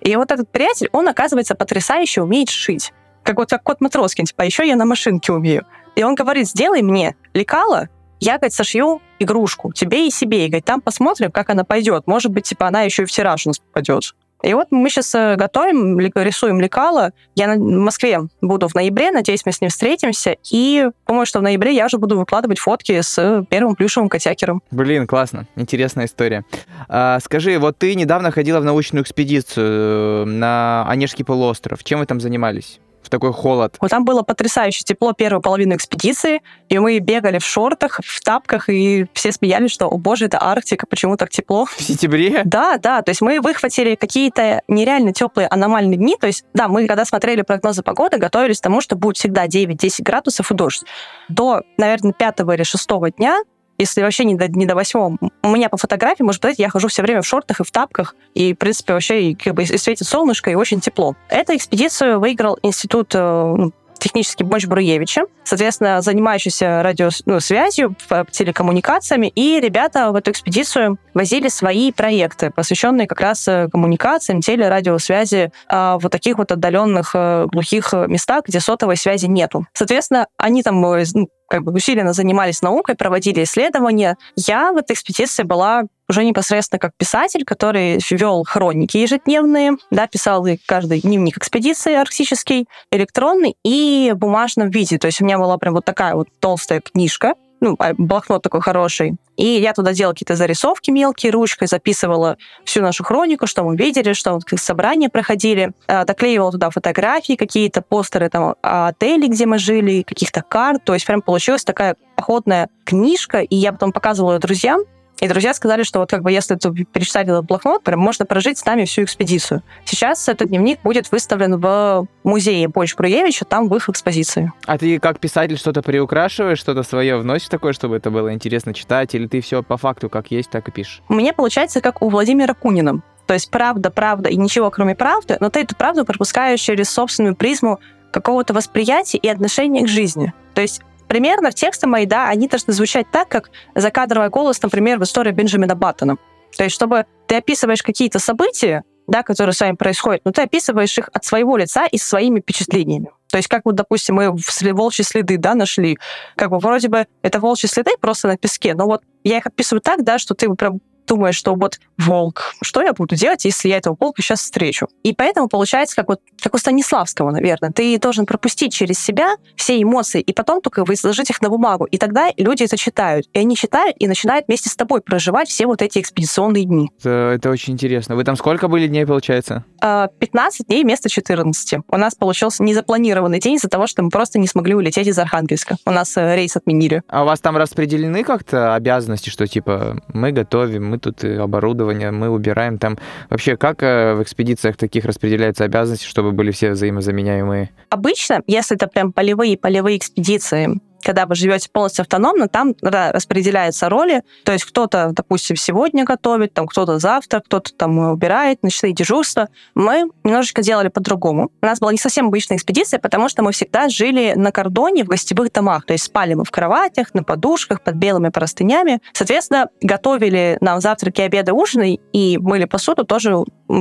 И 0.02 0.16
вот 0.16 0.32
этот 0.32 0.52
приятель, 0.52 0.90
он, 0.92 1.08
оказывается, 1.08 1.56
потрясающе 1.56 2.24
умеет 2.24 2.50
шить. 2.50 2.92
Как 3.24 3.38
вот 3.38 3.50
как 3.50 3.64
кот 3.64 3.80
Матроскин, 3.80 4.26
типа, 4.26 4.44
«А 4.44 4.46
еще 4.46 4.68
я 4.68 4.76
на 4.76 4.86
машинке 4.86 5.32
умею. 5.32 5.66
И 5.96 6.04
он 6.04 6.16
говорит, 6.16 6.48
сделай 6.48 6.82
мне 6.82 7.16
лекало, 7.34 7.88
я, 8.20 8.38
говорит, 8.38 8.54
сошью 8.54 9.02
игрушку 9.20 9.74
тебе 9.74 10.08
и 10.08 10.12
себе. 10.12 10.46
И 10.46 10.48
говорит, 10.48 10.66
там 10.66 10.82
посмотрим, 10.82 11.32
как 11.32 11.50
она 11.50 11.64
пойдет. 11.64 12.06
Может 12.06 12.32
быть, 12.32 12.46
типа, 12.46 12.68
она 12.68 12.82
еще 12.84 13.04
и 13.04 13.06
в 13.06 13.12
тираж 13.12 13.46
у 13.46 13.50
нас 13.50 13.60
попадет. 13.60 14.16
И 14.44 14.54
вот 14.54 14.68
мы 14.72 14.90
сейчас 14.90 15.14
э, 15.16 15.36
готовим, 15.36 16.00
рисуем 16.00 16.60
лекало. 16.60 17.12
Я 17.36 17.54
в 17.54 17.60
Москве 17.60 18.22
буду 18.42 18.68
в 18.68 18.76
ноябре, 18.76 19.12
надеюсь, 19.12 19.46
мы 19.46 19.52
с 19.52 19.62
ним 19.62 19.70
встретимся. 19.70 20.38
И 20.52 20.88
думаю, 21.08 21.26
что 21.26 21.40
в 21.40 21.42
ноябре 21.42 21.76
я 21.76 21.86
уже 21.86 21.98
буду 21.98 22.18
выкладывать 22.18 22.60
фотки 22.60 23.02
с 23.02 23.46
первым 23.50 23.76
плюшевым 23.76 24.10
котякером. 24.10 24.62
Блин, 24.72 25.08
классно. 25.08 25.46
Интересная 25.56 26.06
история. 26.06 26.44
А, 26.88 27.20
скажи, 27.20 27.60
вот 27.60 27.78
ты 27.78 27.96
недавно 27.96 28.32
ходила 28.32 28.60
в 28.60 28.66
научную 28.66 29.04
экспедицию 29.04 30.24
э, 30.24 30.26
на 30.26 30.86
Онежский 30.88 31.24
полуостров. 31.24 31.84
Чем 31.84 32.00
вы 32.00 32.06
там 32.06 32.20
занимались? 32.20 32.80
В 33.02 33.10
такой 33.10 33.34
холод. 33.34 33.76
Вот 33.80 33.90
там 33.90 34.06
было 34.06 34.22
потрясающе 34.22 34.84
тепло 34.84 35.14
первую 35.14 35.42
половину 35.42 35.76
экспедиции, 35.76 36.42
и 36.70 36.78
мы 36.78 37.00
бегали 37.00 37.40
в 37.40 37.46
шортах, 37.46 38.00
в 38.04 38.22
тапках, 38.22 38.70
и 38.70 39.06
все 39.14 39.32
смеялись, 39.32 39.72
что, 39.72 39.88
о 39.88 39.98
боже, 39.98 40.26
это 40.26 40.42
Арктика, 40.42 40.86
почему 40.86 41.18
так 41.18 41.30
тепло? 41.30 41.66
В 41.66 41.82
сентябре? 41.82 42.42
Да, 42.46 42.78
да, 42.78 43.02
то 43.02 43.10
есть 43.10 43.22
мы 43.22 43.42
выхватили 43.42 43.96
какие-то 43.96 44.62
нереально 44.68 45.14
теплые 45.14 45.48
аномальные 45.48 45.98
дни, 45.98 46.18
то 46.20 46.28
есть, 46.28 46.46
да, 46.54 46.68
мы 46.68 46.88
когда 46.88 47.06
смотрели 47.06 47.42
прогнозы 47.42 47.84
погоды, 47.84 48.18
готовились 48.18 48.60
к 48.60 48.64
тому, 48.64 48.82
что 48.82 48.96
будет 48.96 49.18
всегда 49.18 49.48
9-10 49.48 50.04
градусов 50.04 50.52
и 50.52 50.56
дождь. 50.56 50.84
До, 51.30 51.62
наверное, 51.78 52.14
пятого 52.14 52.54
или 52.56 52.64
шестого 52.64 53.12
дня 53.12 53.42
если 53.82 54.02
вообще 54.02 54.24
не 54.26 54.36
до, 54.36 54.48
не 54.48 54.66
до 54.66 54.76
восьмого. 54.76 55.18
У 55.44 55.50
меня 55.50 55.70
по 55.70 55.78
фотографии, 55.78 56.24
может 56.24 56.42
быть, 56.42 56.60
я 56.60 56.70
хожу 56.70 56.88
все 56.88 57.02
время 57.02 57.22
в 57.22 57.28
шортах 57.28 57.60
и 57.60 57.64
в 57.64 57.72
тапках, 57.72 58.16
и, 58.34 58.54
в 58.54 58.58
принципе, 58.58 58.94
вообще 58.94 59.32
и, 59.32 59.36
как 59.36 59.56
бы, 59.56 59.64
и 59.64 59.78
светит 59.78 60.08
солнышко, 60.08 60.50
и 60.50 60.56
очень 60.56 60.80
тепло. 60.80 61.16
Эту 61.30 61.56
экспедицию 61.56 62.20
выиграл 62.20 62.58
институт 62.64 63.14
э, 63.16 63.20
ну, 63.20 63.74
технический 64.02 64.44
Бонч 64.44 64.66
Бруевича, 64.66 65.26
соответственно, 65.44 66.02
занимающийся 66.02 66.82
радиосвязью, 66.84 67.96
ну, 68.10 68.26
телекоммуникациями, 68.30 69.28
и 69.28 69.60
ребята 69.60 70.12
в 70.12 70.16
эту 70.16 70.32
экспедицию 70.32 70.98
возили 71.14 71.48
свои 71.48 71.92
проекты, 71.92 72.50
посвященные 72.50 73.08
как 73.08 73.22
раз 73.22 73.48
э, 73.48 73.70
коммуникациям, 73.72 74.42
телерадиосвязи 74.42 75.52
э, 75.70 75.98
в 76.02 76.10
таких 76.10 76.38
вот 76.40 76.52
отдаленных 76.52 77.12
э, 77.14 77.46
глухих 77.52 77.94
местах, 77.94 78.46
где 78.48 78.60
сотовой 78.60 78.98
связи 78.98 79.28
нету. 79.28 79.66
Соответственно, 79.74 80.28
они 80.38 80.64
там 80.64 80.82
ну, 80.82 81.30
как 81.48 81.64
бы 81.64 81.74
усиленно 81.74 82.14
занимались 82.14 82.62
наукой, 82.62 82.96
проводили 82.96 83.44
исследования. 83.44 84.18
Я 84.36 84.72
в 84.72 84.78
этой 84.78 84.94
экспедиции 84.94 85.44
была 85.44 85.84
уже 86.12 86.26
непосредственно 86.26 86.80
как 86.80 86.92
писатель, 86.98 87.46
который 87.46 88.00
вел 88.12 88.44
хроники 88.44 88.98
ежедневные, 88.98 89.78
да, 89.90 90.08
писал 90.08 90.46
и 90.46 90.58
каждый 90.66 91.02
дневник 91.02 91.38
экспедиции 91.38 91.96
арктический, 91.96 92.68
электронный 92.92 93.56
и 93.64 94.12
в 94.14 94.18
бумажном 94.18 94.70
виде. 94.70 94.98
То 94.98 95.08
есть 95.08 95.22
у 95.22 95.26
меня 95.26 95.38
была 95.38 95.58
прям 95.58 95.74
вот 95.74 95.86
такая 95.86 96.16
вот 96.16 96.28
толстая 96.40 96.82
книжка, 96.82 97.36
ну, 97.62 97.76
а, 97.80 97.94
блокнот 97.98 98.42
такой 98.42 98.60
хороший. 98.62 99.16
И 99.38 99.46
я 99.46 99.74
туда 99.74 99.94
делала 99.94 100.14
какие-то 100.14 100.36
зарисовки 100.36 100.92
мелкие 100.92 101.32
ручкой, 101.32 101.68
записывала 101.68 102.38
всю 102.66 102.82
нашу 102.82 103.04
хронику, 103.04 103.48
что 103.48 103.64
мы 103.64 103.78
видели, 103.78 104.14
что 104.14 104.34
вот 104.34 104.44
собрания 104.58 105.10
проходили, 105.10 105.72
а, 105.88 106.04
доклеивала 106.04 106.52
туда 106.52 106.72
фотографии 106.72 107.36
какие-то, 107.36 107.82
постеры 107.82 108.30
там 108.30 108.56
отелей, 108.62 109.30
где 109.30 109.46
мы 109.46 109.60
жили, 109.60 110.02
каких-то 110.02 110.42
карт. 110.42 110.84
То 110.84 110.94
есть 110.94 111.06
прям 111.06 111.22
получилась 111.22 111.64
такая 111.64 111.96
охотная 112.16 112.68
книжка, 112.84 113.40
и 113.40 113.56
я 113.56 113.72
потом 113.72 113.94
показывала 113.94 114.34
ее 114.34 114.40
друзьям, 114.40 114.82
и 115.22 115.28
друзья 115.28 115.54
сказали, 115.54 115.84
что 115.84 116.00
вот 116.00 116.10
как 116.10 116.24
бы 116.24 116.32
если 116.32 116.56
ты 116.56 116.72
перечитать 116.86 117.28
этот 117.28 117.46
блокнот, 117.46 117.84
прям 117.84 118.00
можно 118.00 118.26
прожить 118.26 118.58
с 118.58 118.66
нами 118.66 118.86
всю 118.86 119.04
экспедицию. 119.04 119.62
Сейчас 119.86 120.28
этот 120.28 120.50
дневник 120.50 120.82
будет 120.82 121.12
выставлен 121.12 121.60
в 121.62 122.08
музее 122.24 122.68
Больш 122.68 122.96
Бруевича, 122.96 123.46
там 123.46 123.70
в 123.70 123.76
их 123.76 123.88
экспозиции. 123.88 124.52
А 124.66 124.80
ты 124.80 125.00
как 125.00 125.20
писатель 125.20 125.58
что-то 125.58 125.84
приукрашиваешь, 125.84 126.58
что-то 126.58 126.82
свое 126.82 127.18
вносишь 127.18 127.50
такое, 127.50 127.74
чтобы 127.74 127.98
это 127.98 128.10
было 128.10 128.34
интересно 128.34 128.74
читать, 128.74 129.14
или 129.14 129.28
ты 129.28 129.42
все 129.42 129.62
по 129.62 129.78
факту 129.78 130.10
как 130.10 130.32
есть, 130.32 130.50
так 130.50 130.68
и 130.68 130.72
пишешь? 130.72 131.04
У 131.08 131.14
меня 131.14 131.34
получается 131.34 131.82
как 131.82 132.02
у 132.02 132.10
Владимира 132.10 132.56
Кунина. 132.56 133.04
То 133.28 133.36
есть 133.36 133.52
правда, 133.52 133.92
правда 133.92 134.28
и 134.28 134.36
ничего 134.36 134.72
кроме 134.72 134.96
правды, 134.96 135.38
но 135.40 135.52
ты 135.52 135.62
эту 135.62 135.76
правду 135.76 136.04
пропускаешь 136.04 136.60
через 136.60 136.90
собственную 136.90 137.36
призму 137.36 137.80
какого-то 138.12 138.54
восприятия 138.54 139.20
и 139.20 139.28
отношения 139.28 139.84
к 139.84 139.88
жизни. 139.88 140.34
То 140.54 140.62
есть 140.62 140.82
примерно 141.12 141.52
в 141.52 141.56
тексты 141.56 141.88
мои, 141.88 142.06
да, 142.06 142.30
они 142.30 142.48
должны 142.48 142.72
звучать 142.72 143.06
так, 143.12 143.28
как 143.28 143.52
закадровый 143.76 144.30
голос, 144.30 144.62
например, 144.62 144.98
в 144.98 145.04
истории 145.04 145.34
Бенджамина 145.34 145.76
Баттона. 145.76 146.16
То 146.56 146.64
есть, 146.64 146.74
чтобы 146.74 147.06
ты 147.28 147.36
описываешь 147.36 147.84
какие-то 147.84 148.18
события, 148.18 148.84
да, 149.08 149.22
которые 149.22 149.52
с 149.52 149.60
вами 149.60 149.76
происходят, 149.76 150.22
но 150.24 150.32
ты 150.32 150.44
описываешь 150.44 150.98
их 150.98 151.10
от 151.12 151.26
своего 151.26 151.58
лица 151.58 151.86
и 151.86 151.98
своими 151.98 152.40
впечатлениями. 152.40 153.10
То 153.30 153.36
есть, 153.36 153.50
как 153.50 153.64
вот, 153.66 153.76
допустим, 153.76 154.16
мы 154.16 154.34
волчьи 154.72 155.04
следы, 155.04 155.38
да, 155.38 155.54
нашли, 155.54 155.98
как 156.38 156.50
бы 156.50 156.60
вроде 156.60 156.88
бы 156.88 157.06
это 157.24 157.42
волчьи 157.42 157.68
следы 157.68 157.92
просто 158.00 158.30
на 158.30 158.38
песке, 158.38 158.74
но 158.74 158.86
вот 158.86 159.02
я 159.26 159.40
их 159.40 159.46
описываю 159.46 159.82
так, 159.82 160.06
да, 160.06 160.18
что 160.18 160.34
ты 160.34 160.50
прям 160.54 160.80
думаешь, 161.12 161.36
что 161.36 161.56
вот 161.56 161.80
волк, 161.98 162.54
что 162.62 162.82
я 162.82 162.94
буду 162.94 163.16
делать, 163.16 163.44
если 163.44 163.68
я 163.68 163.78
этого 163.78 163.98
волка 164.00 164.22
сейчас 164.22 164.40
встречу? 164.40 164.88
И 165.04 165.14
поэтому 165.14 165.50
получается, 165.50 165.96
как 165.98 166.08
вот 166.08 166.22
как 166.42 166.56
у 166.56 166.58
Станиславского, 166.58 167.32
наверное, 167.32 167.72
ты 167.72 168.00
должен 168.00 168.26
пропустить 168.26 168.74
через 168.74 168.98
себя 168.98 169.36
все 169.58 169.82
эмоции 169.82 170.22
и 170.22 170.34
потом 170.34 170.62
только 170.62 170.86
изложить 170.94 171.30
их 171.30 171.42
на 171.42 171.50
бумагу. 171.50 171.86
И 171.86 171.98
тогда 171.98 172.30
люди 172.38 172.64
это 172.64 172.78
читают. 172.78 173.28
И 173.34 173.40
они 173.40 173.58
читают 173.58 173.98
и 174.00 174.08
начинают 174.08 174.48
вместе 174.48 174.70
с 174.70 174.76
тобой 174.76 175.02
проживать 175.02 175.50
все 175.50 175.66
вот 175.66 175.82
эти 175.82 176.00
экспедиционные 176.00 176.64
дни. 176.64 176.90
Это, 177.00 177.34
это 177.36 177.50
очень 177.50 177.74
интересно. 177.74 178.16
Вы 178.16 178.24
там 178.24 178.38
сколько 178.38 178.70
были 178.70 178.88
дней, 178.88 179.06
получается? 179.06 179.66
15 179.82 179.82
а, 179.82 180.64
дней 180.64 180.84
вместо 180.84 181.10
14. 181.10 181.80
У 181.88 181.98
нас 181.98 182.16
получился 182.16 182.64
незапланированный 182.64 183.40
день 183.40 183.56
из-за 183.56 183.68
того, 183.68 183.88
что 183.88 184.02
мы 184.02 184.10
просто 184.10 184.40
не 184.40 184.48
смогли 184.48 184.76
улететь 184.76 185.08
из 185.08 185.20
Архангельска. 185.20 185.76
У 185.86 185.92
нас 185.92 186.16
э, 186.16 186.36
рейс 186.36 186.56
отменили. 186.56 187.04
А 187.08 187.24
у 187.24 187.26
вас 187.26 187.42
там 187.42 187.58
распределены 187.58 188.24
как-то 188.24 188.76
обязанности, 188.76 189.30
что 189.30 189.46
типа 189.46 190.02
мы 190.14 190.32
готовим, 190.32 190.90
мы 190.90 191.01
тут 191.02 191.24
оборудование, 191.24 192.12
мы 192.12 192.30
убираем 192.30 192.78
там. 192.78 192.98
Вообще, 193.30 193.58
как 193.58 193.84
э, 193.84 194.14
в 194.14 194.24
экспедициях 194.24 194.78
таких 194.78 195.06
распределяются 195.06 195.64
обязанности, 195.66 196.06
чтобы 196.06 196.32
были 196.32 196.52
все 196.52 196.72
взаимозаменяемые? 196.72 197.70
Обычно, 197.90 198.42
если 198.48 198.76
это 198.76 198.88
прям 198.88 199.12
полевые 199.12 199.58
полевые 199.58 199.98
экспедиции, 199.98 200.80
когда 201.04 201.26
вы 201.26 201.36
живете 201.36 201.70
полностью 201.72 202.04
автономно, 202.04 202.48
там 202.48 202.76
распределяются 202.82 203.90
роли. 203.90 204.24
То 204.44 204.52
есть 204.52 204.66
кто-то, 204.66 205.12
допустим, 205.14 205.56
сегодня 205.56 206.04
готовит, 206.04 206.54
там 206.54 206.68
кто-то 206.68 207.00
завтра, 207.00 207.40
кто-то 207.40 207.74
там 207.74 207.98
убирает, 207.98 208.64
ночные 208.64 208.94
дежурства. 208.94 209.50
Мы 209.76 210.10
немножечко 210.24 210.62
делали 210.62 210.88
по-другому. 210.90 211.52
У 211.62 211.66
нас 211.66 211.80
была 211.80 211.92
не 211.92 211.98
совсем 211.98 212.28
обычная 212.28 212.58
экспедиция, 212.58 213.00
потому 213.00 213.30
что 213.30 213.44
мы 213.44 213.52
всегда 213.52 213.90
жили 213.90 214.34
на 214.36 214.52
кордоне 214.52 215.04
в 215.04 215.08
гостевых 215.08 215.52
домах. 215.52 215.86
То 215.86 215.94
есть 215.94 216.06
спали 216.06 216.34
мы 216.34 216.44
в 216.44 216.52
кроватях, 216.52 217.14
на 217.14 217.24
подушках, 217.24 217.82
под 217.84 217.96
белыми 217.96 218.30
простынями. 218.30 219.02
Соответственно, 219.14 219.70
готовили 219.82 220.58
нам 220.62 220.82
завтраки, 220.82 221.22
обеды, 221.22 221.54
ужины 221.54 222.00
и 222.14 222.38
мыли 222.38 222.66
посуду 222.66 223.06
тоже 223.06 223.36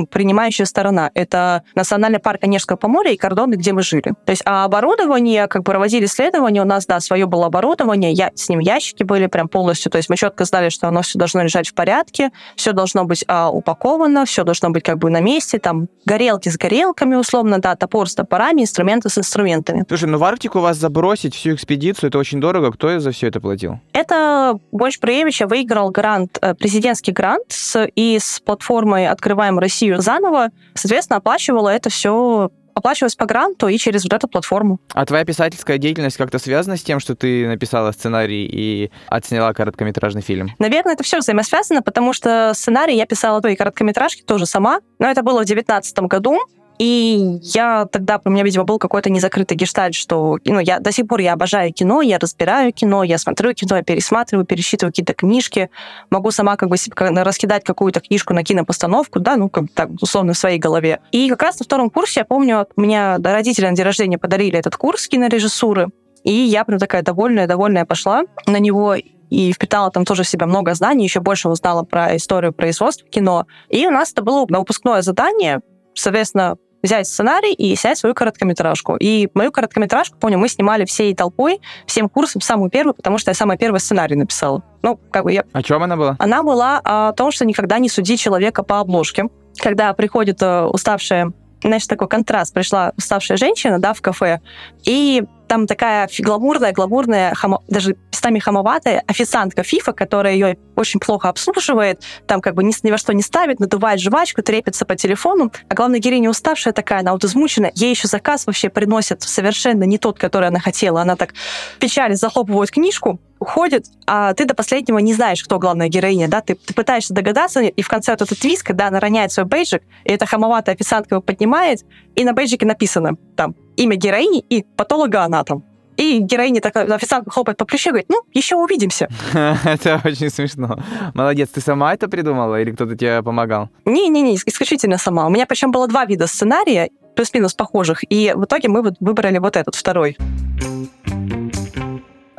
принимающая 0.09 0.65
сторона. 0.65 1.11
Это 1.13 1.63
Национальный 1.75 2.19
парк 2.19 2.43
Онежского 2.43 2.77
поморья 2.77 3.11
и 3.11 3.17
кордоны, 3.17 3.55
где 3.55 3.73
мы 3.73 3.81
жили. 3.81 4.13
То 4.25 4.31
есть 4.31 4.41
а 4.45 4.65
оборудование, 4.65 5.47
как 5.47 5.63
проводили 5.63 6.05
исследования, 6.05 6.61
у 6.61 6.65
нас, 6.65 6.85
да, 6.85 6.99
свое 6.99 7.25
было 7.25 7.47
оборудование, 7.47 8.11
я, 8.11 8.31
с 8.35 8.49
ним 8.49 8.59
ящики 8.59 9.03
были 9.03 9.27
прям 9.27 9.47
полностью, 9.47 9.91
то 9.91 9.97
есть 9.97 10.09
мы 10.09 10.17
четко 10.17 10.45
знали, 10.45 10.69
что 10.69 10.87
оно 10.87 11.01
все 11.01 11.17
должно 11.19 11.43
лежать 11.43 11.67
в 11.67 11.73
порядке, 11.73 12.31
все 12.55 12.73
должно 12.73 13.05
быть 13.05 13.23
а, 13.27 13.49
упаковано, 13.49 14.25
все 14.25 14.43
должно 14.43 14.69
быть 14.69 14.83
как 14.83 14.97
бы 14.97 15.09
на 15.09 15.19
месте, 15.19 15.59
там 15.59 15.87
горелки 16.05 16.49
с 16.49 16.57
горелками 16.57 17.15
условно, 17.15 17.59
да, 17.59 17.75
топор 17.75 18.09
с 18.09 18.15
топорами, 18.15 18.61
инструменты 18.61 19.09
с 19.09 19.17
инструментами. 19.17 19.85
Слушай, 19.87 20.09
ну 20.09 20.17
в 20.17 20.23
Арктику 20.23 20.59
вас 20.59 20.77
забросить 20.77 21.35
всю 21.35 21.53
экспедицию, 21.53 22.09
это 22.09 22.17
очень 22.17 22.39
дорого. 22.39 22.71
Кто 22.71 22.99
за 22.99 23.11
все 23.11 23.27
это 23.27 23.39
платил? 23.39 23.79
Это 23.93 24.57
Больш 24.71 24.99
Проевича 24.99 25.47
выиграл 25.47 25.89
грант, 25.89 26.37
э, 26.41 26.53
президентский 26.53 27.11
грант 27.11 27.45
с, 27.49 27.87
и 27.95 28.17
с 28.19 28.39
платформой 28.39 29.07
«Открываем 29.07 29.59
Россию 29.59 29.80
заново». 29.97 30.49
Соответственно, 30.75 31.17
оплачивала 31.17 31.69
это 31.69 31.89
все 31.89 32.51
оплачивалось 32.73 33.15
по 33.15 33.25
гранту 33.25 33.67
и 33.67 33.77
через 33.77 34.03
вот 34.03 34.13
эту 34.13 34.27
платформу. 34.27 34.79
А 34.93 35.05
твоя 35.05 35.25
писательская 35.25 35.77
деятельность 35.77 36.17
как-то 36.17 36.39
связана 36.39 36.77
с 36.77 36.81
тем, 36.81 36.99
что 36.99 37.15
ты 37.15 37.47
написала 37.47 37.91
сценарий 37.91 38.45
и 38.45 38.91
отсняла 39.07 39.53
короткометражный 39.53 40.21
фильм? 40.21 40.51
Наверное, 40.57 40.93
это 40.93 41.03
все 41.03 41.19
взаимосвязано, 41.19 41.81
потому 41.81 42.13
что 42.13 42.53
сценарий 42.55 42.95
я 42.95 43.05
писала 43.05 43.41
твои 43.41 43.55
короткометражки 43.55 44.21
тоже 44.21 44.45
сама, 44.45 44.79
но 44.99 45.07
это 45.07 45.21
было 45.21 45.43
в 45.43 45.45
2019 45.45 45.99
году, 45.99 46.39
и 46.81 47.37
я 47.43 47.85
тогда, 47.85 48.19
у 48.25 48.29
меня, 48.31 48.43
видимо, 48.43 48.63
был 48.63 48.79
какой-то 48.79 49.11
незакрытый 49.11 49.55
гештальт, 49.55 49.93
что 49.93 50.39
ну, 50.43 50.59
я 50.59 50.79
до 50.79 50.91
сих 50.91 51.05
пор 51.05 51.19
я 51.19 51.33
обожаю 51.33 51.71
кино, 51.71 52.01
я 52.01 52.17
разбираю 52.17 52.73
кино, 52.73 53.03
я 53.03 53.19
смотрю 53.19 53.53
кино, 53.53 53.75
я 53.75 53.83
пересматриваю, 53.83 54.47
пересчитываю 54.47 54.91
какие-то 54.91 55.13
книжки, 55.13 55.69
могу 56.09 56.31
сама 56.31 56.55
как 56.55 56.69
бы 56.69 56.77
раскидать 56.97 57.63
какую-то 57.63 57.99
книжку 57.99 58.33
на 58.33 58.43
кинопостановку, 58.43 59.19
да, 59.19 59.37
ну, 59.37 59.47
как 59.47 59.65
так, 59.75 59.91
условно, 60.01 60.33
в 60.33 60.37
своей 60.39 60.57
голове. 60.57 61.01
И 61.11 61.29
как 61.29 61.43
раз 61.43 61.59
на 61.59 61.65
втором 61.65 61.91
курсе, 61.91 62.21
я 62.21 62.25
помню, 62.25 62.65
меня 62.75 63.19
родители 63.23 63.67
на 63.67 63.75
день 63.75 63.85
рождения 63.85 64.17
подарили 64.17 64.57
этот 64.57 64.75
курс 64.75 65.07
кинорежиссуры, 65.07 65.89
и 66.23 66.33
я 66.33 66.65
прям 66.65 66.79
такая 66.79 67.03
довольная-довольная 67.03 67.85
пошла 67.85 68.23
на 68.47 68.57
него, 68.57 68.95
и 69.29 69.53
впитала 69.53 69.91
там 69.91 70.03
тоже 70.03 70.23
в 70.23 70.27
себя 70.27 70.47
много 70.47 70.73
знаний, 70.73 71.03
еще 71.03 71.19
больше 71.19 71.47
узнала 71.47 71.83
про 71.83 72.17
историю 72.17 72.53
производства 72.53 73.07
кино. 73.07 73.45
И 73.69 73.85
у 73.85 73.91
нас 73.91 74.11
это 74.11 74.23
было 74.23 74.47
выпускное 74.49 75.03
задание, 75.03 75.59
соответственно, 75.93 76.57
взять 76.81 77.07
сценарий 77.07 77.53
и 77.53 77.75
снять 77.75 77.97
свою 77.97 78.15
короткометражку. 78.15 78.95
И 78.97 79.29
мою 79.33 79.51
короткометражку, 79.51 80.17
помню, 80.17 80.37
мы 80.37 80.47
снимали 80.47 80.85
всей 80.85 81.13
толпой, 81.15 81.61
всем 81.85 82.09
курсом, 82.09 82.41
самую 82.41 82.69
первую, 82.69 82.93
потому 82.93 83.17
что 83.17 83.31
я 83.31 83.35
самый 83.35 83.57
первый 83.57 83.79
сценарий 83.79 84.15
написала. 84.15 84.63
Ну, 84.81 84.99
как 85.11 85.23
бы 85.23 85.31
я... 85.33 85.43
О 85.53 85.61
чем 85.63 85.83
она 85.83 85.95
была? 85.95 86.15
Она 86.19 86.43
была 86.43 86.81
о 86.83 87.13
том, 87.13 87.31
что 87.31 87.45
никогда 87.45 87.79
не 87.79 87.89
суди 87.89 88.17
человека 88.17 88.63
по 88.63 88.79
обложке. 88.79 89.25
Когда 89.57 89.93
приходит 89.93 90.41
э, 90.41 90.63
уставшая 90.63 91.33
знаешь, 91.63 91.85
такой 91.87 92.07
контраст. 92.07 92.53
Пришла 92.53 92.91
уставшая 92.97 93.37
женщина, 93.37 93.79
да, 93.79 93.93
в 93.93 94.01
кафе, 94.01 94.41
и 94.83 95.23
там 95.51 95.67
такая 95.67 96.07
гламурная, 96.19 96.71
гламурная, 96.71 97.33
хамо, 97.33 97.61
даже 97.67 97.97
местами 98.09 98.39
хамоватая 98.39 99.03
официантка 99.05 99.63
Фифа, 99.63 99.91
которая 99.91 100.33
ее 100.33 100.57
очень 100.77 101.01
плохо 101.01 101.27
обслуживает, 101.27 102.01
там 102.25 102.39
как 102.39 102.55
бы 102.55 102.63
ни, 102.63 102.71
ни 102.83 102.89
во 102.89 102.97
что 102.97 103.13
не 103.13 103.21
ставит, 103.21 103.59
надувает 103.59 103.99
жвачку, 103.99 104.41
трепится 104.41 104.85
по 104.85 104.95
телефону, 104.95 105.51
а 105.67 105.75
главная 105.75 105.99
героиня 105.99 106.29
уставшая 106.29 106.73
такая, 106.73 107.01
она 107.01 107.11
вот 107.11 107.25
измучена, 107.25 107.69
ей 107.75 107.89
еще 107.89 108.07
заказ 108.07 108.47
вообще 108.47 108.69
приносят 108.69 109.23
совершенно 109.23 109.83
не 109.83 109.97
тот, 109.97 110.17
который 110.17 110.47
она 110.47 110.61
хотела. 110.61 111.01
Она 111.01 111.17
так 111.17 111.33
в 111.33 111.79
печали 111.79 112.13
захлопывает 112.13 112.71
книжку, 112.71 113.19
уходит, 113.39 113.87
а 114.07 114.33
ты 114.33 114.45
до 114.45 114.53
последнего 114.53 114.99
не 114.99 115.13
знаешь, 115.13 115.43
кто 115.43 115.59
главная 115.59 115.89
героиня, 115.89 116.29
да, 116.29 116.39
ты, 116.39 116.55
ты 116.55 116.73
пытаешься 116.73 117.13
догадаться, 117.13 117.59
и 117.59 117.81
в 117.81 117.89
конце 117.89 118.13
вот 118.13 118.21
этот 118.21 118.39
твист, 118.39 118.63
когда 118.63 118.87
она 118.87 119.01
роняет 119.01 119.33
свой 119.33 119.47
бейджик, 119.47 119.81
и 120.05 120.11
эта 120.13 120.25
хамоватая 120.27 120.75
официантка 120.75 121.15
его 121.15 121.21
поднимает, 121.21 121.79
и 122.15 122.23
на 122.23 122.33
бейджике 122.33 122.65
написано 122.65 123.17
там 123.35 123.55
имя 123.75 123.95
героини 123.95 124.43
и 124.49 124.63
патологоанатом. 124.63 125.63
И 125.97 126.19
героиня 126.19 126.61
такая, 126.61 126.91
официант 126.95 127.27
хлопает 127.29 127.57
по 127.57 127.65
плечу 127.65 127.89
и 127.89 127.91
говорит, 127.91 128.09
ну, 128.09 128.21
еще 128.33 128.55
увидимся. 128.55 129.07
Это 129.33 130.01
очень 130.03 130.29
смешно. 130.29 130.79
Молодец, 131.13 131.49
ты 131.49 131.61
сама 131.61 131.93
это 131.93 132.07
придумала 132.07 132.59
или 132.59 132.71
кто-то 132.71 132.95
тебе 132.95 133.21
помогал? 133.21 133.69
Не-не-не, 133.85 134.35
исключительно 134.35 134.97
сама. 134.97 135.27
У 135.27 135.29
меня 135.29 135.45
причем 135.45 135.71
было 135.71 135.87
два 135.87 136.05
вида 136.05 136.27
сценария, 136.27 136.89
плюс-минус 137.15 137.53
похожих, 137.53 138.03
и 138.09 138.33
в 138.35 138.45
итоге 138.45 138.69
мы 138.69 138.93
выбрали 138.99 139.37
вот 139.37 139.57
этот, 139.57 139.75
второй. 139.75 140.17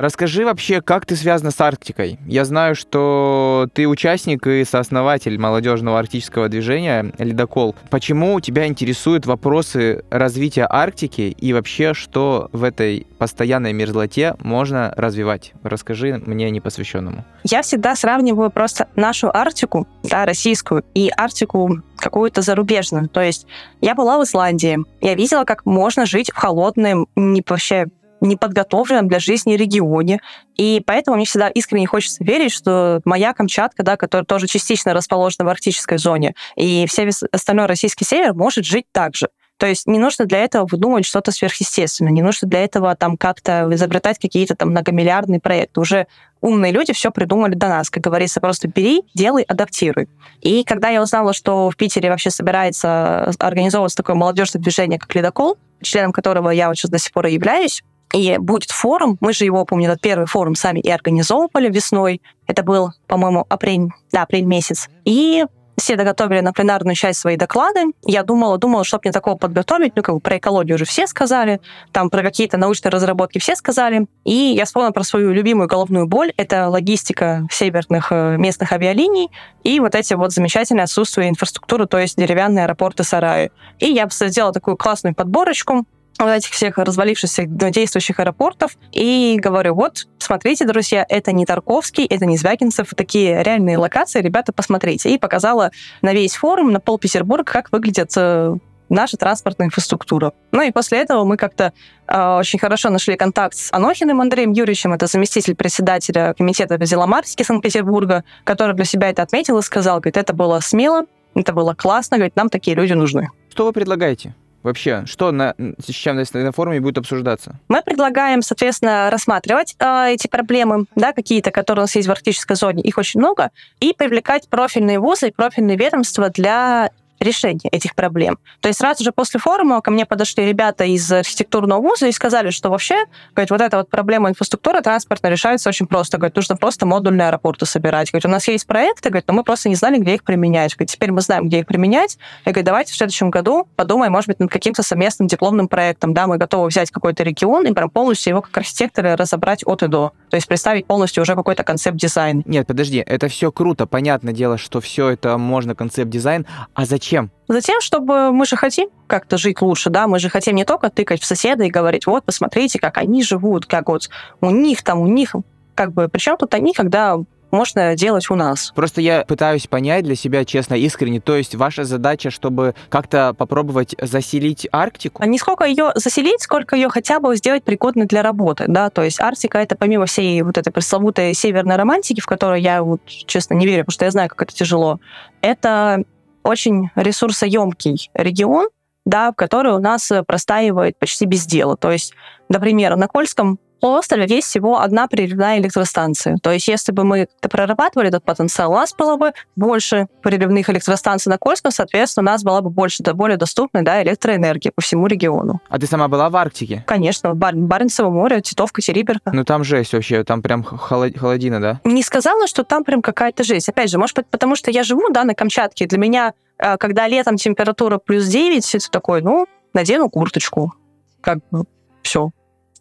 Расскажи 0.03 0.43
вообще, 0.43 0.81
как 0.81 1.05
ты 1.05 1.15
связана 1.15 1.49
с 1.49 1.61
Арктикой? 1.61 2.19
Я 2.27 2.43
знаю, 2.43 2.75
что 2.75 3.69
ты 3.73 3.87
участник 3.87 4.45
и 4.45 4.65
сооснователь 4.65 5.39
молодежного 5.39 5.97
арктического 5.97 6.49
движения 6.49 7.13
«Ледокол». 7.19 7.73
Почему 7.89 8.37
тебя 8.41 8.67
интересуют 8.67 9.25
вопросы 9.25 10.03
развития 10.09 10.67
Арктики 10.69 11.33
и 11.39 11.53
вообще, 11.53 11.93
что 11.93 12.49
в 12.51 12.65
этой 12.65 13.07
постоянной 13.17 13.71
мерзлоте 13.71 14.35
можно 14.39 14.93
развивать? 14.97 15.53
Расскажи 15.63 16.21
мне 16.25 16.49
непосвященному. 16.49 17.23
Я 17.45 17.61
всегда 17.61 17.95
сравниваю 17.95 18.51
просто 18.51 18.89
нашу 18.97 19.33
Арктику, 19.33 19.87
да, 20.03 20.25
российскую, 20.25 20.83
и 20.93 21.09
Арктику 21.15 21.81
какую-то 21.95 22.41
зарубежную. 22.41 23.07
То 23.07 23.21
есть 23.21 23.47
я 23.79 23.95
была 23.95 24.19
в 24.19 24.25
Исландии, 24.25 24.79
я 24.99 25.15
видела, 25.15 25.45
как 25.45 25.65
можно 25.65 26.05
жить 26.05 26.29
в 26.29 26.35
холодном, 26.35 27.07
не 27.15 27.41
вообще 27.47 27.85
неподготовленном 28.23 29.07
для 29.07 29.19
жизни 29.19 29.53
регионе. 29.53 30.19
И 30.55 30.81
поэтому 30.85 31.17
мне 31.17 31.25
всегда 31.25 31.49
искренне 31.49 31.87
хочется 31.87 32.23
верить, 32.23 32.51
что 32.51 33.01
моя 33.05 33.33
Камчатка, 33.33 33.83
да, 33.83 33.97
которая 33.97 34.25
тоже 34.25 34.47
частично 34.47 34.93
расположена 34.93 35.45
в 35.45 35.49
арктической 35.49 35.97
зоне, 35.97 36.35
и 36.55 36.87
весь 36.97 37.23
остальной 37.31 37.65
российский 37.65 38.05
север 38.05 38.33
может 38.33 38.65
жить 38.65 38.85
так 38.91 39.15
же. 39.15 39.29
То 39.57 39.67
есть 39.67 39.87
не 39.87 39.99
нужно 39.99 40.25
для 40.25 40.39
этого 40.39 40.67
выдумывать 40.69 41.05
что-то 41.05 41.31
сверхъестественное, 41.31 42.11
не 42.11 42.21
нужно 42.21 42.49
для 42.49 42.63
этого 42.63 42.95
там 42.95 43.17
как-то 43.17 43.69
изобретать 43.71 44.19
какие-то 44.19 44.55
там 44.55 44.71
многомиллиардные 44.71 45.39
проекты. 45.39 45.79
Уже 45.79 46.07
умные 46.41 46.71
люди 46.71 46.91
все 46.91 47.11
придумали 47.11 47.53
до 47.53 47.69
нас. 47.69 47.89
Как 47.89 48.03
говорится, 48.03 48.41
просто 48.41 48.67
бери, 48.67 49.03
делай, 49.13 49.43
адаптируй. 49.43 50.09
И 50.41 50.63
когда 50.63 50.89
я 50.89 51.01
узнала, 51.01 51.33
что 51.33 51.69
в 51.69 51.77
Питере 51.77 52.09
вообще 52.09 52.29
собирается 52.29 53.31
организовываться 53.39 53.95
такое 53.97 54.15
молодежное 54.15 54.61
движение, 54.61 54.99
как 54.99 55.13
«Ледокол», 55.15 55.57
членом 55.81 56.11
которого 56.11 56.49
я 56.49 56.67
вот 56.67 56.75
сейчас 56.75 56.91
до 56.91 56.97
сих 56.97 57.13
пор 57.13 57.27
и 57.27 57.33
являюсь, 57.33 57.83
и 58.13 58.37
будет 58.37 58.69
форум, 58.71 59.17
мы 59.19 59.33
же 59.33 59.43
его, 59.43 59.65
помню, 59.65 59.89
этот 59.89 60.01
первый 60.01 60.27
форум 60.27 60.55
сами 60.55 60.79
и 60.79 60.89
организовывали 60.89 61.69
весной. 61.69 62.21
Это 62.45 62.63
был, 62.63 62.91
по-моему, 63.07 63.45
апрель, 63.49 63.89
да, 64.11 64.21
апрель 64.21 64.45
месяц. 64.45 64.87
И 65.03 65.45
все 65.77 65.95
доготовили 65.95 66.39
на 66.41 66.53
пленарную 66.53 66.95
часть 66.95 67.19
свои 67.19 67.35
доклады. 67.35 67.85
Я 68.05 68.21
думала, 68.23 68.59
думала, 68.59 68.83
что 68.83 68.99
мне 69.03 69.11
такого 69.11 69.35
подготовить. 69.35 69.95
Ну, 69.95 70.03
как 70.03 70.15
бы 70.15 70.21
про 70.21 70.37
экологию 70.37 70.75
уже 70.75 70.85
все 70.85 71.07
сказали, 71.07 71.59
там 71.91 72.11
про 72.11 72.21
какие-то 72.21 72.57
научные 72.57 72.91
разработки 72.91 73.39
все 73.39 73.55
сказали. 73.55 74.05
И 74.23 74.33
я 74.33 74.65
вспомнила 74.65 74.91
про 74.91 75.03
свою 75.03 75.31
любимую 75.31 75.67
головную 75.67 76.07
боль. 76.07 76.31
Это 76.37 76.69
логистика 76.69 77.47
северных 77.51 78.11
э, 78.11 78.37
местных 78.37 78.71
авиалиний 78.71 79.31
и 79.63 79.79
вот 79.79 79.95
эти 79.95 80.13
вот 80.13 80.31
замечательные 80.31 80.83
отсутствия 80.83 81.29
инфраструктуры, 81.29 81.87
то 81.87 81.97
есть 81.97 82.17
деревянные 82.17 82.65
аэропорты, 82.65 83.03
сараи. 83.03 83.51
И 83.79 83.87
я 83.87 84.07
сделала 84.11 84.53
такую 84.53 84.77
классную 84.77 85.15
подборочку 85.15 85.85
вот 86.19 86.29
этих 86.29 86.51
всех 86.51 86.77
развалившихся 86.77 87.45
действующих 87.45 88.19
аэропортов 88.19 88.77
и 88.91 89.37
говорю, 89.41 89.75
вот, 89.75 90.07
смотрите, 90.19 90.65
друзья, 90.65 91.05
это 91.07 91.31
не 91.31 91.45
Тарковский, 91.45 92.05
это 92.05 92.25
не 92.25 92.37
Звягинцев, 92.37 92.93
такие 92.95 93.43
реальные 93.43 93.77
локации, 93.77 94.21
ребята, 94.21 94.53
посмотрите. 94.53 95.09
И 95.13 95.17
показала 95.17 95.71
на 96.01 96.13
весь 96.13 96.35
форум, 96.35 96.71
на 96.71 96.79
пол 96.79 96.97
Петербурга, 96.97 97.51
как 97.51 97.71
выглядит 97.71 98.11
э, 98.15 98.55
наша 98.89 99.17
транспортная 99.17 99.67
инфраструктура. 99.67 100.33
Ну 100.51 100.61
и 100.61 100.71
после 100.71 100.99
этого 100.99 101.23
мы 101.23 101.37
как-то 101.37 101.73
э, 102.07 102.37
очень 102.37 102.59
хорошо 102.59 102.89
нашли 102.89 103.15
контакт 103.15 103.55
с 103.55 103.71
Анохиным 103.71 104.21
Андреем 104.21 104.51
Юрьевичем, 104.51 104.93
это 104.93 105.07
заместитель 105.07 105.55
председателя 105.55 106.33
комитета 106.37 106.83
Зеломарский 106.83 107.43
Санкт-Петербурга, 107.43 108.23
который 108.43 108.75
для 108.75 108.85
себя 108.85 109.09
это 109.09 109.21
отметил 109.23 109.57
и 109.57 109.61
сказал, 109.61 109.99
говорит, 109.99 110.17
это 110.17 110.33
было 110.33 110.59
смело, 110.59 111.05
это 111.35 111.53
было 111.53 111.73
классно, 111.73 112.17
говорит, 112.17 112.35
нам 112.35 112.49
такие 112.49 112.75
люди 112.75 112.93
нужны. 112.93 113.29
Что 113.49 113.65
вы 113.65 113.73
предлагаете? 113.73 114.35
Вообще, 114.63 115.03
что 115.05 115.31
на, 115.31 115.55
с 115.57 115.91
чем 115.91 116.15
на, 116.15 116.23
на 116.33 116.51
форуме 116.51 116.79
будет 116.79 116.97
обсуждаться? 116.97 117.59
Мы 117.67 117.81
предлагаем, 117.81 118.41
соответственно, 118.41 119.09
рассматривать 119.11 119.75
э, 119.77 120.13
эти 120.13 120.27
проблемы, 120.27 120.85
да, 120.95 121.11
какие-то, 121.11 121.51
которые 121.51 121.81
у 121.81 121.83
нас 121.83 121.95
есть 121.95 122.07
в 122.07 122.11
арктической 122.11 122.55
зоне, 122.55 122.81
их 122.81 122.97
очень 122.97 123.19
много, 123.19 123.51
и 123.81 123.93
привлекать 123.93 124.47
профильные 124.47 124.99
вузы 124.99 125.27
и 125.27 125.31
профильные 125.31 125.77
ведомства 125.77 126.29
для 126.29 126.89
решение 127.23 127.69
этих 127.71 127.95
проблем. 127.95 128.37
То 128.59 128.67
есть 128.67 128.79
сразу 128.79 129.03
же 129.03 129.11
после 129.11 129.39
форума 129.39 129.81
ко 129.81 129.91
мне 129.91 130.05
подошли 130.05 130.45
ребята 130.45 130.83
из 130.83 131.11
архитектурного 131.11 131.81
вуза 131.81 132.07
и 132.07 132.11
сказали, 132.11 132.49
что 132.49 132.69
вообще, 132.69 133.05
говорит, 133.33 133.51
вот 133.51 133.61
эта 133.61 133.77
вот 133.77 133.89
проблема 133.89 134.29
инфраструктуры 134.29 134.81
транспортно 134.81 135.27
решается 135.27 135.69
очень 135.69 135.87
просто. 135.87 136.17
Говорит, 136.17 136.35
нужно 136.35 136.55
просто 136.55 136.85
модульные 136.85 137.27
аэропорты 137.27 137.65
собирать. 137.65 138.11
Говорит, 138.11 138.25
у 138.25 138.29
нас 138.29 138.47
есть 138.47 138.67
проекты, 138.67 139.09
говорит, 139.09 139.27
но 139.27 139.33
мы 139.33 139.43
просто 139.43 139.69
не 139.69 139.75
знали, 139.75 139.97
где 139.97 140.15
их 140.15 140.23
применять. 140.23 140.75
Говорит, 140.75 140.91
теперь 140.91 141.11
мы 141.11 141.21
знаем, 141.21 141.47
где 141.47 141.59
их 141.59 141.67
применять. 141.67 142.17
Я 142.45 142.51
говорю, 142.51 142.65
давайте 142.65 142.93
в 142.93 142.95
следующем 142.95 143.29
году 143.29 143.67
подумаем, 143.75 144.11
может 144.11 144.27
быть, 144.27 144.39
над 144.39 144.51
каким-то 144.51 144.83
совместным 144.83 145.27
дипломным 145.27 145.67
проектом. 145.67 146.13
Да, 146.13 146.27
мы 146.27 146.37
готовы 146.37 146.67
взять 146.67 146.91
какой-то 146.91 147.23
регион 147.23 147.65
и 147.65 147.73
прям 147.73 147.89
полностью 147.89 148.31
его 148.31 148.41
как 148.41 148.57
архитекторы 148.57 149.15
разобрать 149.15 149.65
от 149.65 149.83
и 149.83 149.87
до. 149.87 150.11
То 150.29 150.37
есть 150.37 150.47
представить 150.47 150.85
полностью 150.85 151.21
уже 151.21 151.35
какой-то 151.35 151.63
концепт-дизайн. 151.63 152.43
Нет, 152.45 152.67
подожди, 152.67 153.03
это 153.05 153.27
все 153.27 153.51
круто. 153.51 153.85
Понятное 153.85 154.33
дело, 154.33 154.57
что 154.57 154.81
все 154.81 155.09
это 155.09 155.37
можно 155.37 155.75
концепт-дизайн. 155.75 156.45
А 156.73 156.85
зачем 156.85 157.12
Зачем? 157.13 157.31
Затем, 157.47 157.81
чтобы 157.81 158.31
мы 158.31 158.45
же 158.45 158.55
хотим 158.55 158.89
как-то 159.07 159.37
жить 159.37 159.61
лучше, 159.61 159.89
да, 159.89 160.07
мы 160.07 160.17
же 160.17 160.29
хотим 160.29 160.55
не 160.55 160.65
только 160.65 160.89
тыкать 160.89 161.21
в 161.21 161.25
соседа 161.25 161.63
и 161.63 161.69
говорить, 161.69 162.07
вот, 162.07 162.23
посмотрите, 162.23 162.79
как 162.79 162.97
они 162.97 163.23
живут, 163.23 163.67
как 163.67 163.89
вот 163.89 164.09
у 164.41 164.49
них 164.49 164.81
там, 164.83 164.99
у 164.99 165.07
них, 165.07 165.35
как 165.75 165.93
бы, 165.93 166.07
причем 166.07 166.37
тут 166.37 166.53
они, 166.55 166.73
когда 166.73 167.19
можно 167.51 167.95
делать 167.95 168.31
у 168.31 168.35
нас. 168.35 168.71
Просто 168.75 168.99
я 168.99 169.25
пытаюсь 169.25 169.67
понять 169.67 170.03
для 170.05 170.15
себя, 170.15 170.43
честно, 170.43 170.73
искренне. 170.73 171.21
То 171.21 171.35
есть 171.35 171.53
ваша 171.53 171.83
задача, 171.83 172.31
чтобы 172.31 172.73
как-то 172.89 173.35
попробовать 173.37 173.95
заселить 174.01 174.67
Арктику? 174.71 175.21
А 175.21 175.27
не 175.27 175.37
сколько 175.37 175.63
ее 175.63 175.91
заселить, 175.93 176.41
сколько 176.41 176.75
ее 176.75 176.89
хотя 176.89 177.19
бы 177.19 177.35
сделать 177.35 177.63
пригодной 177.63 178.07
для 178.07 178.23
работы, 178.23 178.65
да, 178.67 178.89
то 178.89 179.03
есть 179.03 179.19
Арктика 179.21 179.59
это 179.59 179.75
помимо 179.75 180.07
всей 180.07 180.41
вот 180.41 180.57
этой 180.57 180.71
пресловутой 180.71 181.35
северной 181.35 181.75
романтики, 181.75 182.21
в 182.21 182.25
которую 182.25 182.59
я 182.59 182.81
вот, 182.81 183.05
честно 183.05 183.53
не 183.53 183.67
верю, 183.67 183.83
потому 183.83 183.93
что 183.93 184.05
я 184.05 184.11
знаю, 184.11 184.29
как 184.29 184.41
это 184.41 184.53
тяжело, 184.55 184.99
это 185.41 186.03
очень 186.43 186.89
ресурсоемкий 186.95 188.09
регион, 188.13 188.69
да, 189.05 189.33
который 189.33 189.73
у 189.73 189.79
нас 189.79 190.11
простаивает 190.27 190.97
почти 190.97 191.25
без 191.25 191.45
дела. 191.45 191.75
То 191.75 191.91
есть, 191.91 192.13
например, 192.49 192.95
на 192.95 193.07
Кольском 193.07 193.59
острове 193.87 194.25
есть 194.27 194.47
всего 194.47 194.79
одна 194.79 195.07
приливная 195.07 195.59
электростанция. 195.59 196.37
То 196.41 196.51
есть 196.51 196.67
если 196.67 196.91
бы 196.91 197.03
мы 197.03 197.27
прорабатывали 197.41 198.09
этот 198.09 198.23
потенциал, 198.23 198.71
у 198.71 198.75
нас 198.75 198.93
было 198.93 199.17
бы 199.17 199.33
больше 199.55 200.07
приливных 200.21 200.69
электростанций 200.69 201.29
на 201.29 201.37
Кольском, 201.37 201.71
соответственно, 201.71 202.29
у 202.29 202.31
нас 202.31 202.43
была 202.43 202.61
бы 202.61 202.69
больше, 202.69 203.03
да, 203.03 203.13
более 203.13 203.37
доступной 203.37 203.83
да, 203.83 204.01
электроэнергия 204.03 204.71
по 204.73 204.81
всему 204.81 205.07
региону. 205.07 205.61
А 205.69 205.79
ты 205.79 205.87
сама 205.87 206.07
была 206.07 206.29
в 206.29 206.35
Арктике? 206.35 206.83
Конечно, 206.87 207.33
Бар 207.33 207.55
Баренцево 207.55 208.09
море, 208.09 208.41
Титовка, 208.41 208.81
Териберка. 208.81 209.31
Ну 209.33 209.43
там 209.43 209.63
жесть 209.63 209.93
вообще, 209.93 210.23
там 210.23 210.41
прям 210.41 210.63
холод 210.63 211.17
холодина, 211.17 211.59
да? 211.59 211.81
Не 211.83 212.03
сказала, 212.03 212.47
что 212.47 212.63
там 212.63 212.83
прям 212.83 213.01
какая-то 213.01 213.43
жесть. 213.43 213.69
Опять 213.69 213.89
же, 213.89 213.97
может 213.97 214.15
быть, 214.15 214.27
потому 214.27 214.55
что 214.55 214.71
я 214.71 214.83
живу, 214.83 215.09
да, 215.09 215.23
на 215.23 215.33
Камчатке. 215.33 215.85
Для 215.85 215.97
меня, 215.97 216.33
э, 216.57 216.77
когда 216.77 217.07
летом 217.07 217.37
температура 217.37 217.97
плюс 217.97 218.25
9, 218.25 218.75
это 218.75 218.91
такой, 218.91 219.21
ну, 219.21 219.47
надену 219.73 220.09
курточку. 220.09 220.73
Как 221.21 221.39
бы. 221.51 221.65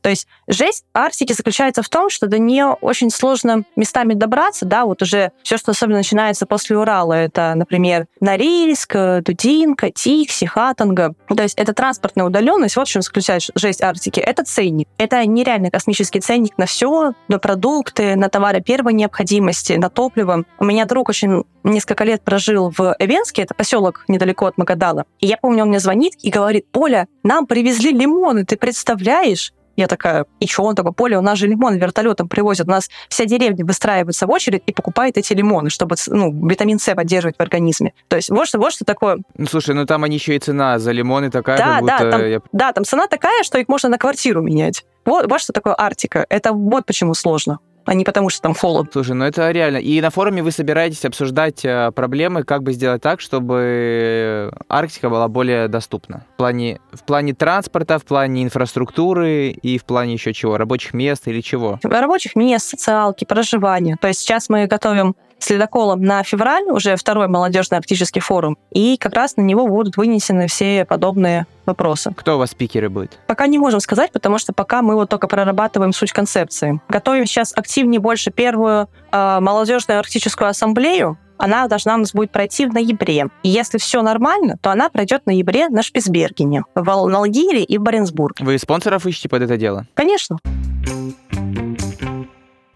То 0.02 0.10
есть 0.10 0.26
жесть 0.48 0.84
Арктики 0.92 1.32
заключается 1.32 1.82
в 1.82 1.88
том, 1.88 2.10
что 2.10 2.26
до 2.26 2.38
нее 2.38 2.76
очень 2.80 3.10
сложно 3.10 3.64
местами 3.76 4.14
добраться, 4.14 4.66
да, 4.66 4.84
вот 4.84 5.00
уже 5.00 5.32
все, 5.42 5.56
что 5.56 5.70
особенно 5.70 5.98
начинается 5.98 6.44
после 6.44 6.76
Урала, 6.76 7.14
это, 7.14 7.54
например, 7.54 8.06
Норильск, 8.20 8.94
Дудинка, 9.22 9.90
Тикси, 9.90 10.46
Хатанга. 10.46 11.14
То 11.34 11.42
есть 11.42 11.56
это 11.56 11.72
транспортная 11.72 12.26
удаленность, 12.26 12.76
вот 12.76 12.88
в 12.88 12.90
чем 12.90 13.02
заключается 13.02 13.52
жесть 13.54 13.82
Арктики. 13.82 14.20
Это 14.20 14.44
ценник. 14.44 14.88
Это 14.98 15.24
нереальный 15.24 15.70
космический 15.70 16.20
ценник 16.20 16.58
на 16.58 16.66
все, 16.66 17.12
на 17.28 17.38
продукты, 17.38 18.16
на 18.16 18.28
товары 18.28 18.60
первой 18.60 18.92
необходимости, 18.92 19.74
на 19.74 19.88
топливо. 19.88 20.44
У 20.58 20.64
меня 20.64 20.84
друг 20.84 21.08
очень 21.08 21.44
несколько 21.62 22.04
лет 22.04 22.22
прожил 22.22 22.72
в 22.76 22.96
Эвенске, 22.98 23.42
это 23.42 23.54
поселок 23.54 24.04
недалеко 24.08 24.46
от 24.46 24.58
Магадала. 24.58 25.04
И 25.20 25.26
я 25.28 25.36
помню, 25.36 25.62
он 25.62 25.68
мне 25.68 25.78
звонит 25.78 26.14
и 26.22 26.30
говорит, 26.30 26.66
Оля, 26.72 27.06
нам 27.22 27.46
привезли 27.46 27.92
лимоны, 27.92 28.44
ты 28.44 28.56
представляешь? 28.56 29.52
Я 29.76 29.86
такая, 29.86 30.26
и 30.40 30.46
что 30.46 30.64
он 30.64 30.74
такое, 30.74 30.92
поле, 30.92 31.18
у 31.18 31.22
нас 31.22 31.38
же 31.38 31.46
лимон 31.46 31.76
вертолетом 31.76 32.28
привозят, 32.28 32.68
у 32.68 32.70
нас 32.70 32.90
вся 33.08 33.24
деревня 33.24 33.64
выстраивается 33.64 34.26
в 34.26 34.30
очередь 34.30 34.62
и 34.66 34.72
покупает 34.72 35.16
эти 35.16 35.32
лимоны, 35.32 35.70
чтобы 35.70 35.96
ну, 36.08 36.48
витамин 36.48 36.78
С 36.78 36.94
поддерживать 36.94 37.36
в 37.36 37.40
организме. 37.40 37.94
То 38.08 38.16
есть 38.16 38.30
вот 38.30 38.46
что, 38.46 38.58
вот 38.58 38.72
что 38.72 38.84
такое. 38.84 39.18
Ну, 39.36 39.46
слушай, 39.46 39.74
ну 39.74 39.86
там 39.86 40.04
они 40.04 40.16
еще 40.16 40.36
и 40.36 40.38
цена 40.38 40.78
за 40.78 40.92
лимоны 40.92 41.30
такая, 41.30 41.58
да, 41.58 41.80
будто... 41.80 41.98
Да, 41.98 42.10
там, 42.10 42.26
я... 42.26 42.40
да, 42.52 42.72
там 42.72 42.84
цена 42.84 43.06
такая, 43.06 43.42
что 43.42 43.58
их 43.58 43.68
можно 43.68 43.88
на 43.88 43.98
квартиру 43.98 44.42
менять. 44.42 44.84
Вот, 45.04 45.28
вот 45.28 45.40
что 45.40 45.52
такое 45.52 45.74
Арктика. 45.76 46.26
Это 46.28 46.52
вот 46.52 46.86
почему 46.86 47.14
сложно 47.14 47.58
а 47.84 47.94
не 47.94 48.04
потому, 48.04 48.30
что 48.30 48.42
там 48.42 48.54
холод. 48.54 48.88
Слушай, 48.92 49.14
ну 49.14 49.24
это 49.24 49.50
реально. 49.50 49.78
И 49.78 50.00
на 50.00 50.10
форуме 50.10 50.42
вы 50.42 50.50
собираетесь 50.50 51.04
обсуждать 51.04 51.64
э, 51.64 51.90
проблемы, 51.92 52.44
как 52.44 52.62
бы 52.62 52.72
сделать 52.72 53.02
так, 53.02 53.20
чтобы 53.20 54.52
Арктика 54.68 55.10
была 55.10 55.28
более 55.28 55.68
доступна. 55.68 56.24
В 56.34 56.36
плане, 56.36 56.80
в 56.92 57.04
плане 57.04 57.34
транспорта, 57.34 57.98
в 57.98 58.04
плане 58.04 58.44
инфраструктуры 58.44 59.50
и 59.50 59.78
в 59.78 59.84
плане 59.84 60.14
еще 60.14 60.32
чего? 60.32 60.56
Рабочих 60.56 60.94
мест 60.94 61.26
или 61.26 61.40
чего? 61.40 61.78
Рабочих 61.82 62.36
мест, 62.36 62.68
социалки, 62.68 63.24
проживания. 63.24 63.96
То 64.00 64.08
есть 64.08 64.20
сейчас 64.20 64.48
мы 64.48 64.66
готовим 64.66 65.16
с 65.42 65.50
ледоколом 65.50 66.02
на 66.02 66.22
февраль, 66.22 66.64
уже 66.64 66.96
второй 66.96 67.28
молодежный 67.28 67.78
арктический 67.78 68.20
форум, 68.20 68.56
и 68.70 68.96
как 68.96 69.14
раз 69.14 69.36
на 69.36 69.42
него 69.42 69.66
будут 69.66 69.96
вынесены 69.96 70.46
все 70.46 70.84
подобные 70.84 71.46
вопросы. 71.66 72.12
Кто 72.16 72.36
у 72.36 72.38
вас 72.38 72.50
спикеры 72.50 72.88
будет? 72.88 73.18
Пока 73.26 73.46
не 73.46 73.58
можем 73.58 73.80
сказать, 73.80 74.12
потому 74.12 74.38
что 74.38 74.52
пока 74.52 74.82
мы 74.82 74.94
вот 74.94 75.08
только 75.08 75.28
прорабатываем 75.28 75.92
суть 75.92 76.12
концепции. 76.12 76.80
Готовим 76.88 77.26
сейчас 77.26 77.52
активнее 77.56 78.00
больше 78.00 78.30
первую 78.30 78.88
э, 79.10 79.38
молодежную 79.40 80.00
арктическую 80.00 80.48
ассамблею, 80.48 81.18
она 81.38 81.66
должна 81.66 81.96
у 81.96 81.98
нас 81.98 82.12
будет 82.12 82.30
пройти 82.30 82.66
в 82.66 82.72
ноябре. 82.72 83.26
И 83.42 83.48
если 83.48 83.78
все 83.78 84.02
нормально, 84.02 84.58
то 84.60 84.70
она 84.70 84.88
пройдет 84.90 85.22
в 85.24 85.26
ноябре 85.26 85.68
на 85.68 85.82
Шпицбергене, 85.82 86.62
в 86.74 86.88
Алгире 86.88 87.64
и 87.64 87.78
в 87.78 87.82
Баренцбург. 87.82 88.36
Вы 88.38 88.58
спонсоров 88.58 89.06
ищете 89.06 89.28
под 89.28 89.42
это 89.42 89.56
дело? 89.56 89.86
Конечно. 89.94 90.38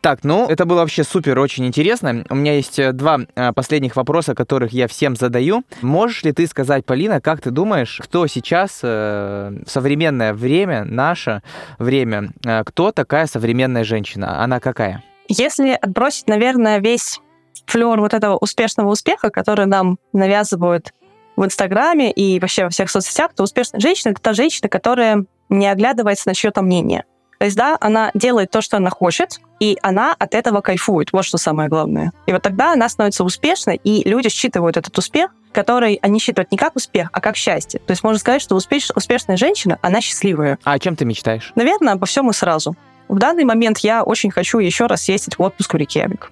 Так, 0.07 0.23
ну, 0.23 0.47
это 0.47 0.67
было 0.67 0.83
вообще 0.83 1.03
супер, 1.03 1.37
очень 1.41 1.67
интересно. 1.67 2.25
У 2.31 2.37
меня 2.37 2.55
есть 2.55 2.79
э, 2.79 2.93
два 2.93 3.19
э, 3.35 3.53
последних 3.53 3.97
вопроса, 3.97 4.37
которых 4.37 4.73
я 4.73 4.87
всем 4.87 5.17
задаю. 5.17 5.65
Можешь 5.83 6.23
ли 6.23 6.31
ты 6.31 6.47
сказать, 6.47 6.87
Полина, 6.87 7.21
как 7.21 7.41
ты 7.41 7.51
думаешь, 7.51 8.01
кто 8.01 8.29
сейчас 8.29 8.79
э, 8.85 9.51
в 9.67 9.69
современное 9.69 10.33
время, 10.33 10.85
наше 10.85 11.43
время, 11.81 12.31
кто 12.65 12.93
такая 12.93 13.27
современная 13.27 13.83
женщина? 13.83 14.45
Она 14.45 14.61
какая? 14.61 15.03
Если 15.27 15.71
отбросить, 15.71 16.29
наверное, 16.29 16.79
весь 16.79 17.21
флер 17.67 17.99
вот 17.99 18.15
этого 18.15 18.37
успешного 18.37 18.93
успеха, 18.93 19.31
который 19.31 19.67
нам 19.67 19.99
навязывают 20.13 20.95
в 21.35 21.45
Инстаграме 21.45 22.13
и 22.13 22.39
вообще 22.39 22.63
во 22.63 22.71
всех 22.71 22.91
соцсетях, 22.91 23.33
то 23.35 23.43
успешная 23.43 23.81
женщина— 23.81 24.11
это 24.13 24.23
та 24.23 24.35
женщина, 24.35 24.69
которая 24.69 25.25
не 25.49 25.67
оглядывается 25.67 26.29
на 26.29 26.35
чье-то 26.35 26.63
мнение. 26.63 27.03
То 27.39 27.45
есть, 27.45 27.57
да, 27.57 27.77
она 27.81 28.11
делает 28.15 28.51
то, 28.51 28.61
что 28.61 28.79
она 28.79 28.91
хочет, 28.91 29.41
и 29.61 29.79
она 29.83 30.15
от 30.19 30.35
этого 30.35 30.61
кайфует. 30.61 31.13
Вот 31.13 31.25
что 31.25 31.39
самое 31.39 31.69
главное. 31.69 32.13
И 32.27 32.33
вот 32.33 32.43
тогда 32.43 32.73
она 32.73 32.89
становится 32.89 33.25
успешной, 33.25 33.81
и 33.83 34.09
люди 34.09 34.29
считывают 34.29 34.77
этот 34.77 34.97
успех, 34.97 35.31
который 35.53 35.99
они 36.03 36.19
считают 36.19 36.51
не 36.51 36.59
как 36.59 36.77
успех, 36.77 37.09
а 37.13 37.21
как 37.21 37.37
счастье. 37.37 37.81
То 37.81 37.93
есть 37.93 38.03
можно 38.03 38.19
сказать, 38.19 38.43
что 38.43 38.55
успеш, 38.55 38.91
успешная 38.95 39.37
женщина, 39.37 39.79
она 39.83 40.01
счастливая. 40.01 40.59
А 40.65 40.73
о 40.73 40.79
чем 40.79 40.97
ты 40.97 41.05
мечтаешь? 41.05 41.53
Наверное, 41.55 41.95
обо 41.95 42.07
всем 42.07 42.29
и 42.31 42.33
сразу. 42.33 42.77
В 43.09 43.19
данный 43.19 43.45
момент 43.45 43.79
я 43.79 44.03
очень 44.03 44.31
хочу 44.31 44.59
еще 44.59 44.87
раз 44.87 45.09
ездить 45.09 45.39
в 45.39 45.43
отпуск 45.43 45.73
в 45.73 45.77
Рейкьявик. 45.77 46.31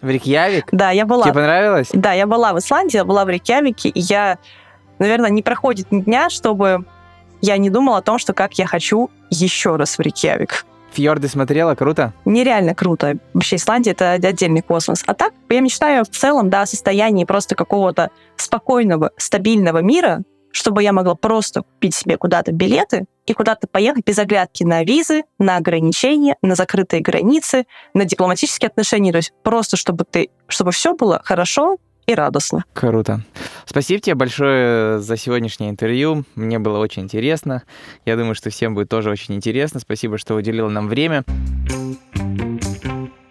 В 0.00 0.08
Рейкьявик? 0.08 0.68
Да, 0.72 0.90
я 0.90 1.06
была. 1.06 1.24
Тебе 1.24 1.34
понравилось? 1.34 1.88
Да, 1.92 2.12
я 2.12 2.26
была 2.26 2.52
в 2.52 2.58
Исландии, 2.58 3.02
была 3.02 3.24
в 3.24 3.28
Рейкьявике, 3.28 3.88
и 3.88 4.00
я, 4.00 4.38
наверное, 4.98 5.30
не 5.30 5.42
проходит 5.42 5.90
ни 5.90 6.02
дня, 6.02 6.28
чтобы 6.30 6.84
я 7.40 7.56
не 7.56 7.70
думала 7.70 7.98
о 7.98 8.02
том, 8.02 8.18
что 8.18 8.32
как 8.32 8.54
я 8.54 8.66
хочу 8.66 9.10
еще 9.30 9.76
раз 9.76 9.98
в 9.98 10.00
Рейкьявик. 10.00 10.64
Фьорды 10.92 11.28
смотрела, 11.28 11.74
круто? 11.74 12.14
Нереально 12.24 12.74
круто. 12.74 13.18
Вообще 13.34 13.56
Исландия— 13.56 13.90
это 13.92 14.12
отдельный 14.12 14.62
космос. 14.62 15.02
А 15.06 15.14
так, 15.14 15.34
я 15.50 15.60
мечтаю 15.60 16.04
в 16.04 16.08
целом, 16.08 16.48
да, 16.48 16.62
о 16.62 16.66
состоянии 16.66 17.24
просто 17.24 17.54
какого-то 17.54 18.10
спокойного, 18.36 19.10
стабильного 19.18 19.82
мира, 19.82 20.22
чтобы 20.52 20.82
я 20.82 20.92
могла 20.94 21.14
просто 21.14 21.62
купить 21.62 21.94
себе 21.94 22.16
куда-то 22.16 22.50
билеты 22.52 23.04
и 23.26 23.34
куда-то 23.34 23.66
поехать 23.66 24.06
без 24.06 24.18
оглядки 24.18 24.64
на 24.64 24.84
визы, 24.84 25.24
на 25.38 25.56
ограничения, 25.56 26.36
на 26.40 26.54
закрытые 26.54 27.02
границы, 27.02 27.66
на 27.92 28.06
дипломатические 28.06 28.68
отношения. 28.68 29.12
То 29.12 29.18
есть 29.18 29.32
просто 29.42 29.76
чтобы 29.76 30.04
ты, 30.10 30.30
чтобы 30.48 30.70
все 30.72 30.94
было 30.94 31.20
хорошо, 31.22 31.76
и 32.06 32.14
радостно. 32.14 32.64
Круто. 32.72 33.20
Спасибо 33.64 34.00
тебе 34.00 34.14
большое 34.14 35.00
за 35.00 35.16
сегодняшнее 35.16 35.70
интервью. 35.70 36.24
Мне 36.34 36.58
было 36.58 36.78
очень 36.78 37.02
интересно. 37.02 37.62
Я 38.04 38.16
думаю, 38.16 38.34
что 38.34 38.50
всем 38.50 38.74
будет 38.74 38.88
тоже 38.88 39.10
очень 39.10 39.34
интересно. 39.34 39.80
Спасибо, 39.80 40.18
что 40.18 40.34
уделил 40.34 40.70
нам 40.70 40.88
время. 40.88 41.24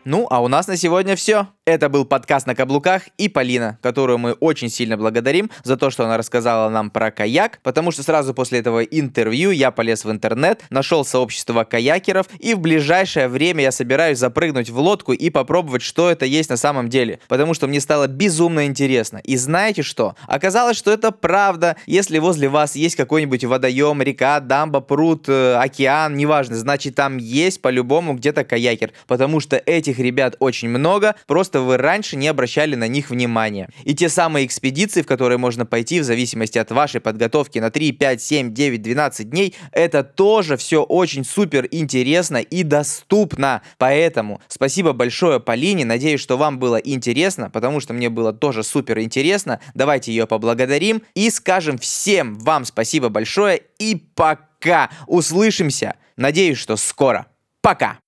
Ну, 0.08 0.28
а 0.30 0.40
у 0.44 0.48
нас 0.48 0.68
на 0.68 0.78
сегодня 0.78 1.16
все. 1.16 1.48
Это 1.66 1.90
был 1.90 2.06
подкаст 2.06 2.46
на 2.46 2.54
каблуках 2.54 3.02
и 3.18 3.28
Полина, 3.28 3.80
которую 3.82 4.20
мы 4.20 4.34
очень 4.34 4.70
сильно 4.70 4.98
благодарим 4.98 5.50
за 5.64 5.78
то, 5.78 5.90
что 5.90 6.06
она 6.06 6.16
рассказала 6.16 6.70
нам 6.70 6.92
про 6.92 7.10
каяк, 7.10 7.60
потому 7.64 7.90
что 7.90 8.04
сразу 8.04 8.36
после 8.36 8.60
этого 8.60 8.84
интервью 8.84 9.50
я 9.50 9.72
полез 9.72 10.06
в 10.06 10.12
интернет, 10.12 10.62
нашел 10.70 11.04
сообщество 11.04 11.64
каякеров, 11.64 12.28
и 12.38 12.54
в 12.54 12.60
ближайшее 12.60 13.28
время 13.28 13.64
я 13.64 13.72
собираюсь 13.72 14.20
запрыгнуть 14.20 14.70
в 14.70 14.78
лодку 14.78 15.12
и 15.12 15.32
попробовать, 15.32 15.82
что 15.82 16.12
это 16.12 16.28
есть 16.28 16.52
на 16.52 16.58
самом 16.58 16.88
деле, 16.88 17.20
потому 17.28 17.56
что 17.56 17.66
мне 17.66 17.82
стало 17.82 18.06
безумно 18.06 18.68
интересно. 18.68 19.18
И 19.24 19.36
знаете 19.36 19.82
что? 19.82 20.16
Оказалось, 20.28 20.78
что 20.78 20.92
это 20.92 21.10
правда. 21.10 21.78
Если 21.88 22.20
возле 22.20 22.48
вас 22.48 22.76
есть 22.76 22.96
какой-нибудь 22.96 23.44
водоем, 23.44 24.04
река, 24.04 24.40
дамба, 24.40 24.82
пруд, 24.82 25.28
э, 25.30 25.56
океан, 25.56 26.16
неважно, 26.16 26.58
значит 26.58 26.94
там 26.94 27.18
есть 27.18 27.60
по-любому 27.60 28.14
где-то 28.14 28.44
каякер, 28.44 28.92
потому 29.08 29.40
что 29.40 29.56
этих 29.56 29.95
Таких 29.96 30.06
ребят 30.06 30.36
очень 30.40 30.68
много, 30.68 31.16
просто 31.26 31.62
вы 31.62 31.78
раньше 31.78 32.18
не 32.18 32.28
обращали 32.28 32.76
на 32.76 32.88
них 32.88 33.12
внимания. 33.12 33.70
И 33.86 33.96
те 33.96 34.10
самые 34.10 34.46
экспедиции, 34.46 35.02
в 35.02 35.08
которые 35.08 35.38
можно 35.38 35.66
пойти 35.66 36.02
в 36.02 36.04
зависимости 36.04 36.58
от 36.58 36.70
вашей 36.72 37.00
подготовки 37.00 37.60
на 37.60 37.72
3, 37.72 37.94
5, 37.94 38.22
7, 38.22 38.54
9, 38.54 38.82
12 38.82 39.30
дней, 39.30 39.56
это 39.72 40.04
тоже 40.04 40.58
все 40.58 40.84
очень 40.84 41.24
супер 41.24 41.68
интересно 41.72 42.38
и 42.38 42.64
доступно. 42.64 43.62
Поэтому 43.78 44.42
спасибо 44.50 44.92
большое 44.92 45.40
Полине, 45.40 45.86
надеюсь, 45.86 46.20
что 46.20 46.38
вам 46.38 46.60
было 46.60 46.76
интересно, 46.76 47.50
потому 47.50 47.80
что 47.80 47.94
мне 47.94 48.10
было 48.10 48.34
тоже 48.34 48.64
супер 48.64 49.00
интересно. 49.00 49.62
Давайте 49.76 50.12
ее 50.12 50.28
поблагодарим 50.28 51.04
и 51.14 51.30
скажем 51.30 51.78
всем 51.78 52.36
вам 52.40 52.66
спасибо 52.66 53.08
большое 53.08 53.62
и 53.80 53.96
пока. 54.16 54.90
Услышимся. 55.08 55.96
Надеюсь, 56.18 56.58
что 56.58 56.76
скоро. 56.76 57.28
Пока. 57.62 58.00